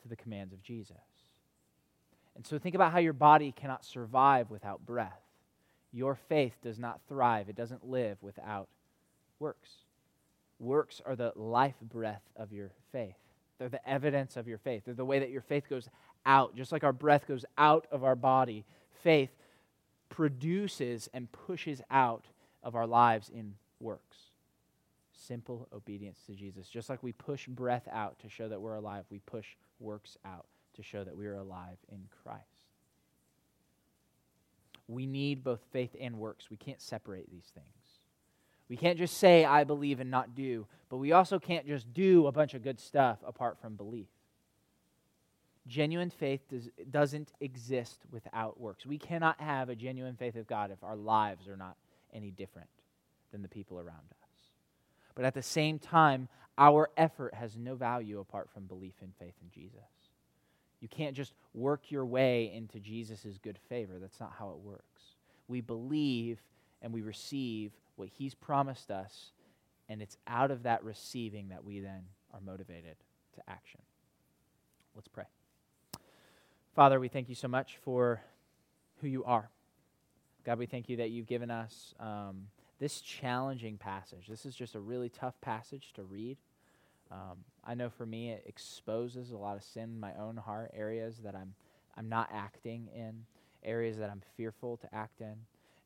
to 0.01 0.07
the 0.07 0.15
commands 0.15 0.53
of 0.53 0.61
Jesus. 0.61 0.97
And 2.35 2.45
so, 2.45 2.59
think 2.59 2.75
about 2.75 2.91
how 2.91 2.99
your 2.99 3.13
body 3.13 3.51
cannot 3.51 3.83
survive 3.83 4.51
without 4.51 4.85
breath. 4.85 5.21
Your 5.91 6.15
faith 6.15 6.53
does 6.61 6.77
not 6.77 7.01
thrive, 7.07 7.49
it 7.49 7.55
doesn't 7.55 7.87
live 7.87 8.17
without 8.21 8.67
works. 9.39 9.69
Works 10.59 11.01
are 11.05 11.15
the 11.15 11.33
life 11.35 11.79
breath 11.81 12.21
of 12.35 12.53
your 12.53 12.71
faith. 12.91 13.15
They're 13.61 13.69
the 13.69 13.87
evidence 13.87 14.37
of 14.37 14.47
your 14.47 14.57
faith. 14.57 14.85
They're 14.85 14.95
the 14.95 15.05
way 15.05 15.19
that 15.19 15.29
your 15.29 15.43
faith 15.43 15.69
goes 15.69 15.87
out. 16.25 16.55
Just 16.55 16.71
like 16.71 16.83
our 16.83 16.91
breath 16.91 17.27
goes 17.27 17.45
out 17.59 17.85
of 17.91 18.03
our 18.03 18.15
body, 18.15 18.65
faith 19.03 19.29
produces 20.09 21.07
and 21.13 21.31
pushes 21.31 21.79
out 21.91 22.25
of 22.63 22.73
our 22.73 22.87
lives 22.87 23.29
in 23.29 23.53
works. 23.79 24.17
Simple 25.13 25.67
obedience 25.71 26.21
to 26.25 26.33
Jesus. 26.33 26.69
Just 26.69 26.89
like 26.89 27.03
we 27.03 27.11
push 27.11 27.45
breath 27.45 27.87
out 27.91 28.17
to 28.21 28.29
show 28.29 28.49
that 28.49 28.59
we're 28.59 28.73
alive, 28.73 29.05
we 29.11 29.19
push 29.19 29.49
works 29.79 30.17
out 30.25 30.47
to 30.73 30.81
show 30.81 31.03
that 31.03 31.15
we 31.15 31.27
are 31.27 31.35
alive 31.35 31.77
in 31.91 32.07
Christ. 32.23 32.41
We 34.87 35.05
need 35.05 35.43
both 35.43 35.61
faith 35.71 35.95
and 36.01 36.17
works. 36.17 36.49
We 36.49 36.57
can't 36.57 36.81
separate 36.81 37.29
these 37.29 37.51
things. 37.53 37.80
We 38.71 38.77
can't 38.77 38.97
just 38.97 39.17
say, 39.17 39.43
I 39.43 39.65
believe 39.65 39.99
and 39.99 40.09
not 40.09 40.33
do, 40.33 40.65
but 40.87 40.95
we 40.95 41.11
also 41.11 41.39
can't 41.39 41.67
just 41.67 41.93
do 41.93 42.27
a 42.27 42.31
bunch 42.31 42.53
of 42.53 42.63
good 42.63 42.79
stuff 42.79 43.17
apart 43.27 43.57
from 43.59 43.75
belief. 43.75 44.07
Genuine 45.67 46.09
faith 46.09 46.39
does, 46.49 46.69
doesn't 46.89 47.33
exist 47.41 47.99
without 48.11 48.61
works. 48.61 48.85
We 48.85 48.97
cannot 48.97 49.41
have 49.41 49.67
a 49.67 49.75
genuine 49.75 50.15
faith 50.15 50.37
of 50.37 50.47
God 50.47 50.71
if 50.71 50.85
our 50.85 50.95
lives 50.95 51.49
are 51.49 51.57
not 51.57 51.75
any 52.13 52.31
different 52.31 52.69
than 53.33 53.41
the 53.41 53.49
people 53.49 53.77
around 53.77 54.07
us. 54.09 54.39
But 55.15 55.25
at 55.25 55.33
the 55.33 55.43
same 55.43 55.77
time, 55.77 56.29
our 56.57 56.91
effort 56.95 57.33
has 57.33 57.57
no 57.57 57.75
value 57.75 58.21
apart 58.21 58.49
from 58.53 58.67
belief 58.67 58.95
and 59.01 59.11
faith 59.19 59.35
in 59.41 59.49
Jesus. 59.51 59.81
You 60.79 60.87
can't 60.87 61.13
just 61.13 61.33
work 61.53 61.91
your 61.91 62.05
way 62.05 62.53
into 62.55 62.79
Jesus' 62.79 63.37
good 63.43 63.59
favor. 63.67 63.99
That's 63.99 64.21
not 64.21 64.31
how 64.39 64.51
it 64.51 64.65
works. 64.65 65.01
We 65.49 65.59
believe 65.59 66.39
and 66.81 66.93
we 66.93 67.01
receive 67.01 67.73
what 67.95 68.09
He's 68.09 68.33
promised 68.33 68.91
us, 68.91 69.31
and 69.89 70.01
it's 70.01 70.17
out 70.27 70.51
of 70.51 70.63
that 70.63 70.83
receiving 70.83 71.49
that 71.49 71.63
we 71.63 71.79
then 71.79 72.03
are 72.33 72.41
motivated 72.41 72.95
to 73.35 73.41
action. 73.49 73.81
Let's 74.95 75.07
pray. 75.07 75.25
Father, 76.75 76.99
we 76.99 77.07
thank 77.07 77.29
you 77.29 77.35
so 77.35 77.47
much 77.47 77.77
for 77.83 78.21
who 79.01 79.07
you 79.07 79.23
are. 79.23 79.49
God, 80.45 80.57
we 80.57 80.65
thank 80.65 80.89
you 80.89 80.97
that 80.97 81.11
you've 81.11 81.27
given 81.27 81.51
us 81.51 81.93
um, 81.99 82.47
this 82.79 83.01
challenging 83.01 83.77
passage. 83.77 84.27
This 84.27 84.45
is 84.45 84.55
just 84.55 84.75
a 84.75 84.79
really 84.79 85.09
tough 85.09 85.39
passage 85.41 85.93
to 85.93 86.03
read. 86.03 86.37
Um, 87.11 87.43
I 87.63 87.75
know 87.75 87.89
for 87.89 88.05
me, 88.05 88.31
it 88.31 88.43
exposes 88.47 89.31
a 89.31 89.37
lot 89.37 89.57
of 89.57 89.63
sin 89.63 89.83
in 89.83 89.99
my 89.99 90.13
own 90.15 90.37
heart, 90.37 90.71
areas 90.73 91.17
that 91.23 91.35
I'm, 91.35 91.53
I'm 91.97 92.09
not 92.09 92.29
acting 92.33 92.87
in, 92.95 93.25
areas 93.63 93.97
that 93.97 94.09
I'm 94.09 94.21
fearful 94.37 94.77
to 94.77 94.95
act 94.95 95.21
in. 95.21 95.35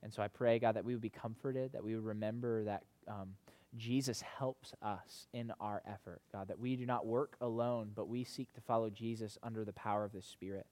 And 0.06 0.14
so 0.14 0.22
I 0.22 0.28
pray, 0.28 0.60
God, 0.60 0.76
that 0.76 0.86
we 0.86 0.94
would 0.94 1.02
be 1.02 1.10
comforted, 1.10 1.74
that 1.74 1.84
we 1.84 1.96
would 1.96 2.06
remember 2.06 2.64
that 2.66 2.84
um, 3.08 3.30
Jesus 3.76 4.22
helps 4.22 4.72
us 4.84 5.26
in 5.34 5.52
our 5.60 5.82
effort, 5.92 6.22
God, 6.32 6.48
that 6.48 6.60
we 6.60 6.76
do 6.76 6.86
not 6.86 7.08
work 7.08 7.36
alone, 7.42 7.90
but 7.96 8.08
we 8.08 8.24
seek 8.24 8.54
to 8.54 8.62
follow 8.62 8.92
Jesus 8.92 9.40
under 9.42 9.66
the 9.66 9.74
power 9.74 10.06
of 10.06 10.12
the 10.12 10.22
Spirit. 10.22 10.68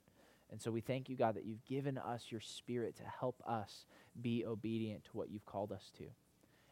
And 0.51 0.61
so 0.61 0.69
we 0.69 0.81
thank 0.81 1.09
you, 1.09 1.15
God, 1.15 1.33
that 1.33 1.45
you've 1.45 1.65
given 1.65 1.97
us 1.97 2.25
your 2.29 2.41
Spirit 2.41 2.95
to 2.97 3.03
help 3.05 3.41
us 3.47 3.87
be 4.21 4.45
obedient 4.45 5.05
to 5.05 5.11
what 5.13 5.31
you've 5.31 5.47
called 5.47 5.71
us 5.71 5.91
to. 5.97 6.03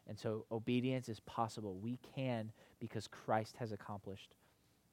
And 0.08 0.16
so 0.16 0.44
obedience 0.52 1.08
is 1.08 1.18
possible. 1.18 1.74
We 1.74 1.98
can 2.14 2.52
because 2.78 3.08
Christ 3.08 3.56
has 3.56 3.72
accomplished 3.72 4.36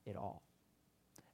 it 0.08 0.16
all. 0.16 0.42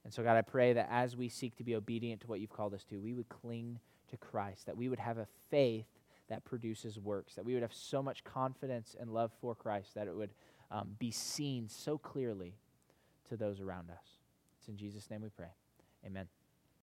And 0.04 0.12
so, 0.12 0.22
God, 0.22 0.36
I 0.36 0.42
pray 0.42 0.74
that 0.74 0.88
as 0.90 1.16
we 1.16 1.30
seek 1.30 1.56
to 1.56 1.64
be 1.64 1.74
obedient 1.76 2.20
to 2.20 2.26
what 2.26 2.40
you've 2.40 2.52
called 2.52 2.74
us 2.74 2.84
to, 2.90 2.98
we 2.98 3.14
would 3.14 3.30
cling 3.30 3.78
to 4.10 4.18
Christ, 4.18 4.66
that 4.66 4.76
we 4.76 4.90
would 4.90 4.98
have 4.98 5.16
a 5.16 5.26
faith 5.50 5.86
that 6.28 6.44
produces 6.44 6.98
works, 6.98 7.34
that 7.34 7.44
we 7.44 7.54
would 7.54 7.62
have 7.62 7.74
so 7.74 8.02
much 8.02 8.24
confidence 8.24 8.96
and 8.98 9.10
love 9.10 9.32
for 9.40 9.54
Christ 9.54 9.94
that 9.94 10.08
it 10.08 10.14
would 10.14 10.30
um, 10.70 10.96
be 10.98 11.10
seen 11.10 11.68
so 11.68 11.98
clearly 11.98 12.54
to 13.28 13.36
those 13.36 13.60
around 13.60 13.90
us. 13.90 14.18
It's 14.58 14.68
in 14.68 14.76
Jesus' 14.76 15.10
name 15.10 15.22
we 15.22 15.28
pray. 15.28 15.50
Amen. 16.04 16.26